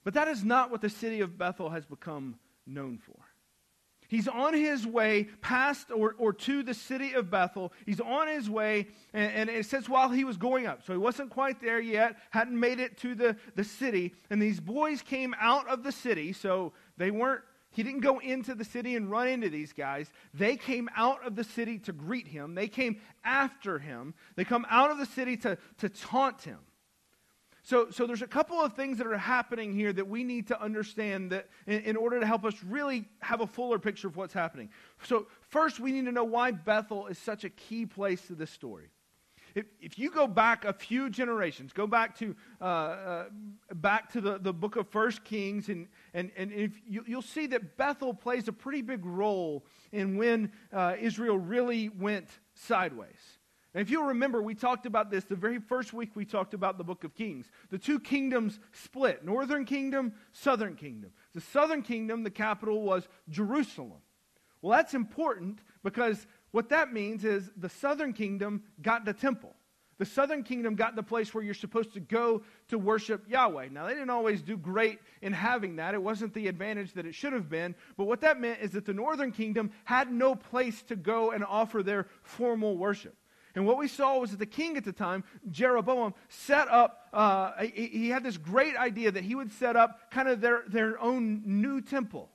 But 0.04 0.14
that 0.14 0.28
is 0.28 0.44
not 0.44 0.70
what 0.70 0.80
the 0.80 0.90
city 0.90 1.20
of 1.20 1.38
Bethel 1.38 1.70
has 1.70 1.86
become 1.86 2.36
known 2.66 2.98
for. 2.98 3.25
He's 4.08 4.28
on 4.28 4.54
his 4.54 4.86
way 4.86 5.24
past 5.40 5.90
or, 5.90 6.14
or 6.18 6.32
to 6.32 6.62
the 6.62 6.74
city 6.74 7.12
of 7.12 7.30
Bethel. 7.30 7.72
He's 7.84 8.00
on 8.00 8.28
his 8.28 8.48
way, 8.48 8.88
and, 9.12 9.32
and, 9.32 9.50
it 9.50 9.66
says 9.66 9.88
while 9.88 10.08
he 10.08 10.24
was 10.24 10.36
going 10.36 10.66
up. 10.66 10.84
So 10.84 10.92
he 10.92 10.98
wasn't 10.98 11.30
quite 11.30 11.60
there 11.60 11.80
yet, 11.80 12.16
hadn't 12.30 12.58
made 12.58 12.80
it 12.80 12.96
to 12.98 13.14
the, 13.14 13.36
the 13.54 13.64
city. 13.64 14.14
And 14.30 14.40
these 14.40 14.60
boys 14.60 15.02
came 15.02 15.34
out 15.40 15.68
of 15.68 15.82
the 15.82 15.92
city, 15.92 16.32
so 16.32 16.72
they 16.96 17.10
weren't 17.10 17.42
he 17.76 17.82
didn't 17.82 18.00
go 18.00 18.20
into 18.20 18.54
the 18.54 18.64
city 18.64 18.96
and 18.96 19.10
run 19.10 19.28
into 19.28 19.50
these 19.50 19.74
guys. 19.74 20.10
They 20.32 20.56
came 20.56 20.88
out 20.96 21.26
of 21.26 21.36
the 21.36 21.44
city 21.44 21.78
to 21.80 21.92
greet 21.92 22.26
him. 22.26 22.54
They 22.54 22.68
came 22.68 23.02
after 23.22 23.78
him. 23.78 24.14
They 24.34 24.44
come 24.44 24.66
out 24.70 24.90
of 24.90 24.96
the 24.96 25.04
city 25.04 25.36
to, 25.38 25.58
to 25.78 25.90
taunt 25.90 26.40
him. 26.40 26.56
So, 27.66 27.90
so 27.90 28.06
there's 28.06 28.22
a 28.22 28.28
couple 28.28 28.60
of 28.60 28.74
things 28.74 28.98
that 28.98 29.08
are 29.08 29.18
happening 29.18 29.74
here 29.74 29.92
that 29.92 30.06
we 30.06 30.22
need 30.22 30.46
to 30.48 30.62
understand 30.62 31.32
that 31.32 31.48
in, 31.66 31.80
in 31.80 31.96
order 31.96 32.20
to 32.20 32.24
help 32.24 32.44
us 32.44 32.54
really 32.62 33.06
have 33.18 33.40
a 33.40 33.46
fuller 33.46 33.80
picture 33.80 34.06
of 34.06 34.16
what's 34.16 34.32
happening. 34.32 34.70
So 35.02 35.26
first, 35.40 35.80
we 35.80 35.90
need 35.90 36.04
to 36.04 36.12
know 36.12 36.22
why 36.22 36.52
Bethel 36.52 37.08
is 37.08 37.18
such 37.18 37.42
a 37.42 37.50
key 37.50 37.84
place 37.84 38.24
to 38.28 38.36
this 38.36 38.52
story. 38.52 38.90
If, 39.56 39.66
if 39.80 39.98
you 39.98 40.12
go 40.12 40.28
back 40.28 40.64
a 40.64 40.72
few 40.72 41.10
generations, 41.10 41.72
go 41.72 41.88
back 41.88 42.16
to, 42.20 42.36
uh, 42.60 42.64
uh, 42.64 43.24
back 43.74 44.12
to 44.12 44.20
the, 44.20 44.38
the 44.38 44.52
book 44.52 44.76
of 44.76 44.86
First 44.86 45.24
Kings, 45.24 45.68
and, 45.68 45.88
and, 46.14 46.30
and 46.36 46.52
if 46.52 46.70
you, 46.86 47.02
will 47.08 47.20
see 47.20 47.48
that 47.48 47.76
Bethel 47.76 48.14
plays 48.14 48.46
a 48.46 48.52
pretty 48.52 48.82
big 48.82 49.04
role 49.04 49.64
in 49.90 50.16
when 50.16 50.52
uh, 50.72 50.94
Israel 51.00 51.36
really 51.36 51.88
went 51.88 52.28
sideways. 52.54 53.40
And 53.76 53.82
if 53.82 53.90
you'll 53.90 54.04
remember, 54.04 54.40
we 54.40 54.54
talked 54.54 54.86
about 54.86 55.10
this 55.10 55.24
the 55.24 55.36
very 55.36 55.60
first 55.60 55.92
week 55.92 56.12
we 56.14 56.24
talked 56.24 56.54
about 56.54 56.78
the 56.78 56.82
book 56.82 57.04
of 57.04 57.14
Kings. 57.14 57.50
The 57.68 57.76
two 57.76 58.00
kingdoms 58.00 58.58
split 58.72 59.22
northern 59.22 59.66
kingdom, 59.66 60.14
southern 60.32 60.76
kingdom. 60.76 61.10
The 61.34 61.42
southern 61.42 61.82
kingdom, 61.82 62.22
the 62.22 62.30
capital 62.30 62.80
was 62.80 63.06
Jerusalem. 63.28 64.00
Well, 64.62 64.74
that's 64.74 64.94
important 64.94 65.58
because 65.84 66.26
what 66.52 66.70
that 66.70 66.90
means 66.90 67.22
is 67.26 67.50
the 67.54 67.68
southern 67.68 68.14
kingdom 68.14 68.62
got 68.80 69.04
the 69.04 69.12
temple. 69.12 69.54
The 69.98 70.06
southern 70.06 70.42
kingdom 70.42 70.74
got 70.74 70.96
the 70.96 71.02
place 71.02 71.34
where 71.34 71.44
you're 71.44 71.52
supposed 71.52 71.92
to 71.92 72.00
go 72.00 72.44
to 72.68 72.78
worship 72.78 73.28
Yahweh. 73.28 73.68
Now, 73.72 73.86
they 73.86 73.92
didn't 73.92 74.08
always 74.08 74.40
do 74.40 74.56
great 74.56 75.00
in 75.20 75.34
having 75.34 75.76
that. 75.76 75.92
It 75.92 76.02
wasn't 76.02 76.32
the 76.32 76.48
advantage 76.48 76.94
that 76.94 77.04
it 77.04 77.14
should 77.14 77.34
have 77.34 77.50
been. 77.50 77.74
But 77.98 78.06
what 78.06 78.22
that 78.22 78.40
meant 78.40 78.60
is 78.62 78.70
that 78.70 78.86
the 78.86 78.94
northern 78.94 79.32
kingdom 79.32 79.70
had 79.84 80.10
no 80.10 80.34
place 80.34 80.80
to 80.84 80.96
go 80.96 81.32
and 81.32 81.44
offer 81.44 81.82
their 81.82 82.06
formal 82.22 82.78
worship. 82.78 83.14
And 83.56 83.66
what 83.66 83.78
we 83.78 83.88
saw 83.88 84.18
was 84.18 84.32
that 84.32 84.38
the 84.38 84.44
king 84.44 84.76
at 84.76 84.84
the 84.84 84.92
time, 84.92 85.24
Jeroboam, 85.50 86.12
set 86.28 86.68
up, 86.68 87.08
uh, 87.14 87.52
he, 87.62 88.10
had 88.10 88.22
this 88.22 88.36
great 88.36 88.76
idea 88.76 89.10
that 89.10 89.24
he 89.24 89.34
would 89.34 89.50
set 89.50 89.76
up 89.76 90.10
kind 90.10 90.28
of 90.28 90.42
their, 90.42 90.64
their 90.68 91.00
own 91.00 91.40
new 91.46 91.80
temple. 91.80 92.28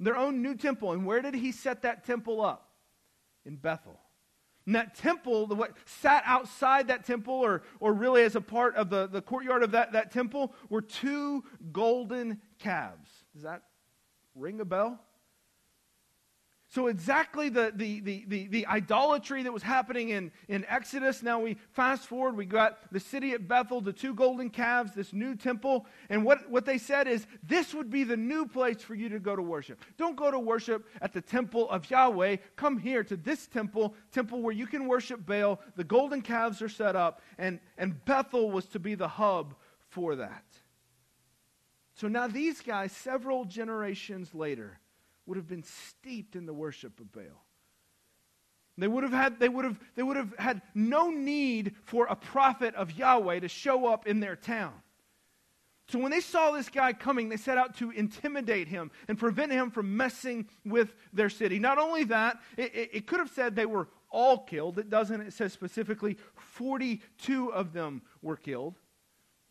Their 0.00 0.16
own 0.16 0.40
new 0.40 0.56
temple. 0.56 0.92
And 0.92 1.04
where 1.04 1.20
did 1.20 1.34
he 1.34 1.52
set 1.52 1.82
that 1.82 2.06
temple 2.06 2.42
up? 2.42 2.70
In 3.44 3.56
Bethel. 3.56 4.00
And 4.64 4.74
that 4.74 4.94
temple, 4.94 5.46
the, 5.46 5.54
what 5.54 5.72
sat 5.84 6.22
outside 6.24 6.88
that 6.88 7.04
temple, 7.04 7.34
or, 7.34 7.62
or 7.78 7.92
really 7.92 8.22
as 8.22 8.34
a 8.34 8.40
part 8.40 8.74
of 8.76 8.88
the, 8.88 9.08
the 9.08 9.20
courtyard 9.20 9.62
of 9.62 9.72
that, 9.72 9.92
that 9.92 10.12
temple, 10.12 10.54
were 10.70 10.80
two 10.80 11.44
golden 11.72 12.40
calves. 12.58 13.10
Does 13.34 13.42
that 13.42 13.64
ring 14.34 14.60
a 14.60 14.64
bell? 14.64 14.98
So, 16.74 16.86
exactly 16.86 17.50
the, 17.50 17.70
the, 17.76 18.00
the, 18.00 18.24
the, 18.26 18.46
the 18.46 18.66
idolatry 18.66 19.42
that 19.42 19.52
was 19.52 19.62
happening 19.62 20.08
in, 20.08 20.32
in 20.48 20.64
Exodus. 20.70 21.22
Now 21.22 21.38
we 21.38 21.58
fast 21.72 22.06
forward, 22.06 22.34
we 22.34 22.46
got 22.46 22.90
the 22.90 22.98
city 22.98 23.32
at 23.32 23.46
Bethel, 23.46 23.82
the 23.82 23.92
two 23.92 24.14
golden 24.14 24.48
calves, 24.48 24.94
this 24.94 25.12
new 25.12 25.36
temple. 25.36 25.84
And 26.08 26.24
what, 26.24 26.48
what 26.50 26.64
they 26.64 26.78
said 26.78 27.08
is 27.08 27.26
this 27.42 27.74
would 27.74 27.90
be 27.90 28.04
the 28.04 28.16
new 28.16 28.46
place 28.46 28.80
for 28.80 28.94
you 28.94 29.10
to 29.10 29.20
go 29.20 29.36
to 29.36 29.42
worship. 29.42 29.84
Don't 29.98 30.16
go 30.16 30.30
to 30.30 30.38
worship 30.38 30.86
at 31.02 31.12
the 31.12 31.20
temple 31.20 31.68
of 31.68 31.90
Yahweh. 31.90 32.36
Come 32.56 32.78
here 32.78 33.04
to 33.04 33.18
this 33.18 33.46
temple, 33.48 33.94
temple 34.10 34.40
where 34.40 34.54
you 34.54 34.66
can 34.66 34.88
worship 34.88 35.26
Baal. 35.26 35.60
The 35.76 35.84
golden 35.84 36.22
calves 36.22 36.62
are 36.62 36.70
set 36.70 36.96
up, 36.96 37.20
and, 37.36 37.60
and 37.76 38.02
Bethel 38.06 38.50
was 38.50 38.64
to 38.68 38.78
be 38.78 38.94
the 38.94 39.08
hub 39.08 39.54
for 39.90 40.16
that. 40.16 40.46
So 41.96 42.08
now 42.08 42.28
these 42.28 42.62
guys, 42.62 42.92
several 42.92 43.44
generations 43.44 44.34
later, 44.34 44.78
would 45.26 45.36
have 45.36 45.48
been 45.48 45.62
steeped 45.62 46.36
in 46.36 46.46
the 46.46 46.54
worship 46.54 46.98
of 47.00 47.12
Baal. 47.12 47.44
They 48.78 48.88
would 48.88 49.02
have 49.04 49.12
had, 49.12 49.38
they 49.38 49.48
would 49.48 49.64
have, 49.64 49.78
they 49.94 50.02
would 50.02 50.16
have 50.16 50.34
had 50.38 50.62
no 50.74 51.10
need 51.10 51.74
for 51.84 52.06
a 52.06 52.16
prophet 52.16 52.74
of 52.74 52.92
Yahweh 52.92 53.40
to 53.40 53.48
show 53.48 53.86
up 53.86 54.06
in 54.06 54.20
their 54.20 54.36
town. 54.36 54.72
So 55.88 55.98
when 55.98 56.10
they 56.10 56.20
saw 56.20 56.52
this 56.52 56.70
guy 56.70 56.94
coming, 56.94 57.28
they 57.28 57.36
set 57.36 57.58
out 57.58 57.76
to 57.78 57.90
intimidate 57.90 58.68
him 58.68 58.90
and 59.08 59.18
prevent 59.18 59.52
him 59.52 59.70
from 59.70 59.96
messing 59.96 60.48
with 60.64 60.94
their 61.12 61.28
city. 61.28 61.58
Not 61.58 61.78
only 61.78 62.04
that, 62.04 62.38
it, 62.56 62.74
it, 62.74 62.90
it 62.92 63.06
could 63.06 63.18
have 63.18 63.30
said 63.30 63.54
they 63.54 63.66
were 63.66 63.88
all 64.10 64.38
killed. 64.38 64.78
It 64.78 64.88
doesn't. 64.88 65.20
It 65.20 65.32
says 65.34 65.52
specifically 65.52 66.16
42 66.36 67.52
of 67.52 67.72
them 67.72 68.02
were 68.22 68.36
killed. 68.36 68.78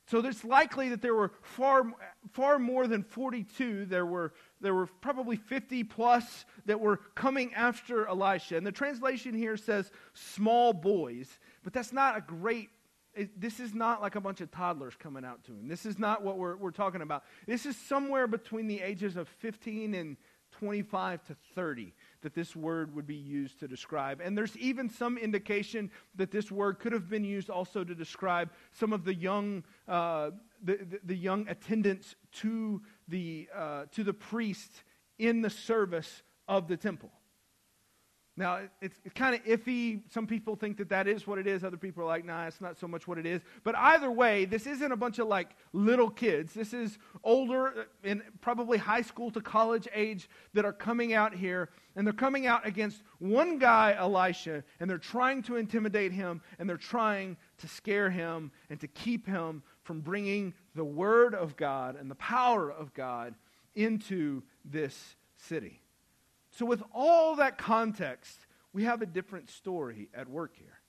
So 0.08 0.20
it's 0.20 0.44
likely 0.44 0.90
that 0.90 1.02
there 1.02 1.16
were 1.16 1.32
far, 1.42 1.84
far 2.32 2.60
more 2.60 2.88
than 2.88 3.04
42. 3.04 3.86
There 3.86 4.06
were, 4.06 4.34
there 4.62 4.74
were 4.74 4.88
probably 4.88 5.36
50 5.36 5.84
plus 5.86 6.46
that 6.66 6.80
were 6.80 6.98
coming 7.16 7.54
after 7.54 8.08
Elisha. 8.08 8.58
And 8.58 8.66
the 8.66 8.72
translation 8.72 9.34
here 9.34 9.58
says 9.58 9.92
small 10.14 10.74
boys, 10.74 11.40
but 11.64 11.74
that's 11.74 11.92
not 11.92 12.18
a 12.18 12.22
great 12.22 12.70
it, 13.14 13.40
this 13.40 13.60
is 13.60 13.74
not 13.74 14.02
like 14.02 14.16
a 14.16 14.22
bunch 14.22 14.40
of 14.40 14.52
toddlers 14.52 14.94
coming 14.98 15.26
out 15.26 15.44
to 15.44 15.52
him. 15.52 15.68
This 15.68 15.86
is 15.86 16.00
not 16.00 16.24
what 16.24 16.38
we're, 16.38 16.56
we're 16.56 16.72
talking 16.72 17.02
about. 17.02 17.24
This 17.46 17.66
is 17.66 17.76
somewhere 17.76 18.26
between 18.26 18.68
the 18.68 18.80
ages 18.80 19.18
of 19.18 19.28
15 19.28 19.94
and 19.94 20.16
25 20.52 21.24
to 21.26 21.36
30 21.56 21.94
that 22.22 22.34
this 22.34 22.56
word 22.56 22.94
would 22.96 23.08
be 23.08 23.16
used 23.16 23.60
to 23.60 23.68
describe. 23.68 24.22
And 24.22 24.38
there's 24.38 24.56
even 24.58 24.90
some 24.90 25.18
indication 25.18 25.90
that 26.16 26.32
this 26.32 26.52
word 26.52 26.80
could 26.80 26.94
have 26.94 27.10
been 27.10 27.24
used 27.24 27.50
also 27.50 27.84
to 27.84 27.96
describe 27.96 28.50
some 28.72 28.94
of 28.94 29.04
the 29.04 29.14
young, 29.14 29.64
uh, 29.88 30.32
the, 30.64 30.78
the, 30.78 31.00
the, 31.06 31.16
young 31.16 31.48
attendants 31.48 32.16
to 32.34 32.82
the, 33.12 33.48
uh, 33.56 33.84
to 33.92 34.04
the 34.04 34.14
priest 34.14 34.72
in 35.20 35.42
the 35.42 35.50
service 35.50 36.24
of 36.48 36.68
the 36.68 36.78
temple. 36.78 37.12
Now, 38.38 38.62
it's, 38.82 38.98
it's 39.04 39.14
kind 39.14 39.36
of 39.36 39.44
iffy. 39.44 40.02
Some 40.10 40.26
people 40.26 40.56
think 40.56 40.78
that 40.78 40.90
that 40.90 41.06
is 41.06 41.28
what 41.28 41.38
it 41.38 41.46
is. 41.46 41.66
Other 41.66 41.78
people 41.78 42.04
are 42.04 42.08
like, 42.08 42.26
nah, 42.26 42.48
it's 42.48 42.62
not 42.62 42.80
so 42.80 42.88
much 42.88 43.06
what 43.06 43.18
it 43.18 43.26
is. 43.26 43.42
But 43.64 43.76
either 43.76 44.10
way, 44.10 44.46
this 44.46 44.66
isn't 44.66 44.92
a 44.92 44.96
bunch 44.96 45.20
of 45.20 45.28
like 45.28 45.50
little 45.74 46.10
kids. 46.10 46.54
This 46.54 46.74
is 46.74 46.98
older, 47.26 47.68
uh, 47.68 47.84
in 48.04 48.24
probably 48.40 48.78
high 48.78 49.02
school 49.02 49.32
to 49.32 49.42
college 49.42 49.88
age, 49.94 50.30
that 50.54 50.64
are 50.64 50.74
coming 50.74 51.14
out 51.14 51.36
here. 51.36 51.70
And 51.96 52.08
they're 52.08 52.14
coming 52.14 52.48
out 52.48 52.66
against 52.66 53.04
one 53.20 53.60
guy, 53.60 53.96
Elisha, 53.98 54.64
and 54.80 54.90
they're 54.90 54.98
trying 54.98 55.44
to 55.44 55.58
intimidate 55.58 56.14
him, 56.14 56.42
and 56.58 56.70
they're 56.70 56.78
trying 56.78 57.36
to 57.58 57.68
scare 57.68 58.10
him 58.10 58.52
and 58.70 58.80
to 58.80 58.88
keep 58.88 59.28
him 59.28 59.62
from 59.84 60.02
bringing 60.02 60.54
the 60.76 60.84
word 60.84 61.34
of 61.34 61.56
God 61.58 61.96
and 61.96 62.10
the 62.10 62.16
power 62.16 62.72
of 62.72 62.94
God 62.94 63.36
into 63.76 64.44
this 64.66 65.16
city. 65.38 65.82
So, 66.52 66.66
with 66.66 66.84
all 66.94 67.38
that 67.38 67.58
context, 67.58 68.46
we 68.74 68.84
have 68.84 69.02
a 69.02 69.06
different 69.06 69.50
story 69.50 70.10
at 70.14 70.30
work 70.30 70.56
here. 70.56 70.82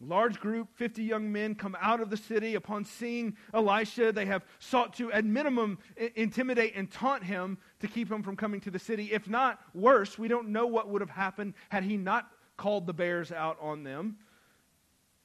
Large 0.00 0.38
group, 0.38 0.68
50 0.76 1.02
young 1.02 1.32
men, 1.32 1.56
come 1.56 1.76
out 1.80 2.00
of 2.00 2.08
the 2.08 2.16
city 2.16 2.54
upon 2.54 2.84
seeing 2.84 3.36
Elisha. 3.52 4.12
They 4.12 4.26
have 4.26 4.44
sought 4.60 4.94
to, 4.94 5.10
at 5.10 5.24
minimum, 5.24 5.78
intimidate 6.14 6.74
and 6.76 6.88
taunt 6.88 7.24
him 7.24 7.58
to 7.80 7.88
keep 7.88 8.10
him 8.10 8.22
from 8.22 8.36
coming 8.36 8.60
to 8.60 8.70
the 8.70 8.78
city. 8.78 9.10
If 9.12 9.28
not 9.28 9.60
worse, 9.74 10.16
we 10.16 10.28
don't 10.28 10.50
know 10.50 10.66
what 10.66 10.88
would 10.88 11.00
have 11.00 11.10
happened 11.10 11.54
had 11.68 11.82
he 11.82 11.96
not 11.96 12.30
called 12.56 12.86
the 12.86 12.92
bears 12.94 13.32
out 13.32 13.58
on 13.60 13.82
them. 13.82 14.18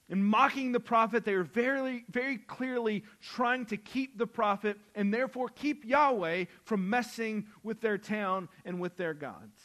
In 0.10 0.24
mocking 0.24 0.74
the 0.74 0.80
prophet, 0.80 1.24
they 1.24 1.34
are 1.34 1.44
very, 1.44 2.04
very 2.10 2.38
clearly 2.38 3.04
trying 3.22 3.66
to 3.68 3.78
keep 3.78 4.18
the 4.18 4.28
prophet 4.28 4.78
and 4.96 5.14
therefore 5.14 5.48
keep 5.48 5.86
Yahweh 5.86 6.46
from 6.66 6.90
messing 6.90 7.48
with 7.64 7.80
their 7.80 7.98
town 7.98 8.50
and 8.66 8.80
with 8.80 8.98
their 8.98 9.14
gods. 9.14 9.60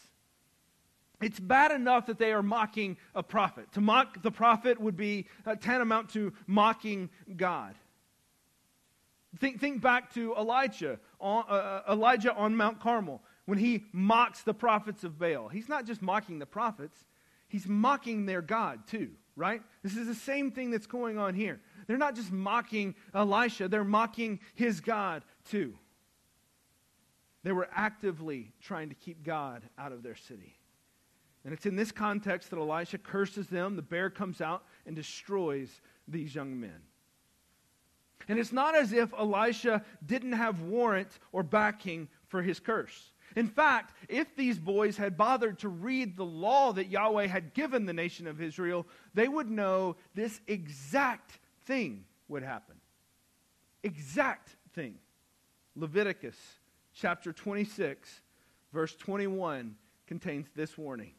It's 1.21 1.41
bad 1.41 1.73
enough 1.73 2.07
that 2.07 2.19
they 2.19 2.33
are 2.33 2.45
mocking 2.45 2.97
a 3.15 3.25
prophet. 3.25 3.73
To 3.73 3.81
mock 3.81 4.23
the 4.23 4.31
prophet 4.31 4.81
would 4.81 4.97
be 4.97 5.27
uh, 5.45 5.57
tantamount 5.57 6.11
to 6.11 6.33
mocking 6.47 7.11
God. 7.37 7.75
Think, 9.39 9.61
think 9.61 9.83
back 9.83 10.15
to 10.15 10.35
Elijah 10.37 11.01
on, 11.21 11.45
uh, 11.49 11.53
uh, 11.53 11.83
Elijah 11.91 12.33
on 12.35 12.57
Mount 12.57 12.81
Carmel 12.81 13.21
when 13.47 13.59
he 13.59 13.85
mocks 13.93 14.43
the 14.43 14.55
prophets 14.55 15.03
of 15.03 15.19
Baal. 15.19 15.49
He's 15.49 15.69
not 15.69 15.85
just 15.85 16.01
mocking 16.01 16.39
the 16.39 16.47
prophets, 16.47 17.05
he's 17.49 17.67
mocking 17.67 18.27
their 18.27 18.41
God 18.41 18.87
too 18.87 19.11
right? 19.39 19.63
This 19.83 19.97
is 19.97 20.07
the 20.07 20.15
same 20.15 20.51
thing 20.51 20.71
that's 20.71 20.87
going 20.87 21.17
on 21.17 21.35
here. 21.35 21.61
They're 21.87 21.97
not 21.97 22.17
just 22.17 22.33
mocking 22.33 22.95
Elisha, 23.15 23.69
they're 23.69 23.85
mocking 23.85 24.41
his 24.55 24.81
God 24.81 25.25
too. 25.49 25.75
They 27.45 27.53
were 27.53 27.69
actively 27.73 28.53
trying 28.61 28.89
to 28.89 28.95
keep 28.97 29.25
God 29.25 29.63
out 29.79 29.93
of 29.93 30.03
their 30.03 30.17
city. 30.17 30.59
And 31.45 31.55
it's 31.55 31.67
in 31.67 31.77
this 31.77 31.93
context 31.93 32.51
that 32.51 32.59
Elisha 32.59 32.99
curses 32.99 33.47
them. 33.47 33.77
The 33.77 33.83
bear 33.83 34.11
comes 34.11 34.41
out 34.41 34.65
and 34.87 34.95
destroys 34.95 35.81
these 36.09 36.35
young 36.35 36.59
men. 36.61 36.83
And 38.29 38.39
it's 38.39 38.53
not 38.53 38.75
as 38.75 38.93
if 38.93 39.13
Elisha 39.15 39.83
didn't 40.05 40.33
have 40.33 40.63
warrant 40.63 41.19
or 41.33 41.43
backing 41.43 42.09
for 42.27 42.43
his 42.43 42.61
curse. 42.61 43.13
In 43.39 43.47
fact, 43.47 43.95
if 44.09 44.35
these 44.35 44.59
boys 44.59 44.97
had 44.97 45.17
bothered 45.17 45.61
to 45.61 45.69
read 45.69 46.17
the 46.17 46.25
law 46.25 46.73
that 46.73 46.89
Yahweh 46.89 47.29
had 47.29 47.55
given 47.55 47.87
the 47.87 47.93
nation 47.93 48.27
of 48.27 48.43
Israel, 48.43 48.85
they 49.15 49.29
would 49.29 49.49
know 49.49 49.95
this 50.13 50.41
exact 50.49 51.39
thing 51.65 52.05
would 52.27 52.43
happen. 52.43 52.75
Exact 53.85 54.57
thing. 54.75 54.97
Leviticus 55.77 56.35
chapter 56.93 57.33
26, 57.33 58.23
verse 58.73 58.97
21 58.97 59.77
contains 60.09 60.49
this 60.57 60.77
warning. 60.77 61.13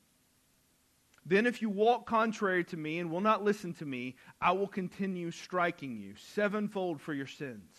Then, 1.26 1.48
if 1.48 1.62
you 1.62 1.70
walk 1.70 2.06
contrary 2.06 2.66
to 2.66 2.76
me 2.76 3.00
and 3.00 3.10
will 3.10 3.22
not 3.22 3.46
listen 3.46 3.72
to 3.76 3.86
me, 3.86 4.18
I 4.42 4.52
will 4.52 4.68
continue 4.68 5.32
striking 5.32 5.96
you 5.96 6.16
sevenfold 6.18 7.00
for 7.00 7.14
your 7.14 7.28
sins. 7.28 7.72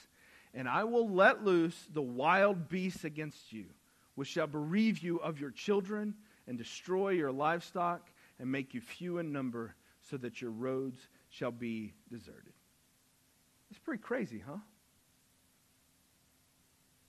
And 0.54 0.66
I 0.66 0.84
will 0.84 1.10
let 1.10 1.44
loose 1.44 1.88
the 1.92 2.00
wild 2.00 2.70
beasts 2.70 3.04
against 3.04 3.52
you 3.52 3.66
which 4.20 4.28
shall 4.28 4.46
bereave 4.46 4.98
you 4.98 5.16
of 5.20 5.40
your 5.40 5.50
children 5.50 6.14
and 6.46 6.58
destroy 6.58 7.08
your 7.08 7.32
livestock 7.32 8.06
and 8.38 8.52
make 8.52 8.74
you 8.74 8.80
few 8.82 9.16
in 9.16 9.32
number, 9.32 9.74
so 10.10 10.18
that 10.18 10.42
your 10.42 10.50
roads 10.50 11.08
shall 11.30 11.50
be 11.50 11.94
deserted. 12.10 12.52
It's 13.70 13.78
pretty 13.78 14.02
crazy, 14.02 14.42
huh? 14.46 14.58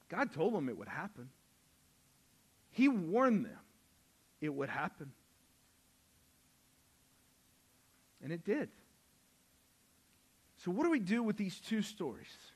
God 0.08 0.32
told 0.32 0.54
them 0.54 0.70
it 0.70 0.78
would 0.78 0.88
happen. 0.88 1.28
He 2.70 2.88
warned 2.88 3.44
them 3.44 3.60
it 4.40 4.54
would 4.54 4.70
happen. 4.70 5.12
And 8.24 8.32
it 8.32 8.46
did. 8.46 8.70
So, 10.64 10.72
what 10.72 10.86
do 10.86 10.90
we 10.90 11.00
do 11.00 11.24
with 11.24 11.36
these 11.36 11.60
two 11.60 11.82
stories? 11.82 12.51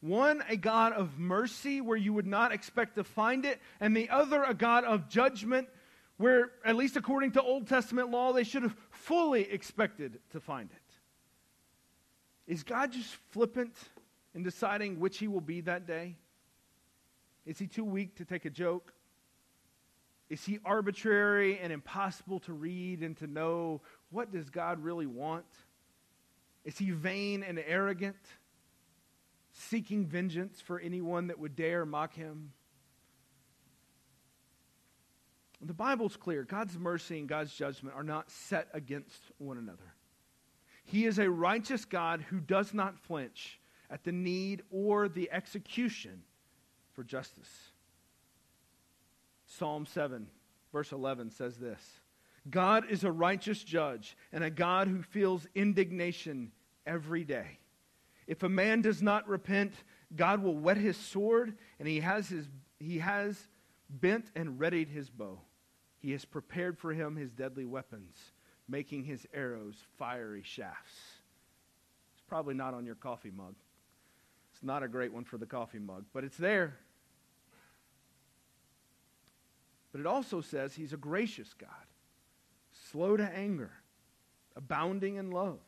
One, 0.00 0.44
a 0.48 0.56
God 0.56 0.92
of 0.92 1.18
mercy 1.18 1.80
where 1.80 1.96
you 1.96 2.12
would 2.12 2.26
not 2.26 2.52
expect 2.52 2.94
to 2.96 3.04
find 3.04 3.44
it, 3.44 3.60
and 3.80 3.96
the 3.96 4.10
other, 4.10 4.42
a 4.44 4.54
God 4.54 4.84
of 4.84 5.08
judgment 5.08 5.68
where, 6.18 6.50
at 6.64 6.76
least 6.76 6.96
according 6.96 7.32
to 7.32 7.42
Old 7.42 7.66
Testament 7.66 8.10
law, 8.10 8.32
they 8.32 8.44
should 8.44 8.62
have 8.62 8.76
fully 8.90 9.42
expected 9.50 10.18
to 10.30 10.40
find 10.40 10.70
it. 10.70 12.52
Is 12.52 12.62
God 12.62 12.92
just 12.92 13.14
flippant 13.30 13.76
in 14.34 14.42
deciding 14.42 15.00
which 15.00 15.18
he 15.18 15.28
will 15.28 15.40
be 15.40 15.60
that 15.62 15.86
day? 15.86 16.16
Is 17.44 17.58
he 17.58 17.66
too 17.66 17.84
weak 17.84 18.16
to 18.16 18.24
take 18.24 18.44
a 18.44 18.50
joke? 18.50 18.92
Is 20.28 20.44
he 20.44 20.58
arbitrary 20.64 21.58
and 21.58 21.72
impossible 21.72 22.40
to 22.40 22.52
read 22.52 23.02
and 23.02 23.16
to 23.18 23.26
know 23.26 23.80
what 24.10 24.32
does 24.32 24.50
God 24.50 24.82
really 24.82 25.06
want? 25.06 25.46
Is 26.64 26.76
he 26.76 26.90
vain 26.90 27.42
and 27.42 27.58
arrogant, 27.58 28.16
seeking 29.58 30.06
vengeance 30.06 30.60
for 30.60 30.78
anyone 30.78 31.28
that 31.28 31.38
would 31.38 31.56
dare 31.56 31.84
mock 31.84 32.14
him? 32.14 32.52
The 35.60 35.74
Bible's 35.74 36.16
clear. 36.16 36.44
God's 36.44 36.78
mercy 36.78 37.18
and 37.18 37.28
God's 37.28 37.52
judgment 37.52 37.96
are 37.96 38.04
not 38.04 38.30
set 38.30 38.68
against 38.72 39.20
one 39.38 39.58
another. 39.58 39.94
He 40.84 41.04
is 41.04 41.18
a 41.18 41.28
righteous 41.28 41.84
God 41.84 42.24
who 42.28 42.38
does 42.38 42.72
not 42.72 42.98
flinch 42.98 43.60
at 43.90 44.04
the 44.04 44.12
need 44.12 44.62
or 44.70 45.08
the 45.08 45.30
execution 45.30 46.22
for 46.92 47.02
justice. 47.02 47.50
Psalm 49.46 49.86
7, 49.86 50.28
verse 50.72 50.92
11 50.92 51.30
says 51.30 51.56
this 51.56 51.80
God 52.48 52.84
is 52.88 53.04
a 53.04 53.12
righteous 53.12 53.62
judge 53.62 54.16
and 54.32 54.44
a 54.44 54.50
God 54.50 54.88
who 54.88 55.02
feels 55.02 55.46
indignation 55.54 56.52
every 56.86 57.24
day. 57.24 57.57
If 58.28 58.42
a 58.42 58.48
man 58.48 58.82
does 58.82 59.00
not 59.02 59.26
repent, 59.26 59.72
God 60.14 60.42
will 60.42 60.54
whet 60.54 60.76
his 60.76 60.98
sword, 60.98 61.56
and 61.78 61.88
he 61.88 62.00
has, 62.00 62.28
his, 62.28 62.46
he 62.78 62.98
has 62.98 63.48
bent 63.88 64.30
and 64.36 64.60
readied 64.60 64.90
his 64.90 65.08
bow. 65.08 65.40
He 65.98 66.12
has 66.12 66.26
prepared 66.26 66.78
for 66.78 66.92
him 66.92 67.16
his 67.16 67.32
deadly 67.32 67.64
weapons, 67.64 68.16
making 68.68 69.04
his 69.04 69.26
arrows 69.32 69.76
fiery 69.98 70.42
shafts. 70.44 70.94
It's 72.12 72.22
probably 72.28 72.54
not 72.54 72.74
on 72.74 72.84
your 72.84 72.94
coffee 72.96 73.32
mug. 73.34 73.54
It's 74.52 74.62
not 74.62 74.82
a 74.82 74.88
great 74.88 75.12
one 75.12 75.24
for 75.24 75.38
the 75.38 75.46
coffee 75.46 75.78
mug, 75.78 76.04
but 76.12 76.22
it's 76.22 76.36
there. 76.36 76.76
But 79.90 80.02
it 80.02 80.06
also 80.06 80.42
says 80.42 80.74
he's 80.74 80.92
a 80.92 80.98
gracious 80.98 81.54
God, 81.54 81.70
slow 82.90 83.16
to 83.16 83.24
anger, 83.24 83.72
abounding 84.54 85.16
in 85.16 85.30
love. 85.30 85.60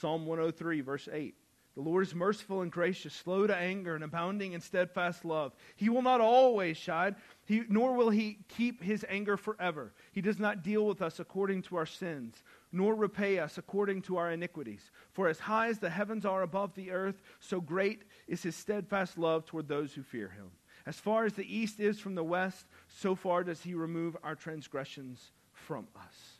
Psalm 0.00 0.24
103, 0.26 0.80
verse 0.80 1.08
8. 1.12 1.34
The 1.76 1.82
Lord 1.82 2.04
is 2.04 2.14
merciful 2.14 2.62
and 2.62 2.72
gracious, 2.72 3.14
slow 3.14 3.46
to 3.46 3.54
anger, 3.54 3.94
and 3.94 4.02
abounding 4.02 4.54
in 4.54 4.60
steadfast 4.60 5.24
love. 5.24 5.54
He 5.76 5.88
will 5.88 6.02
not 6.02 6.20
always 6.20 6.78
chide, 6.78 7.14
he, 7.46 7.62
nor 7.68 7.94
will 7.94 8.10
he 8.10 8.38
keep 8.48 8.82
his 8.82 9.04
anger 9.08 9.36
forever. 9.36 9.92
He 10.12 10.20
does 10.20 10.38
not 10.38 10.64
deal 10.64 10.86
with 10.86 11.00
us 11.00 11.20
according 11.20 11.62
to 11.62 11.76
our 11.76 11.86
sins, 11.86 12.42
nor 12.72 12.94
repay 12.94 13.38
us 13.38 13.56
according 13.56 14.02
to 14.02 14.16
our 14.16 14.32
iniquities. 14.32 14.90
For 15.12 15.28
as 15.28 15.38
high 15.38 15.68
as 15.68 15.78
the 15.78 15.90
heavens 15.90 16.24
are 16.24 16.42
above 16.42 16.74
the 16.74 16.90
earth, 16.90 17.22
so 17.38 17.60
great 17.60 18.02
is 18.26 18.42
his 18.42 18.56
steadfast 18.56 19.16
love 19.16 19.44
toward 19.44 19.68
those 19.68 19.92
who 19.92 20.02
fear 20.02 20.28
him. 20.28 20.50
As 20.86 20.96
far 20.96 21.24
as 21.24 21.34
the 21.34 21.56
east 21.56 21.78
is 21.78 22.00
from 22.00 22.14
the 22.14 22.24
west, 22.24 22.66
so 22.88 23.14
far 23.14 23.44
does 23.44 23.62
he 23.62 23.74
remove 23.74 24.16
our 24.24 24.34
transgressions 24.34 25.30
from 25.52 25.86
us. 25.94 26.39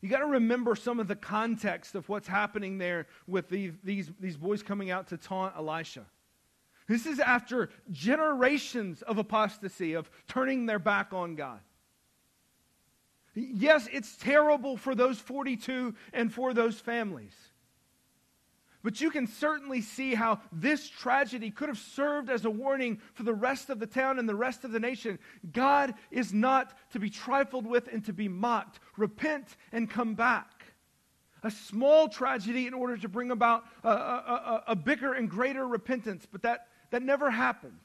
You 0.00 0.08
got 0.08 0.18
to 0.18 0.26
remember 0.26 0.76
some 0.76 1.00
of 1.00 1.08
the 1.08 1.16
context 1.16 1.94
of 1.94 2.08
what's 2.08 2.28
happening 2.28 2.78
there 2.78 3.06
with 3.26 3.48
these, 3.48 3.72
these, 3.82 4.10
these 4.20 4.36
boys 4.36 4.62
coming 4.62 4.90
out 4.90 5.08
to 5.08 5.16
taunt 5.16 5.54
Elisha. 5.56 6.06
This 6.86 7.06
is 7.06 7.18
after 7.18 7.70
generations 7.90 9.02
of 9.02 9.18
apostasy, 9.18 9.94
of 9.94 10.10
turning 10.28 10.66
their 10.66 10.78
back 10.78 11.12
on 11.12 11.34
God. 11.34 11.60
Yes, 13.34 13.88
it's 13.92 14.16
terrible 14.16 14.76
for 14.76 14.94
those 14.94 15.18
42 15.18 15.94
and 16.12 16.32
for 16.32 16.54
those 16.54 16.78
families. 16.78 17.34
But 18.86 19.00
you 19.00 19.10
can 19.10 19.26
certainly 19.26 19.80
see 19.80 20.14
how 20.14 20.40
this 20.52 20.88
tragedy 20.88 21.50
could 21.50 21.68
have 21.68 21.76
served 21.76 22.30
as 22.30 22.44
a 22.44 22.50
warning 22.50 23.00
for 23.14 23.24
the 23.24 23.34
rest 23.34 23.68
of 23.68 23.80
the 23.80 23.86
town 23.88 24.20
and 24.20 24.28
the 24.28 24.34
rest 24.36 24.62
of 24.62 24.70
the 24.70 24.78
nation. 24.78 25.18
God 25.52 25.92
is 26.12 26.32
not 26.32 26.72
to 26.92 27.00
be 27.00 27.10
trifled 27.10 27.66
with 27.66 27.88
and 27.92 28.04
to 28.04 28.12
be 28.12 28.28
mocked. 28.28 28.78
Repent 28.96 29.56
and 29.72 29.90
come 29.90 30.14
back. 30.14 30.66
A 31.42 31.50
small 31.50 32.08
tragedy 32.08 32.68
in 32.68 32.74
order 32.74 32.96
to 32.96 33.08
bring 33.08 33.32
about 33.32 33.64
a, 33.82 33.88
a, 33.88 33.92
a, 33.92 34.64
a 34.68 34.76
bigger 34.76 35.14
and 35.14 35.28
greater 35.28 35.66
repentance, 35.66 36.24
but 36.30 36.42
that, 36.42 36.68
that 36.92 37.02
never 37.02 37.28
happens. 37.28 37.84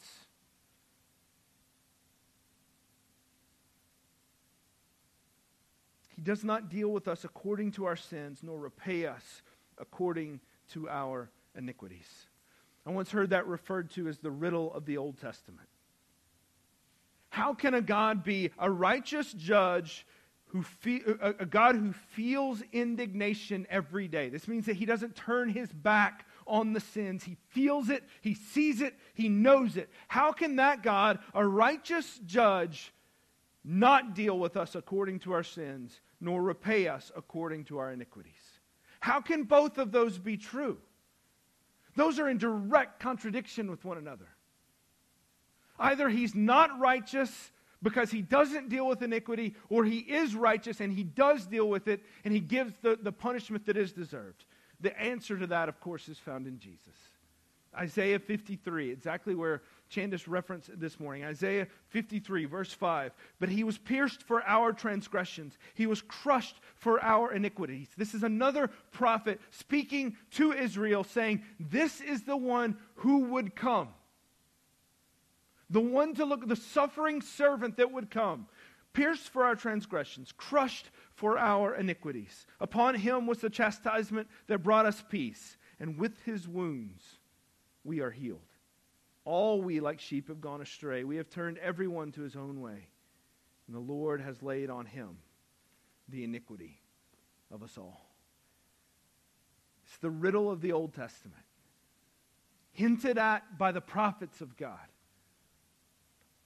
He 6.16 6.22
does 6.22 6.44
not 6.44 6.70
deal 6.70 6.90
with 6.90 7.08
us 7.08 7.24
according 7.24 7.72
to 7.72 7.86
our 7.86 7.96
sins, 7.96 8.42
nor 8.44 8.60
repay 8.60 9.08
us 9.08 9.42
according 9.80 10.42
to 10.74 10.90
our 10.90 11.30
iniquities. 11.56 12.08
I 12.86 12.92
once 12.92 13.12
heard 13.12 13.30
that 13.30 13.48
referred 13.48 13.92
to 13.92 14.08
as 14.08 14.20
the 14.20 14.32
riddle 14.32 14.74
of 14.74 14.86
the 14.86 14.98
Old 14.98 15.20
Testament. 15.20 15.68
How 17.30 17.54
can 17.54 17.74
a 17.74 17.82
God 17.82 18.24
be 18.24 18.52
a 18.60 18.70
righteous 18.70 19.32
judge 19.34 20.06
who 20.48 20.64
fe- 20.64 21.04
a, 21.22 21.46
God 21.46 21.76
who 21.76 21.94
feels 21.94 22.62
indignation 22.74 23.66
every 23.70 24.08
day? 24.08 24.30
This 24.30 24.48
means 24.48 24.66
that 24.66 24.76
he 24.76 24.86
doesn't 24.86 25.16
turn 25.16 25.50
his 25.50 25.72
back 25.72 26.26
on 26.46 26.74
the 26.74 26.80
sins. 26.82 27.24
He 27.24 27.38
feels 27.50 27.90
it, 27.90 28.04
he 28.22 28.34
sees 28.34 28.82
it, 28.82 28.96
he 29.14 29.30
knows 29.30 29.78
it. 29.78 29.90
How 30.08 30.34
can 30.34 30.58
that 30.58 30.84
God, 30.84 31.20
a 31.34 31.46
righteous 31.46 32.20
judge, 32.26 32.92
not 33.64 34.16
deal 34.16 34.38
with 34.38 34.58
us 34.58 34.76
according 34.76 35.20
to 35.20 35.34
our 35.34 35.44
sins, 35.44 36.02
nor 36.20 36.42
repay 36.42 36.88
us 36.88 37.12
according 37.16 37.66
to 37.66 37.78
our 37.78 37.94
iniquities? 37.94 38.34
How 39.02 39.20
can 39.20 39.44
both 39.44 39.78
of 39.78 39.92
those 39.92 40.18
be 40.18 40.38
true? 40.38 40.78
Those 41.96 42.20
are 42.20 42.30
in 42.30 42.38
direct 42.38 43.02
contradiction 43.02 43.70
with 43.70 43.84
one 43.84 43.98
another. 43.98 44.28
Either 45.78 46.08
he's 46.08 46.34
not 46.34 46.80
righteous 46.80 47.52
because 47.84 48.12
he 48.12 48.22
doesn't 48.22 48.70
deal 48.70 48.88
with 48.88 49.02
iniquity, 49.02 49.56
or 49.70 49.84
he 49.84 49.98
is 49.98 50.36
righteous 50.36 50.80
and 50.80 50.94
he 50.94 51.04
does 51.04 51.48
deal 51.48 51.68
with 51.68 51.88
it 51.88 52.04
and 52.24 52.34
he 52.34 52.40
gives 52.40 52.74
the, 52.84 52.98
the 53.02 53.12
punishment 53.12 53.66
that 53.66 53.76
is 53.76 53.92
deserved. 53.92 54.46
The 54.80 54.98
answer 55.00 55.38
to 55.38 55.48
that, 55.48 55.68
of 55.68 55.80
course, 55.80 56.08
is 56.08 56.20
found 56.20 56.46
in 56.46 56.60
Jesus. 56.60 56.96
Isaiah 57.76 58.20
53, 58.20 58.92
exactly 58.92 59.34
where 59.34 59.64
Chandis 59.92 60.28
referenced 60.28 60.80
this 60.80 61.00
morning. 61.00 61.26
Isaiah 61.26 61.68
53, 61.90 62.46
verse 62.46 62.74
5. 62.74 63.12
But 63.40 63.50
he 63.50 63.64
was 63.64 63.78
pierced 63.78 64.24
for 64.24 64.42
our 64.44 64.72
transgressions, 64.72 65.58
he 65.74 65.86
was 65.86 66.02
crushed 66.02 66.56
for 66.76 67.04
our 67.04 67.34
iniquities. 67.34 67.90
This 67.98 68.14
is 68.14 68.24
another 68.24 68.70
prophet 68.92 69.40
speaking 69.52 70.16
to 70.32 70.54
Israel, 70.54 71.04
saying, 71.04 71.44
This 71.60 72.00
is 72.02 72.24
the 72.24 72.38
one 72.38 72.78
who 72.96 73.26
would 73.26 73.56
come. 73.56 73.90
The 75.70 75.82
one 75.82 76.16
to 76.16 76.26
look, 76.26 76.48
the 76.48 76.56
suffering 76.56 77.22
servant 77.22 77.78
that 77.78 77.92
would 77.92 78.10
come, 78.10 78.48
pierced 78.94 79.30
for 79.30 79.46
our 79.46 79.56
transgressions, 79.56 80.34
crushed 80.36 80.90
for 81.14 81.38
our 81.38 81.76
iniquities. 81.76 82.46
Upon 82.60 82.96
him 82.96 83.28
was 83.28 83.40
the 83.40 83.50
chastisement 83.50 84.28
that 84.48 84.64
brought 84.64 84.86
us 84.86 85.04
peace, 85.10 85.58
and 85.80 85.98
with 85.98 86.20
his 86.24 86.48
wounds 86.48 87.20
we 87.84 88.00
are 88.02 88.12
healed. 88.12 88.51
All 89.24 89.62
we, 89.62 89.80
like 89.80 90.00
sheep, 90.00 90.30
have 90.30 90.42
gone 90.42 90.62
astray. 90.62 91.04
We 91.04 91.18
have 91.18 91.30
turned 91.30 91.58
everyone 91.60 92.12
to 92.14 92.22
his 92.22 92.36
own 92.36 92.60
way. 92.62 92.88
And 93.68 93.76
the 93.76 93.94
Lord 93.94 94.22
has 94.22 94.42
laid 94.42 94.70
on 94.70 94.86
him 94.86 95.18
the 96.10 96.24
iniquity 96.24 96.82
of 97.52 97.64
us 97.64 97.78
all. 97.78 98.12
It's 99.86 99.98
the 99.98 100.10
riddle 100.10 100.50
of 100.50 100.62
the 100.62 100.72
Old 100.72 100.94
Testament, 100.94 101.44
hinted 102.72 103.18
at 103.18 103.58
by 103.58 103.72
the 103.72 103.82
prophets 103.82 104.42
of 104.42 104.56
God, 104.58 104.80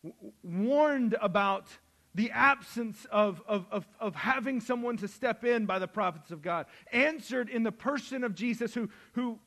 w- 0.04 0.34
warned 0.44 1.16
about 1.22 1.68
the 2.16 2.32
absence 2.32 3.06
of, 3.12 3.42
of, 3.48 3.66
of, 3.72 3.88
of, 4.00 4.16
having 4.16 4.62
someone 4.62 4.96
to 4.98 5.08
step 5.08 5.44
in 5.44 5.66
by 5.66 5.80
the 5.80 5.88
prophets 5.88 6.32
of 6.32 6.42
God, 6.42 6.66
answered 6.92 7.50
in 7.50 7.64
the 7.64 7.74
person 7.74 8.24
of 8.24 8.34
Jesus, 8.34 8.74
who, 8.74 8.90
who 9.14 9.38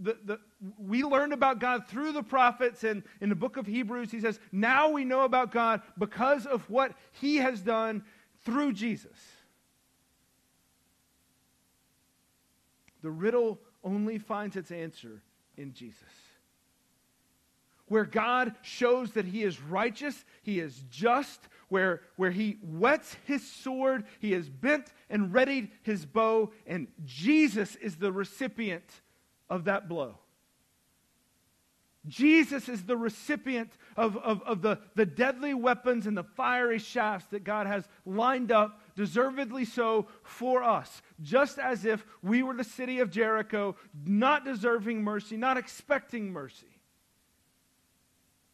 the, 0.00 0.16
the, 0.24 0.40
we 0.78 1.04
learned 1.04 1.32
about 1.32 1.58
God 1.58 1.86
through 1.86 2.12
the 2.12 2.22
prophets, 2.22 2.84
and 2.84 3.02
in 3.20 3.28
the 3.28 3.34
book 3.34 3.56
of 3.56 3.66
Hebrews, 3.66 4.10
he 4.10 4.20
says, 4.20 4.40
Now 4.50 4.90
we 4.90 5.04
know 5.04 5.24
about 5.24 5.52
God 5.52 5.82
because 5.98 6.46
of 6.46 6.68
what 6.68 6.92
he 7.12 7.36
has 7.36 7.60
done 7.60 8.04
through 8.44 8.72
Jesus. 8.72 9.16
The 13.02 13.10
riddle 13.10 13.58
only 13.84 14.18
finds 14.18 14.56
its 14.56 14.70
answer 14.70 15.22
in 15.56 15.72
Jesus. 15.72 16.02
Where 17.86 18.04
God 18.04 18.54
shows 18.62 19.12
that 19.12 19.26
he 19.26 19.42
is 19.42 19.60
righteous, 19.60 20.24
he 20.42 20.60
is 20.60 20.84
just, 20.88 21.40
where, 21.68 22.00
where 22.16 22.30
he 22.30 22.58
whets 22.62 23.16
his 23.24 23.46
sword, 23.46 24.04
he 24.18 24.32
has 24.32 24.48
bent 24.48 24.92
and 25.10 25.34
readied 25.34 25.70
his 25.82 26.06
bow, 26.06 26.52
and 26.66 26.86
Jesus 27.04 27.76
is 27.76 27.96
the 27.96 28.12
recipient 28.12 28.84
of 29.48 29.64
that 29.64 29.88
blow. 29.88 30.18
Jesus 32.08 32.68
is 32.68 32.82
the 32.82 32.96
recipient 32.96 33.70
of, 33.96 34.16
of, 34.16 34.42
of 34.42 34.60
the, 34.60 34.78
the 34.96 35.06
deadly 35.06 35.54
weapons 35.54 36.08
and 36.08 36.16
the 36.16 36.24
fiery 36.24 36.80
shafts 36.80 37.28
that 37.30 37.44
God 37.44 37.68
has 37.68 37.86
lined 38.04 38.50
up, 38.50 38.80
deservedly 38.96 39.64
so, 39.64 40.08
for 40.24 40.64
us. 40.64 41.00
Just 41.20 41.60
as 41.60 41.84
if 41.84 42.04
we 42.20 42.42
were 42.42 42.54
the 42.54 42.64
city 42.64 42.98
of 42.98 43.10
Jericho, 43.10 43.76
not 44.04 44.44
deserving 44.44 45.04
mercy, 45.04 45.36
not 45.36 45.56
expecting 45.56 46.32
mercy. 46.32 46.66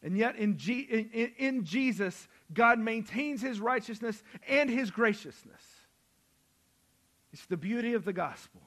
And 0.03 0.15
yet, 0.15 0.35
in, 0.35 0.57
G, 0.57 0.81
in, 0.81 1.31
in 1.37 1.65
Jesus, 1.65 2.27
God 2.53 2.77
maintains 2.77 3.41
his 3.41 3.59
righteousness 3.59 4.21
and 4.47 4.69
his 4.69 4.91
graciousness. 4.91 5.61
It's 7.33 7.45
the 7.47 7.57
beauty 7.57 7.95
of 7.95 8.05
the 8.05 8.13
gospel. 8.13 8.61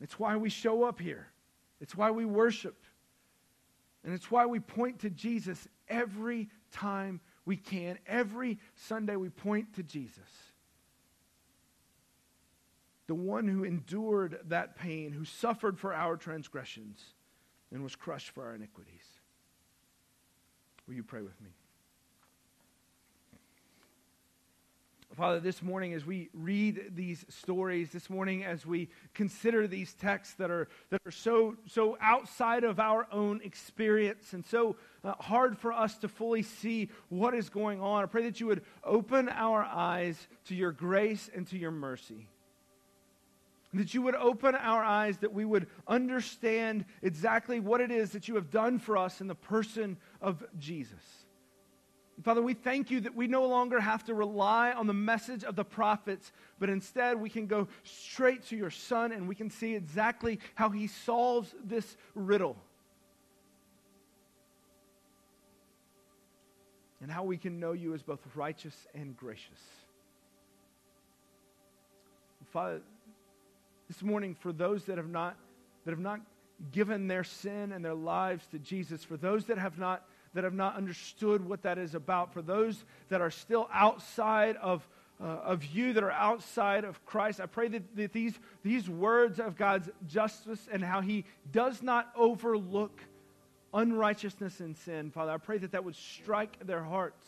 It's 0.00 0.18
why 0.18 0.36
we 0.36 0.50
show 0.50 0.84
up 0.84 1.00
here. 1.00 1.28
It's 1.80 1.96
why 1.96 2.10
we 2.10 2.24
worship. 2.24 2.82
And 4.04 4.12
it's 4.12 4.30
why 4.30 4.46
we 4.46 4.60
point 4.60 5.00
to 5.00 5.10
Jesus 5.10 5.66
every 5.88 6.48
time 6.72 7.20
we 7.44 7.56
can. 7.56 7.98
Every 8.06 8.58
Sunday 8.74 9.16
we 9.16 9.30
point 9.30 9.74
to 9.74 9.82
Jesus. 9.82 10.28
The 13.06 13.14
one 13.14 13.46
who 13.46 13.64
endured 13.64 14.40
that 14.46 14.76
pain, 14.76 15.12
who 15.12 15.24
suffered 15.24 15.78
for 15.78 15.94
our 15.94 16.16
transgressions, 16.16 17.02
and 17.70 17.82
was 17.82 17.96
crushed 17.96 18.30
for 18.30 18.46
our 18.46 18.54
iniquities. 18.54 19.04
Will 20.86 20.94
you 20.94 21.02
pray 21.02 21.22
with 21.22 21.40
me? 21.40 21.50
Father, 25.14 25.38
this 25.38 25.62
morning 25.62 25.94
as 25.94 26.04
we 26.04 26.28
read 26.34 26.92
these 26.96 27.24
stories, 27.28 27.90
this 27.92 28.10
morning 28.10 28.42
as 28.42 28.66
we 28.66 28.88
consider 29.12 29.68
these 29.68 29.94
texts 29.94 30.34
that 30.36 30.50
are, 30.50 30.68
that 30.90 31.00
are 31.06 31.12
so, 31.12 31.56
so 31.68 31.96
outside 32.00 32.64
of 32.64 32.80
our 32.80 33.06
own 33.12 33.40
experience 33.44 34.32
and 34.32 34.44
so 34.44 34.76
uh, 35.04 35.12
hard 35.20 35.56
for 35.56 35.72
us 35.72 35.96
to 35.98 36.08
fully 36.08 36.42
see 36.42 36.88
what 37.10 37.32
is 37.32 37.48
going 37.48 37.80
on, 37.80 38.02
I 38.02 38.06
pray 38.06 38.24
that 38.24 38.40
you 38.40 38.46
would 38.46 38.62
open 38.82 39.28
our 39.28 39.62
eyes 39.62 40.26
to 40.46 40.54
your 40.56 40.72
grace 40.72 41.30
and 41.32 41.46
to 41.48 41.58
your 41.58 41.70
mercy. 41.70 42.28
That 43.72 43.94
you 43.94 44.02
would 44.02 44.16
open 44.16 44.56
our 44.56 44.82
eyes, 44.82 45.18
that 45.18 45.32
we 45.32 45.44
would 45.44 45.68
understand 45.86 46.86
exactly 47.02 47.60
what 47.60 47.80
it 47.80 47.92
is 47.92 48.12
that 48.12 48.26
you 48.26 48.34
have 48.34 48.50
done 48.50 48.80
for 48.80 48.96
us 48.96 49.20
in 49.20 49.28
the 49.28 49.34
person 49.36 49.96
of 50.20 50.42
Jesus. 50.58 51.23
Father, 52.22 52.40
we 52.40 52.54
thank 52.54 52.90
you 52.90 53.00
that 53.00 53.14
we 53.14 53.26
no 53.26 53.46
longer 53.46 53.80
have 53.80 54.04
to 54.04 54.14
rely 54.14 54.72
on 54.72 54.86
the 54.86 54.94
message 54.94 55.42
of 55.42 55.56
the 55.56 55.64
prophets, 55.64 56.30
but 56.60 56.70
instead 56.70 57.20
we 57.20 57.28
can 57.28 57.46
go 57.46 57.66
straight 57.82 58.44
to 58.46 58.56
your 58.56 58.70
Son 58.70 59.10
and 59.10 59.28
we 59.28 59.34
can 59.34 59.50
see 59.50 59.74
exactly 59.74 60.38
how 60.54 60.70
he 60.70 60.86
solves 60.86 61.54
this 61.64 61.96
riddle. 62.14 62.56
And 67.02 67.10
how 67.10 67.24
we 67.24 67.36
can 67.36 67.58
know 67.58 67.72
you 67.72 67.94
as 67.94 68.02
both 68.02 68.20
righteous 68.34 68.86
and 68.94 69.16
gracious. 69.16 69.60
Father, 72.52 72.80
this 73.88 74.00
morning, 74.00 74.36
for 74.36 74.52
those 74.52 74.84
that 74.84 74.96
have 74.96 75.10
not, 75.10 75.36
that 75.84 75.90
have 75.90 75.98
not 75.98 76.20
given 76.70 77.08
their 77.08 77.24
sin 77.24 77.72
and 77.72 77.84
their 77.84 77.94
lives 77.94 78.46
to 78.52 78.58
Jesus, 78.60 79.02
for 79.02 79.16
those 79.16 79.46
that 79.46 79.58
have 79.58 79.78
not 79.78 80.06
that 80.34 80.44
have 80.44 80.54
not 80.54 80.76
understood 80.76 81.48
what 81.48 81.62
that 81.62 81.78
is 81.78 81.94
about, 81.94 82.32
for 82.32 82.42
those 82.42 82.84
that 83.08 83.20
are 83.20 83.30
still 83.30 83.68
outside 83.72 84.56
of, 84.56 84.86
uh, 85.20 85.24
of 85.24 85.64
you, 85.64 85.92
that 85.92 86.02
are 86.02 86.10
outside 86.10 86.84
of 86.84 87.04
Christ. 87.06 87.40
I 87.40 87.46
pray 87.46 87.68
that, 87.68 87.96
that 87.96 88.12
these, 88.12 88.38
these 88.62 88.88
words 88.88 89.40
of 89.40 89.56
God's 89.56 89.88
justice 90.06 90.68
and 90.70 90.84
how 90.84 91.00
He 91.00 91.24
does 91.50 91.82
not 91.82 92.10
overlook 92.16 93.00
unrighteousness 93.72 94.60
and 94.60 94.76
sin, 94.76 95.10
Father, 95.10 95.32
I 95.32 95.38
pray 95.38 95.58
that 95.58 95.72
that 95.72 95.84
would 95.84 95.96
strike 95.96 96.64
their 96.66 96.82
hearts. 96.82 97.26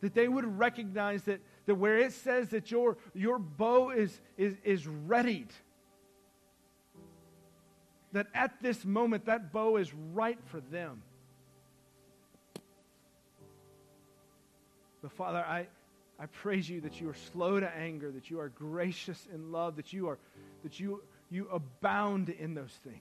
That 0.00 0.14
they 0.14 0.28
would 0.28 0.58
recognize 0.58 1.22
that, 1.24 1.40
that 1.66 1.74
where 1.76 1.98
it 1.98 2.12
says 2.12 2.50
that 2.50 2.70
your, 2.70 2.98
your 3.14 3.38
bow 3.38 3.90
is, 3.90 4.20
is, 4.36 4.54
is 4.62 4.86
readied, 4.86 5.48
that 8.14 8.28
at 8.32 8.62
this 8.62 8.84
moment 8.84 9.26
that 9.26 9.52
bow 9.52 9.76
is 9.76 9.92
right 10.14 10.38
for 10.46 10.60
them. 10.60 11.02
But 15.02 15.12
Father, 15.12 15.44
I, 15.46 15.66
I 16.18 16.26
praise 16.26 16.70
you 16.70 16.80
that 16.82 17.00
you 17.00 17.10
are 17.10 17.16
slow 17.32 17.58
to 17.58 17.68
anger, 17.76 18.10
that 18.12 18.30
you 18.30 18.38
are 18.38 18.48
gracious 18.48 19.26
in 19.34 19.50
love, 19.52 19.76
that 19.76 19.92
you 19.92 20.08
are 20.08 20.18
that 20.62 20.80
you 20.80 21.02
you 21.28 21.48
abound 21.50 22.28
in 22.30 22.54
those 22.54 22.72
things. 22.84 23.00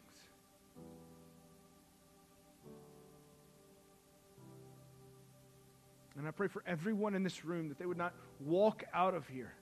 And 6.18 6.28
I 6.28 6.32
pray 6.32 6.48
for 6.48 6.64
everyone 6.66 7.16
in 7.16 7.24
this 7.24 7.46
room 7.46 7.70
that 7.70 7.78
they 7.78 7.86
would 7.86 7.98
not 7.98 8.14
walk 8.40 8.84
out 8.94 9.14
of 9.14 9.28
here 9.28 9.54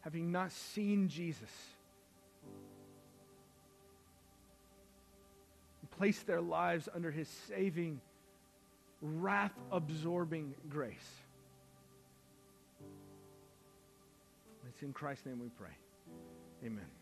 having 0.00 0.30
not 0.30 0.52
seen 0.52 1.08
Jesus 1.08 1.50
place 5.98 6.22
their 6.22 6.40
lives 6.40 6.88
under 6.94 7.10
his 7.10 7.28
saving, 7.48 8.00
wrath 9.00 9.54
absorbing 9.70 10.54
grace. 10.68 10.94
It's 14.68 14.82
in 14.82 14.92
Christ's 14.92 15.24
name 15.24 15.40
we 15.40 15.48
pray. 15.48 15.74
Amen. 16.64 16.95